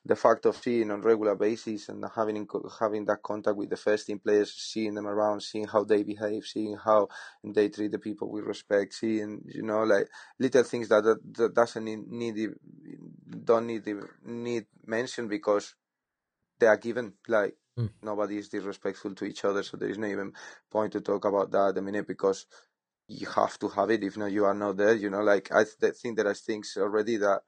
the 0.04 0.16
fact 0.16 0.46
of 0.46 0.56
seeing 0.56 0.90
on 0.90 1.02
regular 1.02 1.34
basis 1.34 1.88
and 1.88 2.04
having 2.14 2.46
having 2.80 3.04
that 3.04 3.22
contact 3.22 3.56
with 3.56 3.70
the 3.70 3.76
first 3.76 4.06
team 4.06 4.18
players, 4.18 4.52
seeing 4.52 4.94
them 4.94 5.06
around, 5.06 5.42
seeing 5.42 5.66
how 5.66 5.84
they 5.84 6.02
behave, 6.02 6.44
seeing 6.44 6.76
how 6.76 7.08
they 7.44 7.68
treat 7.68 7.92
the 7.92 7.98
people 7.98 8.30
with 8.30 8.44
respect, 8.44 8.94
seeing 8.94 9.42
you 9.46 9.62
know 9.62 9.82
like 9.82 10.08
little 10.38 10.62
things 10.62 10.88
that 10.88 11.04
that, 11.04 11.18
that 11.34 11.54
doesn't 11.54 11.84
need, 11.84 12.08
need 12.08 12.50
don't 13.44 13.66
need 13.66 13.84
need 14.24 14.66
mention 14.86 15.28
because 15.28 15.74
they 16.58 16.66
are 16.66 16.76
given 16.76 17.12
like 17.26 17.54
mm. 17.78 17.90
nobody 18.02 18.38
is 18.38 18.48
disrespectful 18.48 19.14
to 19.14 19.24
each 19.24 19.44
other, 19.44 19.62
so 19.62 19.76
there 19.76 19.90
is 19.90 19.98
no 19.98 20.06
even 20.06 20.32
point 20.70 20.92
to 20.92 21.00
talk 21.00 21.24
about 21.24 21.50
that 21.50 21.68
at 21.68 21.74
the 21.74 21.82
minute 21.82 22.06
because 22.06 22.46
you 23.08 23.26
have 23.26 23.58
to 23.58 23.68
have 23.68 23.90
it. 23.90 24.04
If 24.04 24.16
not, 24.16 24.32
you 24.32 24.44
are 24.44 24.54
not 24.54 24.76
there. 24.76 24.94
You 24.94 25.10
know, 25.10 25.22
like 25.22 25.50
I 25.52 25.64
th- 25.64 25.94
think 25.96 26.16
there 26.16 26.28
are 26.28 26.34
things 26.34 26.76
already 26.78 27.16
that 27.16 27.40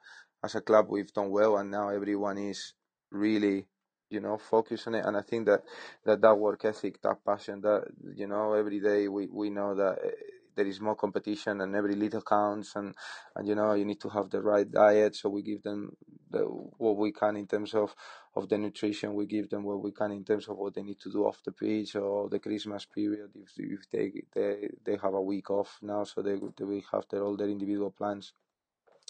as 0.44 0.54
a 0.54 0.60
club 0.60 0.86
we've 0.88 1.12
done 1.12 1.30
well, 1.30 1.58
and 1.58 1.70
now 1.70 1.88
everyone 1.90 2.38
is 2.38 2.74
really 3.10 3.66
you 4.10 4.20
know 4.20 4.38
focused 4.38 4.86
on 4.88 4.94
it. 4.96 5.04
And 5.06 5.16
i 5.16 5.22
think 5.22 5.46
that 5.46 5.62
that 6.04 6.20
that 6.20 6.38
work 6.38 6.64
ethic 6.64 7.00
that 7.02 7.24
passion 7.24 7.60
that 7.62 7.84
you 8.14 8.26
know 8.26 8.54
every 8.54 8.80
day 8.80 9.08
we 9.08 9.28
we 9.28 9.50
know 9.50 9.74
that 9.74 9.98
eh, 10.04 10.10
there 10.56 10.66
is 10.66 10.80
more 10.80 10.96
competition 10.96 11.60
and 11.62 11.76
every 11.76 11.94
little 11.94 12.22
counts 12.22 12.76
and 12.76 12.94
and 13.36 13.48
you 13.48 13.54
know 13.54 13.74
you 13.74 13.84
need 13.84 14.00
to 14.00 14.08
have 14.10 14.30
the 14.30 14.42
right 14.42 14.70
diet. 14.70 15.16
So 15.16 15.30
we 15.30 15.42
give 15.42 15.62
them 15.62 15.96
the, 16.30 16.40
what 16.40 16.96
we 16.96 17.12
can 17.12 17.36
in 17.36 17.46
terms 17.46 17.74
of 17.74 17.94
of 18.36 18.48
the 18.48 18.58
nutrition. 18.58 19.14
We 19.14 19.26
give 19.26 19.50
them 19.50 19.64
what 19.64 19.82
we 19.82 19.92
can 19.92 20.12
in 20.12 20.24
terms 20.24 20.48
of 20.48 20.56
what 20.58 20.74
they 20.74 20.82
need 20.82 21.00
to 21.00 21.12
do 21.12 21.24
off 21.26 21.42
the 21.44 21.52
pitch 21.52 21.96
or 21.96 22.28
the 22.28 22.38
christmas 22.40 22.86
period 22.86 23.30
if, 23.36 23.50
if 23.58 23.90
they 23.92 24.12
they 24.34 24.68
they 24.84 24.98
have 25.02 25.14
a 25.14 25.22
week 25.22 25.50
off 25.50 25.78
now. 25.82 26.04
So 26.04 26.22
they, 26.22 26.36
they 26.56 26.64
will 26.64 26.82
have 26.92 27.04
their 27.10 27.24
all 27.24 27.36
their 27.36 27.48
individual 27.48 27.90
plans. 27.90 28.32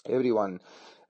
Everyone 0.07 0.59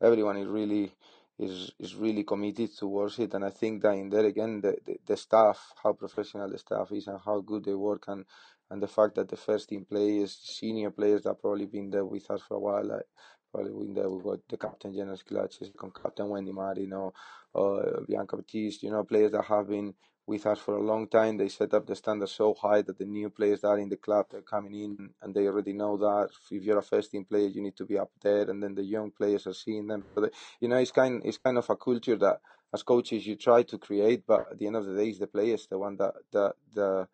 everyone 0.02 0.38
is 0.38 0.48
really 0.48 0.92
is 1.40 1.72
is 1.80 1.96
really 1.96 2.24
committed 2.24 2.76
towards 2.78 3.20
it. 3.20 3.34
And 3.34 3.46
I 3.46 3.50
think 3.50 3.82
that 3.84 3.94
in 3.94 4.10
there 4.10 4.26
again 4.26 4.62
the, 4.62 4.78
the, 4.86 4.98
the 5.06 5.18
staff 5.18 5.74
how 5.84 5.94
professional 5.94 6.50
the 6.50 6.58
staff 6.58 6.92
is 6.92 7.08
and 7.08 7.20
how 7.26 7.42
good 7.42 7.66
they 7.66 7.76
work 7.76 8.06
and 8.08 8.26
and 8.70 8.82
the 8.82 8.88
fact 8.88 9.16
that 9.16 9.30
the 9.30 9.38
first 9.38 9.70
team 9.70 9.86
players 9.90 10.38
senior 10.44 10.92
players 10.92 11.24
that 11.24 11.42
probably 11.42 11.66
been 11.66 11.90
there 11.90 12.06
with 12.06 12.30
us 12.32 12.42
for 12.48 12.56
a 12.56 12.60
while 12.60 12.86
like 12.86 13.06
probably 13.54 13.86
been 13.86 13.94
there 13.94 14.10
we 14.10 14.24
got 14.24 14.40
the 14.50 14.58
captain 14.58 14.94
Jenna 14.94 15.14
Schillaci, 15.14 15.72
captain 16.02 16.30
Wendy 16.30 16.52
Marino, 16.54 17.14
uh, 17.56 18.02
Bianca 18.08 18.38
Baptiste, 18.38 18.84
you 18.84 18.92
know, 18.92 19.04
players 19.04 19.32
that 19.34 19.46
have 19.46 19.68
been 19.70 19.94
with 20.28 20.46
us 20.46 20.60
for 20.60 20.76
a 20.78 20.84
long 20.84 21.08
time. 21.08 21.38
They 21.38 21.50
set 21.50 21.74
up 21.74 21.88
the 21.88 21.96
standard 21.96 22.30
so 22.30 22.54
high 22.54 22.82
that 22.84 22.98
the 22.98 23.06
new 23.06 23.30
players 23.30 23.62
that 23.62 23.68
are 23.68 23.80
in 23.80 23.90
the 23.90 23.98
club 23.98 24.28
they're 24.32 24.42
coming 24.42 24.76
in 24.76 25.10
and 25.22 25.34
they 25.34 25.48
already 25.48 25.74
know 25.74 25.98
that 25.98 26.30
if 26.52 26.64
you're 26.64 26.80
a 26.80 26.84
first 26.84 27.12
team 27.12 27.26
player, 27.26 27.48
you 27.48 27.62
need 27.62 27.76
to 27.78 27.86
be 27.86 27.98
up 27.98 28.12
there, 28.22 28.50
and 28.50 28.62
then 28.62 28.76
the 28.76 28.84
young 28.84 29.12
players 29.12 29.48
are 29.48 29.54
seeing 29.54 29.88
them. 29.88 30.06
They, 30.16 30.30
you 30.60 30.68
know, 30.68 30.78
it's 30.78 30.92
kind 30.92 31.22
it's 31.26 31.38
kind 31.38 31.58
of 31.58 31.70
a 31.70 31.76
culture 31.76 32.16
that 32.18 32.42
as 32.74 32.84
coaches 32.84 33.28
you 33.28 33.36
try 33.36 33.64
to 33.64 33.78
create, 33.78 34.24
but 34.26 34.48
at 34.52 34.60
the 34.60 34.68
end 34.68 34.78
of 34.78 34.86
the 34.86 34.96
day, 34.96 35.10
it's 35.10 35.20
the 35.20 35.28
players 35.28 35.68
the 35.68 35.78
one 35.78 35.98
that 35.98 36.14
that 36.32 36.54
the 36.74 37.08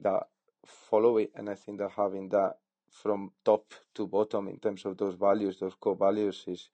that 0.00 0.24
follow 0.66 1.18
it, 1.18 1.30
and 1.34 1.48
I 1.48 1.54
think 1.54 1.78
that 1.78 1.92
having 1.92 2.28
that 2.30 2.54
from 2.90 3.32
top 3.44 3.74
to 3.94 4.06
bottom 4.06 4.48
in 4.48 4.58
terms 4.58 4.84
of 4.84 4.96
those 4.96 5.14
values, 5.14 5.58
those 5.58 5.74
core 5.78 5.96
values, 5.96 6.44
is 6.46 6.68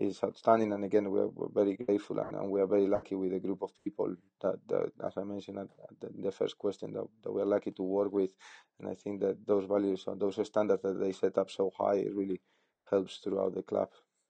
is 0.00 0.20
outstanding. 0.22 0.72
And 0.72 0.84
again, 0.84 1.10
we're, 1.10 1.28
we're 1.28 1.48
very 1.52 1.76
grateful 1.76 2.18
and, 2.18 2.36
and, 2.36 2.50
we 2.50 2.60
are 2.60 2.66
very 2.66 2.86
lucky 2.86 3.14
with 3.14 3.32
a 3.32 3.40
group 3.40 3.62
of 3.62 3.70
people 3.82 4.14
that, 4.42 4.56
that 4.68 4.92
as 5.04 5.12
I 5.16 5.24
mentioned 5.24 5.58
at, 5.58 5.68
the, 6.00 6.08
the, 6.22 6.32
first 6.32 6.58
question, 6.58 6.92
that, 6.92 7.06
that, 7.22 7.32
we're 7.32 7.44
lucky 7.44 7.72
to 7.72 7.82
work 7.82 8.12
with. 8.12 8.30
And 8.78 8.88
I 8.88 8.94
think 8.94 9.20
that 9.20 9.46
those 9.46 9.66
values 9.66 10.04
and 10.06 10.20
those 10.20 10.44
standards 10.46 10.82
that 10.82 11.00
they 11.00 11.12
set 11.12 11.38
up 11.38 11.50
so 11.50 11.70
high 11.76 12.04
really 12.14 12.40
helps 12.90 13.18
throughout 13.18 13.54
the 13.54 13.62
club. 13.62 13.88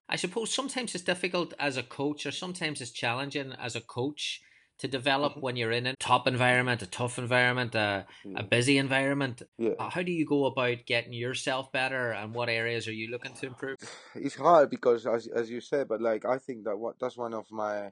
I 0.09 0.17
suppose 0.17 0.53
sometimes 0.53 0.95
it's 0.95 1.05
difficult 1.05 1.53
as 1.59 1.77
a 1.77 1.83
coach, 1.83 2.25
or 2.25 2.33
sometimes 2.33 2.81
it's 2.81 2.93
challenging 2.93 3.53
as 3.59 3.77
a 3.77 3.81
coach 3.81 4.41
to 4.79 4.89
develop 4.89 5.33
mm-hmm. 5.33 5.41
when 5.41 5.57
you're 5.57 5.73
in 5.73 5.87
a 5.87 5.97
top 5.97 6.27
environment, 6.27 6.83
a 6.83 6.87
tough 6.87 7.19
environment, 7.19 7.75
a, 7.75 8.07
a 8.37 8.43
busy 8.43 8.79
environment. 8.79 9.43
Yeah. 9.59 9.73
Uh, 9.79 9.91
how 9.91 10.03
do 10.03 10.13
you 10.13 10.25
go 10.25 10.47
about 10.47 10.87
getting 10.87 11.13
yourself 11.13 11.73
better, 11.73 12.13
and 12.13 12.35
what 12.35 12.49
areas 12.49 12.89
are 12.89 12.93
you 12.93 13.11
looking 13.11 13.35
to 13.35 13.47
improve? 13.47 13.79
It's 14.15 14.37
hard 14.37 14.71
because, 14.71 15.07
as 15.07 15.27
as 15.29 15.51
you 15.51 15.61
said, 15.61 15.89
but 15.89 16.01
like 16.01 16.25
I 16.25 16.39
think 16.39 16.65
that 16.65 16.77
what 16.77 16.99
that's 17.01 17.17
one 17.17 17.35
of 17.35 17.47
my 17.51 17.91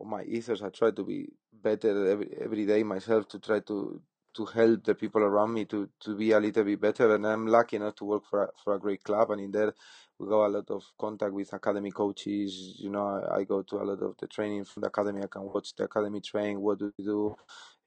of 0.00 0.06
my 0.06 0.22
ethos. 0.24 0.62
I 0.62 0.70
try 0.70 0.90
to 0.90 1.04
be 1.04 1.28
better 1.52 2.10
every 2.10 2.28
every 2.40 2.66
day 2.66 2.82
myself 2.82 3.28
to 3.28 3.38
try 3.38 3.60
to 3.60 4.00
to 4.36 4.44
help 4.44 4.84
the 4.84 4.94
people 4.94 5.22
around 5.22 5.52
me 5.52 5.64
to 5.66 5.88
to 6.00 6.16
be 6.16 6.32
a 6.32 6.40
little 6.40 6.64
bit 6.64 6.80
better. 6.80 7.14
And 7.14 7.26
I'm 7.26 7.46
lucky 7.46 7.76
enough 7.76 7.96
to 7.96 8.04
work 8.04 8.24
for 8.30 8.44
a, 8.44 8.48
for 8.62 8.74
a 8.74 8.80
great 8.80 9.02
club, 9.02 9.30
and 9.30 9.40
in 9.40 9.50
there 9.50 9.74
we 10.18 10.28
got 10.28 10.46
a 10.46 10.48
lot 10.48 10.70
of 10.70 10.84
contact 10.98 11.32
with 11.32 11.52
academy 11.52 11.90
coaches. 11.92 12.76
You 12.78 12.90
know, 12.90 13.06
I, 13.06 13.38
I, 13.38 13.44
go 13.44 13.62
to 13.62 13.76
a 13.76 13.84
lot 13.84 14.02
of 14.02 14.16
the 14.18 14.26
training 14.26 14.64
from 14.64 14.82
the 14.82 14.88
academy. 14.88 15.22
I 15.22 15.28
can 15.28 15.42
watch 15.42 15.74
the 15.76 15.84
academy 15.84 16.20
train. 16.20 16.60
What 16.60 16.78
do 16.80 16.92
we 16.98 17.04
do? 17.04 17.36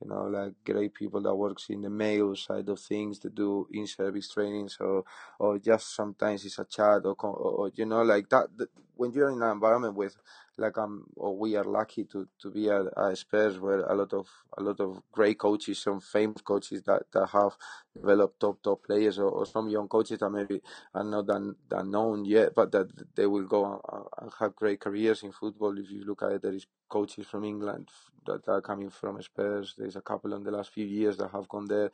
You 0.02 0.10
know, 0.10 0.24
like 0.24 0.54
great 0.66 0.94
people 0.94 1.22
that 1.22 1.36
works 1.36 1.68
in 1.70 1.82
the 1.82 1.90
male 1.90 2.36
side 2.36 2.70
of 2.70 2.80
things 2.80 3.20
to 3.20 3.30
do 3.30 3.68
in-service 3.74 4.30
training. 4.30 4.70
So, 4.70 5.06
or 5.40 5.60
just 5.60 5.96
sometimes 5.96 6.46
it's 6.46 6.60
a 6.60 6.66
chat 6.66 7.02
or, 7.06 7.16
or, 7.20 7.34
or 7.36 7.72
you 7.76 7.86
know, 7.86 8.02
like 8.04 8.30
that, 8.30 8.48
that. 8.58 8.70
When 8.96 9.12
you're 9.14 9.32
in 9.32 9.42
an 9.42 9.52
environment 9.52 9.96
with 9.96 10.16
like 10.62 10.78
I'm 10.78 11.06
or 11.16 11.38
we 11.38 11.56
are 11.56 11.64
lucky 11.64 12.06
to 12.06 12.28
to 12.42 12.52
be 12.52 12.70
at, 12.70 12.86
at 12.98 13.18
Spurs 13.18 13.60
where 13.60 13.82
a 13.82 13.96
lot 13.96 14.14
of 14.14 14.28
a 14.58 14.62
lot 14.64 14.80
of 14.80 15.02
great 15.12 15.40
coaches, 15.40 15.82
some 15.82 16.00
famous 16.00 16.42
coaches 16.42 16.84
that, 16.84 17.04
that 17.12 17.28
have 17.28 17.58
developed 17.96 18.40
top 18.40 18.62
top 18.64 18.84
players 18.86 19.20
or, 19.20 19.30
or 19.30 19.46
some 19.46 19.70
young 19.70 19.88
coaches 19.88 20.20
that 20.20 20.30
maybe 20.30 20.62
are 20.94 21.04
not 21.04 21.26
that, 21.28 21.56
that 21.70 21.86
known 21.86 22.26
yet, 22.26 22.54
but 22.56 22.72
that 22.72 22.88
they 23.16 23.26
will 23.26 23.46
go 23.46 23.82
and 24.22 24.32
have 24.40 24.56
great 24.56 24.80
careers 24.80 25.24
in 25.24 25.32
football. 25.32 25.78
If 25.78 25.92
you 25.92 26.06
look 26.06 26.24
at 26.24 26.34
it, 26.34 26.42
there 26.42 26.54
is 26.54 26.66
coaches 26.90 27.28
from 27.28 27.44
England 27.46 27.90
that 28.26 28.48
are 28.48 28.62
coming 28.62 28.90
from 28.90 29.22
Spurs. 29.22 29.74
There's 29.78 29.96
a 29.96 30.02
couple 30.02 30.34
in 30.34 30.44
the 30.44 30.52
last 30.52 30.72
few 30.72 30.86
years 30.86 31.18
that 31.18 31.32
have 31.32 31.48
gone 31.48 31.68
there. 31.68 31.90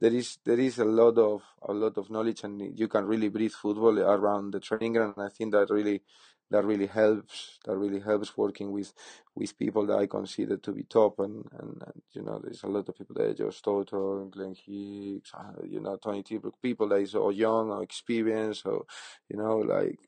There 0.00 0.12
is 0.12 0.38
there 0.44 0.58
is 0.58 0.78
a 0.78 0.84
lot 0.84 1.18
of 1.18 1.42
a 1.62 1.72
lot 1.72 1.96
of 1.98 2.10
knowledge, 2.10 2.44
and 2.44 2.78
you 2.78 2.88
can 2.88 3.04
really 3.06 3.28
breathe 3.28 3.52
football 3.52 3.98
around 3.98 4.52
the 4.52 4.60
training 4.60 4.94
ground. 4.94 5.14
And 5.16 5.26
I 5.26 5.28
think 5.28 5.52
that 5.52 5.70
really 5.70 6.02
that 6.50 6.64
really 6.64 6.86
helps 6.86 7.58
that 7.64 7.76
really 7.76 8.00
helps 8.00 8.36
working 8.36 8.72
with 8.72 8.92
with 9.34 9.58
people 9.58 9.86
that 9.86 9.98
I 9.98 10.06
consider 10.06 10.56
to 10.56 10.72
be 10.72 10.82
top 10.84 11.18
and, 11.20 11.44
and, 11.58 11.82
and 11.84 12.02
you 12.12 12.22
know 12.22 12.40
there's 12.42 12.62
a 12.62 12.68
lot 12.68 12.88
of 12.88 12.96
people 12.96 13.14
there 13.16 13.34
Josh 13.34 13.60
Toto 13.60 14.24
Glenn 14.26 14.54
Higgs 14.54 15.30
uh, 15.34 15.62
you 15.68 15.80
know 15.80 15.96
Tony 15.96 16.22
Tibrook 16.22 16.54
people 16.62 16.88
that 16.88 16.96
is 16.96 17.14
all 17.14 17.32
young 17.32 17.70
or 17.70 17.82
experienced 17.82 18.66
or 18.66 18.86
you 19.28 19.36
know 19.36 19.58
like 19.58 19.98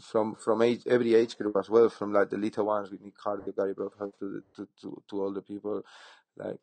from 0.00 0.34
from 0.34 0.62
age, 0.62 0.82
every 0.86 1.14
age 1.14 1.36
group 1.36 1.56
as 1.56 1.70
well 1.70 1.88
from 1.88 2.12
like 2.12 2.30
the 2.30 2.36
little 2.36 2.66
ones 2.66 2.90
with 2.90 3.02
Nick 3.02 3.14
Hardy 3.22 3.52
Gary 3.56 3.74
to, 3.74 4.42
to, 4.54 4.68
to, 4.80 5.02
to 5.08 5.20
all 5.22 5.32
the 5.32 5.42
people 5.42 5.82
like 6.36 6.58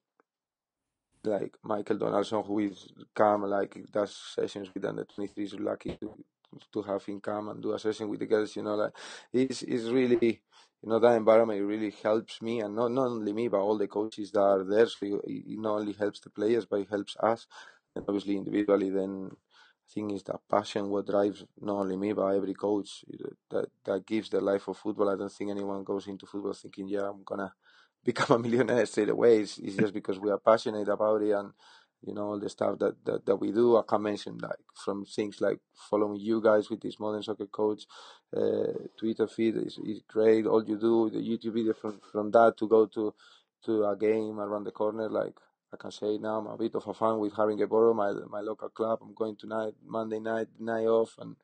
like 1.26 1.56
Michael 1.64 1.98
Donaldson 1.98 2.44
who 2.44 2.60
is 2.60 2.88
come 3.16 3.44
like 3.44 3.78
does 3.92 4.16
sessions 4.36 4.70
with 4.74 4.86
under 4.86 5.06
23 5.06 5.44
is 5.44 5.54
lucky 5.56 5.98
to 6.02 6.14
to 6.74 6.82
have 6.84 7.04
him 7.06 7.20
come 7.22 7.50
and 7.50 7.62
do 7.62 7.74
a 7.74 7.80
session 7.80 8.10
with 8.10 8.20
the 8.20 8.26
girls, 8.26 8.56
you 8.56 8.64
know, 8.64 8.76
like 8.76 8.94
it's, 9.32 9.62
it's 9.64 9.86
really, 9.86 10.42
you 10.82 10.90
know, 10.90 11.00
that 11.00 11.16
environment 11.16 11.62
really 11.66 11.92
helps 12.04 12.42
me 12.42 12.62
and 12.62 12.76
not, 12.76 12.92
not 12.92 13.08
only 13.08 13.34
me, 13.34 13.48
but 13.48 13.60
all 13.60 13.78
the 13.78 13.88
coaches 13.88 14.32
that 14.32 14.40
are 14.42 14.64
there. 14.64 14.88
So 14.88 15.06
it, 15.06 15.22
it 15.26 15.60
not 15.60 15.80
only 15.80 15.94
helps 15.94 16.20
the 16.20 16.30
players, 16.30 16.66
but 16.66 16.82
it 16.82 16.90
helps 16.90 17.16
us. 17.18 17.48
And 17.96 18.06
obviously 18.08 18.38
individually, 18.38 18.90
then 18.90 19.30
I 19.32 19.94
think 19.94 20.12
it's 20.14 20.24
that 20.24 20.42
passion 20.50 20.90
what 20.90 21.08
drives 21.08 21.44
not 21.62 21.78
only 21.82 21.98
me, 21.98 22.14
but 22.14 22.28
every 22.28 22.54
coach 22.54 23.04
that, 23.50 23.68
that 23.86 24.06
gives 24.06 24.30
the 24.30 24.42
life 24.42 24.68
of 24.68 24.78
football. 24.78 25.10
I 25.10 25.16
don't 25.16 25.32
think 25.32 25.52
anyone 25.52 25.84
goes 25.84 26.08
into 26.08 26.26
football 26.26 26.54
thinking, 26.54 26.88
yeah, 26.88 27.10
I'm 27.10 27.24
to 27.38 27.52
become 28.04 28.38
a 28.38 28.40
millionaire 28.48 28.86
straight 28.86 29.10
away. 29.10 29.40
It's, 29.42 29.58
it's 29.58 29.76
just 29.78 29.94
because 29.94 30.20
we 30.20 30.32
are 30.32 30.40
passionate 30.40 30.88
about 30.90 31.22
it 31.22 31.32
and, 31.32 31.52
you 32.06 32.14
know 32.14 32.28
all 32.32 32.40
the 32.40 32.50
stuff 32.50 32.80
that, 32.80 32.96
that, 33.06 33.26
that 33.26 33.36
we 33.38 33.52
do. 33.52 33.78
I 33.78 33.84
can 33.88 34.02
mention 34.02 34.38
like 34.38 34.60
from 34.76 35.06
things 35.06 35.42
like 35.42 35.60
following 35.90 36.20
you 36.20 36.42
guys 36.42 36.70
with 36.70 36.82
this 36.82 37.00
modern 37.00 37.24
soccer 37.24 37.46
coach 37.46 37.86
uh, 38.36 38.74
Twitter 38.98 39.28
feed 39.28 39.58
is, 39.58 39.78
is 39.86 40.02
great. 40.08 40.46
All 40.46 40.64
you 40.64 40.78
do 40.78 41.10
the 41.10 41.20
YouTube 41.20 41.54
video 41.54 41.74
from 41.74 42.00
from 42.12 42.32
that 42.32 42.58
to 42.58 42.68
go 42.68 42.86
to 42.88 43.14
to 43.66 43.86
a 43.86 43.96
game 43.96 44.40
around 44.40 44.66
the 44.66 44.72
corner 44.72 45.10
like 45.10 45.36
I 45.74 45.78
can 45.78 45.92
say 45.92 46.18
now 46.18 46.38
I'm 46.38 46.48
a 46.48 46.58
bit 46.58 46.76
of 46.76 46.88
a 46.88 46.94
fan 46.94 47.20
with 47.20 47.34
Haringey 47.34 47.96
my 47.96 48.12
my 48.30 48.42
local 48.42 48.70
club. 48.70 49.00
I'm 49.02 49.14
going 49.14 49.36
tonight 49.36 49.74
Monday 49.86 50.20
night 50.20 50.48
night 50.60 50.86
off 50.86 51.16
and 51.20 51.36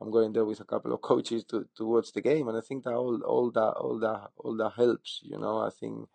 I'm 0.00 0.10
going 0.10 0.32
there 0.32 0.44
with 0.44 0.60
a 0.60 0.64
couple 0.64 0.92
of 0.92 1.00
coaches 1.10 1.44
to, 1.44 1.66
to 1.76 1.86
watch 1.86 2.12
the 2.12 2.20
game 2.20 2.48
and 2.48 2.56
I 2.56 2.60
think 2.60 2.84
that 2.84 2.94
all 2.94 3.20
all 3.22 3.50
that 3.52 3.72
all 3.72 3.98
that 4.00 4.30
all 4.36 4.56
that 4.56 4.72
helps. 4.76 5.20
You 5.22 5.38
know 5.38 5.58
I 5.58 5.70
think 5.70 6.08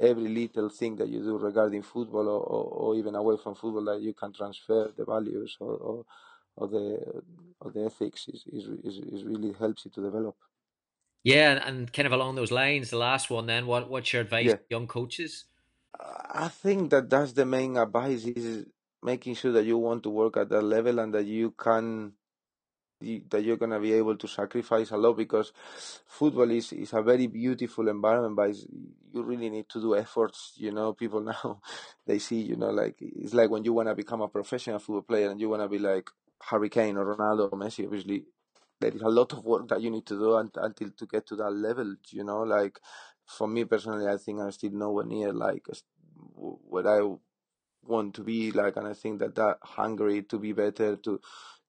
every 0.00 0.28
little 0.28 0.68
thing 0.68 0.96
that 0.96 1.08
you 1.08 1.20
do 1.20 1.38
regarding 1.38 1.82
football 1.82 2.28
or, 2.28 2.40
or, 2.40 2.64
or, 2.64 2.96
even 2.96 3.14
away 3.14 3.36
from 3.42 3.54
football 3.54 3.84
that 3.84 4.00
you 4.00 4.12
can 4.12 4.32
transfer 4.32 4.92
the 4.96 5.04
values 5.04 5.56
or, 5.58 5.74
or, 5.76 6.04
or 6.56 6.68
the 6.68 7.22
or 7.60 7.70
the 7.70 7.86
ethics 7.86 8.28
is, 8.28 8.44
is, 8.52 8.66
is, 8.84 8.98
is, 8.98 9.24
really 9.24 9.52
helps 9.58 9.86
you 9.86 9.90
to 9.90 10.02
develop. 10.02 10.36
Yeah, 11.24 11.66
and 11.66 11.92
kind 11.92 12.06
of 12.06 12.12
along 12.12 12.36
those 12.36 12.52
lines, 12.52 12.90
the 12.90 12.98
last 12.98 13.30
one 13.30 13.46
then, 13.46 13.66
what 13.66 13.88
what's 13.90 14.12
your 14.12 14.22
advice 14.22 14.46
yeah. 14.46 14.56
young 14.68 14.86
coaches? 14.86 15.46
I 15.98 16.48
think 16.48 16.90
that 16.90 17.08
that's 17.08 17.32
the 17.32 17.46
main 17.46 17.76
advice 17.76 18.24
is 18.24 18.66
making 19.02 19.34
sure 19.34 19.52
that 19.52 19.64
you 19.64 19.78
want 19.78 20.02
to 20.02 20.10
work 20.10 20.36
at 20.36 20.50
that 20.50 20.62
level 20.62 20.98
and 20.98 21.14
that 21.14 21.24
you 21.24 21.52
can 21.52 22.12
that 23.00 23.42
you're 23.44 23.56
gonna 23.58 23.80
be 23.80 23.92
able 23.92 24.16
to 24.16 24.26
sacrifice 24.26 24.90
a 24.90 24.96
lot 24.96 25.14
because 25.14 25.52
football 26.06 26.50
is, 26.50 26.72
is 26.72 26.92
a 26.92 27.02
very 27.02 27.26
beautiful 27.26 27.88
environment, 27.88 28.36
but 28.36 28.56
you 29.12 29.22
really 29.22 29.50
need 29.50 29.68
to 29.68 29.80
do 29.80 29.96
efforts. 29.96 30.52
You 30.56 30.72
know, 30.72 30.92
people 30.92 31.20
now 31.32 31.60
they 32.06 32.18
see, 32.18 32.40
you 32.40 32.56
know, 32.56 32.70
like 32.70 32.96
it's 33.00 33.34
like 33.34 33.50
when 33.50 33.64
you 33.64 33.72
wanna 33.72 33.94
become 33.94 34.20
a 34.22 34.28
professional 34.28 34.78
football 34.78 35.02
player 35.02 35.30
and 35.30 35.40
you 35.40 35.48
wanna 35.48 35.68
be 35.68 35.78
like 35.78 36.08
Harry 36.42 36.68
Kane 36.70 36.96
or 36.96 37.16
Ronaldo 37.16 37.52
or 37.52 37.58
Messi. 37.58 37.84
Obviously, 37.84 38.24
there 38.80 38.90
is 38.92 39.02
a 39.02 39.08
lot 39.08 39.32
of 39.32 39.44
work 39.44 39.68
that 39.68 39.80
you 39.82 39.90
need 39.90 40.06
to 40.06 40.18
do 40.18 40.36
until 40.36 40.90
to 40.90 41.06
get 41.06 41.26
to 41.26 41.36
that 41.36 41.50
level. 41.50 41.96
You 42.10 42.24
know, 42.24 42.42
like 42.42 42.78
for 43.26 43.46
me 43.46 43.64
personally, 43.64 44.06
I 44.08 44.16
think 44.16 44.40
I'm 44.40 44.52
still 44.52 44.72
nowhere 44.72 45.04
near 45.04 45.32
like 45.32 45.66
what 46.34 46.86
I 46.86 47.00
want 47.84 48.14
to 48.14 48.22
be 48.24 48.50
like, 48.52 48.76
and 48.76 48.86
I 48.86 48.94
think 48.94 49.20
that 49.20 49.34
that 49.36 49.58
hungry 49.62 50.22
to 50.24 50.38
be 50.38 50.52
better 50.52 50.96
to 50.96 51.20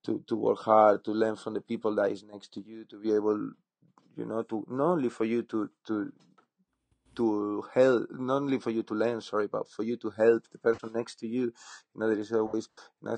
to, 0.06 0.24
to 0.28 0.36
work 0.36 0.60
hard, 0.60 1.04
to 1.06 1.12
learn 1.12 1.36
from 1.36 1.54
the 1.54 1.62
people 1.62 1.96
that 1.96 2.12
is 2.12 2.24
next 2.24 2.54
to 2.54 2.62
you, 2.62 2.86
to 2.86 3.00
be 3.00 3.14
able, 3.14 3.52
you 4.16 4.26
know, 4.26 4.44
to 4.44 4.66
not 4.70 4.92
only 4.94 5.10
for 5.10 5.26
you 5.26 5.44
to 5.44 5.70
to 5.88 6.12
to 7.18 7.66
help, 7.74 8.08
not 8.12 8.44
only 8.44 8.60
for 8.60 8.70
you 8.70 8.84
to 8.84 8.94
learn, 8.94 9.20
sorry, 9.22 9.48
but 9.48 9.68
for 9.68 9.84
you 9.84 9.98
to 9.98 10.12
help 10.12 10.44
the 10.52 10.60
person 10.60 10.92
next 10.94 11.16
to 11.20 11.28
you. 11.28 11.46
You 11.46 11.52
know, 11.96 12.10
there 12.10 12.20
is 12.20 12.32
always, 12.32 12.70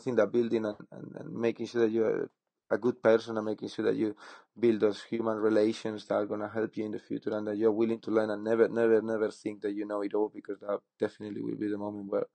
think 0.01 0.15
that 0.17 0.31
building 0.31 0.65
and, 0.65 0.77
and, 0.91 1.15
and 1.19 1.33
making 1.33 1.67
sure 1.67 1.81
that 1.81 1.91
you're 1.91 2.29
a 2.71 2.77
good 2.77 3.03
person 3.03 3.35
and 3.35 3.45
making 3.45 3.67
sure 3.67 3.83
that 3.85 3.97
you 3.97 4.15
build 4.57 4.79
those 4.79 5.03
human 5.03 5.37
relations 5.37 6.05
that 6.05 6.15
are 6.15 6.25
going 6.25 6.39
to 6.39 6.47
help 6.47 6.77
you 6.77 6.85
in 6.85 6.91
the 6.91 6.99
future 6.99 7.35
and 7.35 7.47
that 7.47 7.57
you're 7.57 7.71
willing 7.71 7.99
to 7.99 8.11
learn 8.11 8.29
and 8.29 8.43
never, 8.43 8.69
never, 8.69 9.01
never 9.01 9.31
think 9.31 9.61
that 9.61 9.73
you 9.73 9.85
know 9.85 10.01
it 10.01 10.13
all 10.13 10.31
because 10.33 10.59
that 10.59 10.79
definitely 10.99 11.41
will 11.41 11.57
be 11.57 11.67
the 11.67 11.77
moment 11.77 12.09
where 12.09 12.27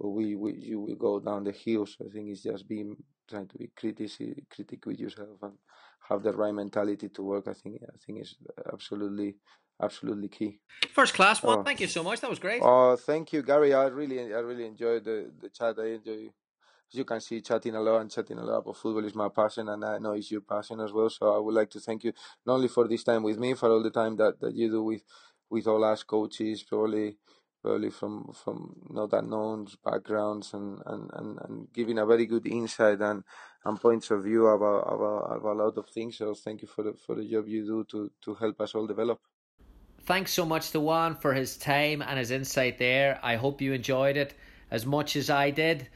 we, 0.00 0.36
we 0.36 0.54
you 0.54 0.80
will 0.80 0.94
go 0.94 1.20
down 1.20 1.44
the 1.44 1.52
hill. 1.52 1.86
So 1.86 2.06
I 2.06 2.10
think 2.12 2.28
it's 2.30 2.42
just 2.42 2.68
being 2.68 2.96
trying 3.28 3.48
to 3.48 3.58
be 3.58 3.70
critic 3.76 4.10
critic 4.50 4.86
with 4.86 5.00
yourself 5.00 5.42
and 5.42 5.54
have 6.08 6.22
the 6.22 6.32
right 6.32 6.54
mentality 6.54 7.08
to 7.08 7.22
work. 7.22 7.48
I 7.48 7.52
think 7.52 7.80
I 7.82 7.96
think 8.04 8.22
is 8.22 8.36
absolutely 8.72 9.36
absolutely 9.82 10.28
key. 10.28 10.60
First 10.92 11.14
class 11.14 11.42
one. 11.42 11.60
Uh, 11.60 11.62
thank 11.62 11.80
you 11.80 11.88
so 11.88 12.02
much. 12.02 12.20
That 12.20 12.30
was 12.30 12.38
great. 12.38 12.62
Oh, 12.62 12.96
thank 12.96 13.32
you, 13.32 13.42
Gary. 13.42 13.74
I 13.74 13.86
really 13.86 14.32
I 14.32 14.38
really 14.38 14.66
enjoyed 14.66 15.04
the 15.04 15.30
the 15.40 15.48
chat. 15.48 15.78
I 15.78 15.94
enjoy. 15.94 16.30
As 16.90 16.96
you 16.96 17.04
can 17.04 17.20
see, 17.20 17.42
chatting 17.42 17.74
a 17.74 17.82
lot 17.82 18.00
and 18.00 18.10
chatting 18.10 18.38
a 18.38 18.42
lot 18.42 18.60
about 18.60 18.78
football 18.78 19.04
is 19.04 19.14
my 19.14 19.28
passion, 19.28 19.68
and 19.68 19.84
I 19.84 19.98
know 19.98 20.12
it's 20.12 20.30
your 20.30 20.40
passion 20.40 20.80
as 20.80 20.90
well. 20.90 21.10
So 21.10 21.34
I 21.34 21.38
would 21.38 21.54
like 21.54 21.68
to 21.72 21.80
thank 21.80 22.02
you 22.02 22.14
not 22.46 22.54
only 22.54 22.68
for 22.68 22.88
this 22.88 23.04
time 23.04 23.22
with 23.22 23.38
me, 23.38 23.52
for 23.52 23.68
all 23.68 23.82
the 23.82 23.90
time 23.90 24.16
that, 24.16 24.40
that 24.40 24.54
you 24.54 24.70
do 24.70 24.82
with 24.82 25.02
with 25.50 25.66
all 25.66 25.84
us 25.84 26.02
coaches, 26.02 26.62
probably 26.62 27.18
probably 27.62 27.90
from 27.90 28.32
from 28.32 28.76
not 28.90 29.12
unknown 29.12 29.66
backgrounds 29.84 30.54
and, 30.54 30.80
and, 30.86 31.10
and, 31.14 31.38
and 31.42 31.72
giving 31.72 31.98
a 31.98 32.06
very 32.06 32.26
good 32.26 32.46
insight 32.46 33.00
and, 33.00 33.24
and 33.64 33.80
points 33.80 34.10
of 34.10 34.24
view 34.24 34.46
about, 34.46 34.82
about, 34.82 35.36
about 35.36 35.56
a 35.56 35.62
lot 35.64 35.78
of 35.78 35.88
things. 35.88 36.18
So 36.18 36.34
thank 36.34 36.62
you 36.62 36.68
for 36.68 36.82
the 36.84 36.94
for 36.94 37.14
the 37.14 37.28
job 37.28 37.48
you 37.48 37.64
do 37.64 37.84
to, 37.90 38.10
to 38.22 38.34
help 38.34 38.60
us 38.60 38.74
all 38.74 38.86
develop. 38.86 39.20
Thanks 40.02 40.32
so 40.32 40.44
much 40.44 40.70
to 40.70 40.80
Juan 40.80 41.16
for 41.16 41.34
his 41.34 41.56
time 41.56 42.00
and 42.00 42.18
his 42.18 42.30
insight 42.30 42.78
there. 42.78 43.20
I 43.22 43.36
hope 43.36 43.60
you 43.60 43.72
enjoyed 43.72 44.16
it 44.16 44.34
as 44.70 44.86
much 44.86 45.16
as 45.16 45.28
I 45.28 45.50
did. 45.50 45.88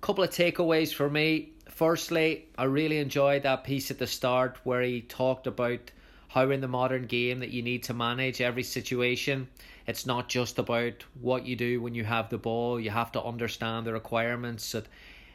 Couple 0.00 0.24
of 0.24 0.30
takeaways 0.30 0.92
for 0.92 1.08
me. 1.08 1.52
Firstly, 1.68 2.48
I 2.58 2.64
really 2.64 2.98
enjoyed 2.98 3.44
that 3.44 3.62
piece 3.62 3.90
at 3.92 3.98
the 3.98 4.06
start 4.06 4.58
where 4.64 4.82
he 4.82 5.02
talked 5.02 5.46
about 5.46 5.92
how 6.26 6.50
in 6.50 6.60
the 6.60 6.66
modern 6.66 7.06
game 7.06 7.38
that 7.40 7.50
you 7.50 7.62
need 7.62 7.84
to 7.84 7.94
manage 7.94 8.40
every 8.40 8.62
situation. 8.62 9.46
It's 9.86 10.06
not 10.06 10.28
just 10.28 10.58
about 10.58 11.04
what 11.20 11.46
you 11.46 11.56
do 11.56 11.80
when 11.80 11.94
you 11.94 12.04
have 12.04 12.28
the 12.28 12.38
ball. 12.38 12.78
You 12.78 12.90
have 12.90 13.12
to 13.12 13.22
understand 13.22 13.86
the 13.86 13.92
requirements 13.92 14.74
at 14.74 14.86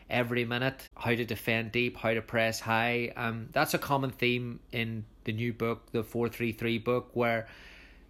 every 0.10 0.46
minute, 0.46 0.88
how 0.96 1.16
to 1.16 1.26
defend 1.26 1.72
deep, 1.72 1.98
how 1.98 2.14
to 2.14 2.22
press 2.22 2.60
high. 2.60 3.14
Um, 3.16 3.50
that's 3.52 3.74
a 3.74 3.78
common 3.78 4.12
theme 4.12 4.60
in 4.72 5.06
the 5.26 5.34
new 5.34 5.54
book, 5.54 5.92
the 5.92 6.04
433 6.04 6.78
book, 6.80 7.10
where 7.14 7.48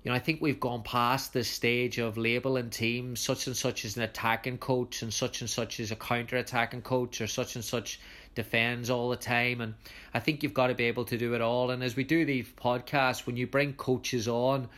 you 0.03 0.11
know, 0.11 0.15
I 0.15 0.19
think 0.19 0.41
we've 0.41 0.59
gone 0.59 0.83
past 0.83 1.33
this 1.33 1.49
stage 1.49 1.97
of 1.97 2.17
labeling 2.17 2.69
teams. 2.69 3.19
Such 3.19 3.47
and 3.47 3.57
such 3.57 3.83
is 3.83 3.97
an 3.97 4.03
attacking 4.03 4.59
coach, 4.59 5.01
and 5.01 5.13
such 5.13 5.41
and 5.41 5.49
such 5.49 5.79
is 5.79 5.91
a 5.91 5.95
counter 5.95 6.37
attacking 6.37 6.83
coach, 6.83 7.19
or 7.19 7.27
such 7.27 7.55
and 7.55 7.65
such 7.65 7.99
defends 8.35 8.89
all 8.89 9.09
the 9.09 9.17
time. 9.17 9.59
And 9.59 9.73
I 10.13 10.19
think 10.19 10.43
you've 10.43 10.53
got 10.53 10.67
to 10.67 10.75
be 10.75 10.85
able 10.85 11.05
to 11.05 11.17
do 11.17 11.33
it 11.33 11.41
all. 11.41 11.71
And 11.71 11.83
as 11.83 11.95
we 11.95 12.03
do 12.03 12.23
these 12.23 12.47
podcasts, 12.47 13.25
when 13.25 13.35
you 13.35 13.47
bring 13.47 13.73
coaches 13.73 14.27
on 14.27 14.69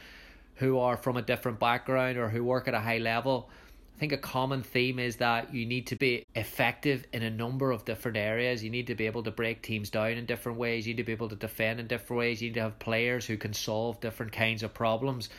who 0.60 0.78
are 0.78 0.98
from 0.98 1.18
a 1.18 1.22
different 1.22 1.60
background 1.60 2.18
or 2.18 2.30
who 2.30 2.44
work 2.44 2.68
at 2.68 2.74
a 2.74 2.80
high 2.80 2.98
level, 2.98 3.50
I 3.96 4.00
think 4.00 4.12
a 4.12 4.18
common 4.18 4.64
theme 4.64 5.00
is 5.00 5.18
that 5.18 5.54
you 5.54 5.66
need 5.66 5.88
to 5.88 5.96
be 5.96 6.26
effective 6.36 7.06
in 7.12 7.24
a 7.24 7.30
number 7.30 7.72
of 7.72 7.84
different 7.86 8.18
areas. 8.18 8.64
You 8.64 8.70
need 8.70 8.88
to 8.88 8.96
be 8.96 9.06
able 9.06 9.24
to 9.24 9.32
break 9.32 9.62
teams 9.62 9.90
down 9.90 10.12
in 10.12 10.26
different 10.26 10.58
ways. 10.58 10.88
You 10.88 10.94
need 10.94 11.02
to 11.02 11.06
be 11.06 11.12
able 11.12 11.30
to 11.30 11.36
defend 11.36 11.80
in 11.80 11.88
different 11.88 12.18
ways. 12.18 12.42
You 12.42 12.50
need 12.50 12.56
to 12.56 12.62
have 12.62 12.80
players 12.80 13.26
who 13.26 13.36
can 13.38 13.54
solve 13.54 14.00
different 14.00 14.32
kinds 14.32 14.64
of 14.64 14.74
problems. 14.74 15.30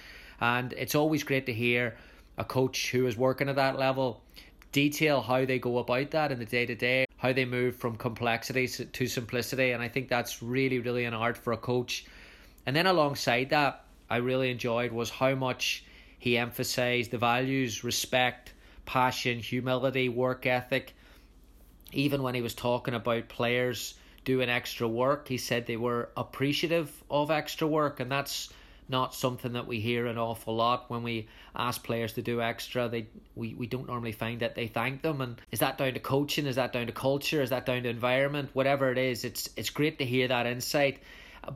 And 0.40 0.72
it's 0.74 0.94
always 0.94 1.22
great 1.22 1.46
to 1.46 1.52
hear 1.52 1.96
a 2.36 2.44
coach 2.44 2.90
who 2.90 3.06
is 3.06 3.16
working 3.16 3.48
at 3.48 3.56
that 3.56 3.78
level 3.78 4.22
detail 4.72 5.20
how 5.20 5.44
they 5.44 5.58
go 5.58 5.78
about 5.78 6.10
that 6.12 6.32
in 6.32 6.38
the 6.38 6.44
day 6.44 6.64
to 6.64 6.74
day, 6.74 7.06
how 7.16 7.32
they 7.32 7.44
move 7.44 7.76
from 7.76 7.96
complexity 7.96 8.68
to 8.68 9.06
simplicity. 9.06 9.72
And 9.72 9.82
I 9.82 9.88
think 9.88 10.08
that's 10.08 10.42
really, 10.42 10.78
really 10.78 11.04
an 11.04 11.14
art 11.14 11.36
for 11.36 11.52
a 11.52 11.56
coach. 11.56 12.06
And 12.66 12.76
then 12.76 12.86
alongside 12.86 13.50
that, 13.50 13.84
I 14.10 14.16
really 14.16 14.50
enjoyed 14.50 14.92
was 14.92 15.08
how 15.08 15.34
much 15.34 15.84
he 16.18 16.36
emphasized 16.36 17.12
the 17.12 17.18
values 17.18 17.84
respect, 17.84 18.52
passion, 18.84 19.38
humility, 19.38 20.08
work 20.08 20.44
ethic. 20.46 20.94
Even 21.92 22.22
when 22.22 22.34
he 22.34 22.42
was 22.42 22.54
talking 22.54 22.94
about 22.94 23.28
players 23.28 23.94
doing 24.24 24.50
extra 24.50 24.86
work, 24.86 25.28
he 25.28 25.38
said 25.38 25.66
they 25.66 25.76
were 25.76 26.10
appreciative 26.16 26.92
of 27.10 27.30
extra 27.30 27.66
work, 27.66 28.00
and 28.00 28.10
that's 28.10 28.50
not 28.90 29.14
something 29.14 29.52
that 29.52 29.68
we 29.68 29.80
hear 29.80 30.06
an 30.06 30.18
awful 30.18 30.56
lot 30.56 30.90
when 30.90 31.04
we 31.04 31.28
ask 31.54 31.82
players 31.84 32.14
to 32.14 32.22
do 32.22 32.42
extra. 32.42 32.88
They 32.88 33.06
we, 33.36 33.54
we 33.54 33.66
don't 33.66 33.86
normally 33.86 34.12
find 34.12 34.40
that 34.40 34.56
they 34.56 34.66
thank 34.66 35.02
them. 35.02 35.20
And 35.20 35.40
is 35.52 35.60
that 35.60 35.78
down 35.78 35.94
to 35.94 36.00
coaching? 36.00 36.46
Is 36.46 36.56
that 36.56 36.72
down 36.72 36.86
to 36.86 36.92
culture? 36.92 37.40
Is 37.40 37.50
that 37.50 37.66
down 37.66 37.84
to 37.84 37.88
environment? 37.88 38.50
Whatever 38.52 38.90
it 38.90 38.98
is, 38.98 39.24
it's 39.24 39.48
it's 39.56 39.70
great 39.70 39.98
to 39.98 40.04
hear 40.04 40.26
that 40.28 40.46
insight. 40.46 40.98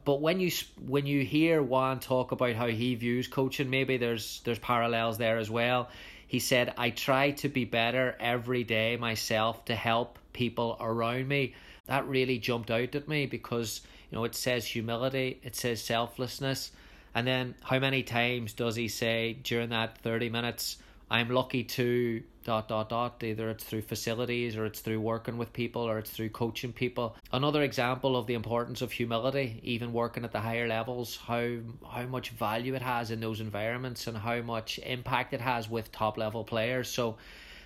But 0.05 0.20
when 0.20 0.41
you 0.41 0.51
when 0.87 1.07
you 1.07 1.24
hear 1.24 1.62
Juan 1.62 2.01
talk 2.01 2.32
about 2.32 2.55
how 2.55 2.66
he 2.66 2.95
views 2.95 3.28
coaching, 3.28 3.70
maybe 3.70 3.97
there's 3.97 4.41
there's 4.45 4.59
parallels 4.59 5.18
there 5.18 5.39
as 5.39 5.51
well. 5.51 5.89
He 6.26 6.39
said, 6.39 6.72
"I 6.78 6.91
try 6.91 7.32
to 7.32 7.49
be 7.49 7.64
better 7.64 8.16
every 8.18 8.64
day 8.64 8.97
myself 8.97 9.64
to 9.66 9.74
help 9.74 10.18
people 10.32 10.76
around 10.80 11.28
me." 11.28 11.55
That 11.87 12.09
really 12.09 12.39
jumped 12.39 12.70
out 12.70 12.95
at 12.95 13.09
me 13.09 13.26
because 13.26 13.82
you 14.11 14.16
know 14.16 14.24
it 14.24 14.35
says 14.35 14.66
humility, 14.66 15.39
it 15.43 15.55
says 15.55 15.82
selflessness, 15.82 16.72
and 17.14 17.26
then 17.26 17.55
how 17.62 17.78
many 17.78 18.03
times 18.03 18.55
does 18.55 18.76
he 18.76 18.89
say 18.89 19.35
during 19.43 19.68
that 19.68 19.99
thirty 19.99 20.30
minutes? 20.30 20.78
I'm 21.11 21.28
lucky 21.28 21.64
to 21.64 22.22
dot 22.44 22.68
dot 22.68 22.90
dot 22.90 23.22
either 23.22 23.48
it's 23.48 23.64
through 23.64 23.82
facilities 23.82 24.57
or 24.57 24.66
it's 24.66 24.80
through 24.80 25.00
working 25.00 25.38
with 25.38 25.52
people 25.52 25.82
or 25.82 25.98
it's 25.98 26.11
through 26.11 26.28
coaching 26.28 26.72
people. 26.72 27.16
Another 27.32 27.62
example 27.62 28.16
of 28.16 28.26
the 28.26 28.34
importance 28.34 28.82
of 28.82 28.92
humility 28.92 29.61
even 29.62 29.92
working 29.92 30.24
at 30.24 30.32
the 30.32 30.40
higher 30.40 30.68
levels 30.68 31.16
how 31.16 31.57
how 31.90 32.05
much 32.05 32.30
value 32.30 32.74
it 32.74 32.82
has 32.82 33.11
in 33.11 33.20
those 33.20 33.40
environments 33.40 34.07
and 34.07 34.16
how 34.16 34.40
much 34.42 34.78
impact 34.80 35.32
it 35.32 35.40
has 35.40 35.70
with 35.70 35.92
top 35.92 36.18
level 36.18 36.44
players. 36.44 36.88
So 36.88 37.16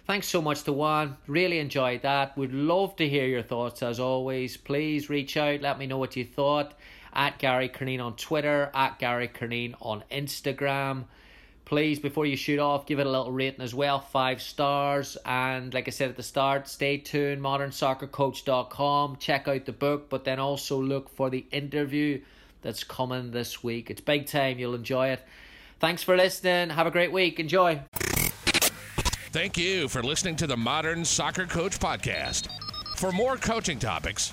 thanks 0.06 0.28
so 0.28 0.40
much 0.40 0.62
to 0.64 0.72
Juan 0.72 1.16
really 1.26 1.58
enjoyed 1.58 2.02
that. 2.02 2.36
Would 2.36 2.52
love 2.52 2.96
to 2.96 3.08
hear 3.08 3.26
your 3.26 3.42
thoughts 3.42 3.82
as 3.82 3.98
always. 4.00 4.56
Please 4.56 5.10
reach 5.10 5.36
out. 5.36 5.60
Let 5.60 5.78
me 5.78 5.86
know 5.86 5.98
what 5.98 6.16
you 6.16 6.24
thought. 6.24 6.74
At 7.12 7.38
Gary 7.38 7.68
Curneen 7.68 8.00
on 8.00 8.16
Twitter 8.16 8.70
at 8.74 8.98
Gary 8.98 9.28
Curneen 9.28 9.74
on 9.80 10.04
Instagram 10.10 11.04
please 11.68 11.98
before 11.98 12.24
you 12.24 12.34
shoot 12.34 12.58
off 12.58 12.86
give 12.86 12.98
it 12.98 13.06
a 13.06 13.10
little 13.10 13.30
rating 13.30 13.60
as 13.60 13.74
well 13.74 14.00
five 14.00 14.40
stars. 14.40 15.18
And 15.26 15.72
like 15.74 15.86
i 15.86 15.90
said 15.90 16.08
at 16.08 16.16
the 16.16 16.22
start 16.22 16.66
stay 16.66 16.96
tuned 16.96 17.42
modernsoccercoach.com 17.42 19.16
check 19.16 19.46
out 19.46 19.66
the 19.66 19.72
book 19.72 20.08
but 20.08 20.24
then 20.24 20.38
also 20.38 20.82
look 20.82 21.10
for 21.10 21.28
the 21.28 21.44
interview 21.52 22.20
that's 22.62 22.84
coming 22.84 23.30
this 23.30 23.62
week. 23.62 23.90
It's 23.90 24.00
big 24.00 24.26
time. 24.26 24.58
You'll 24.58 24.74
enjoy 24.74 25.08
it. 25.08 25.22
Thanks 25.78 26.02
for 26.02 26.16
listening. 26.16 26.70
Have 26.70 26.86
a 26.86 26.90
great 26.90 27.12
week. 27.12 27.38
Enjoy. 27.38 27.80
Thank 29.30 29.56
you 29.56 29.88
for 29.88 30.02
listening 30.02 30.36
to 30.36 30.46
the 30.46 30.56
modern 30.56 31.04
soccer 31.04 31.46
coach 31.46 31.78
podcast. 31.78 32.48
For 32.96 33.12
more 33.12 33.36
coaching 33.36 33.78
topics 33.78 34.32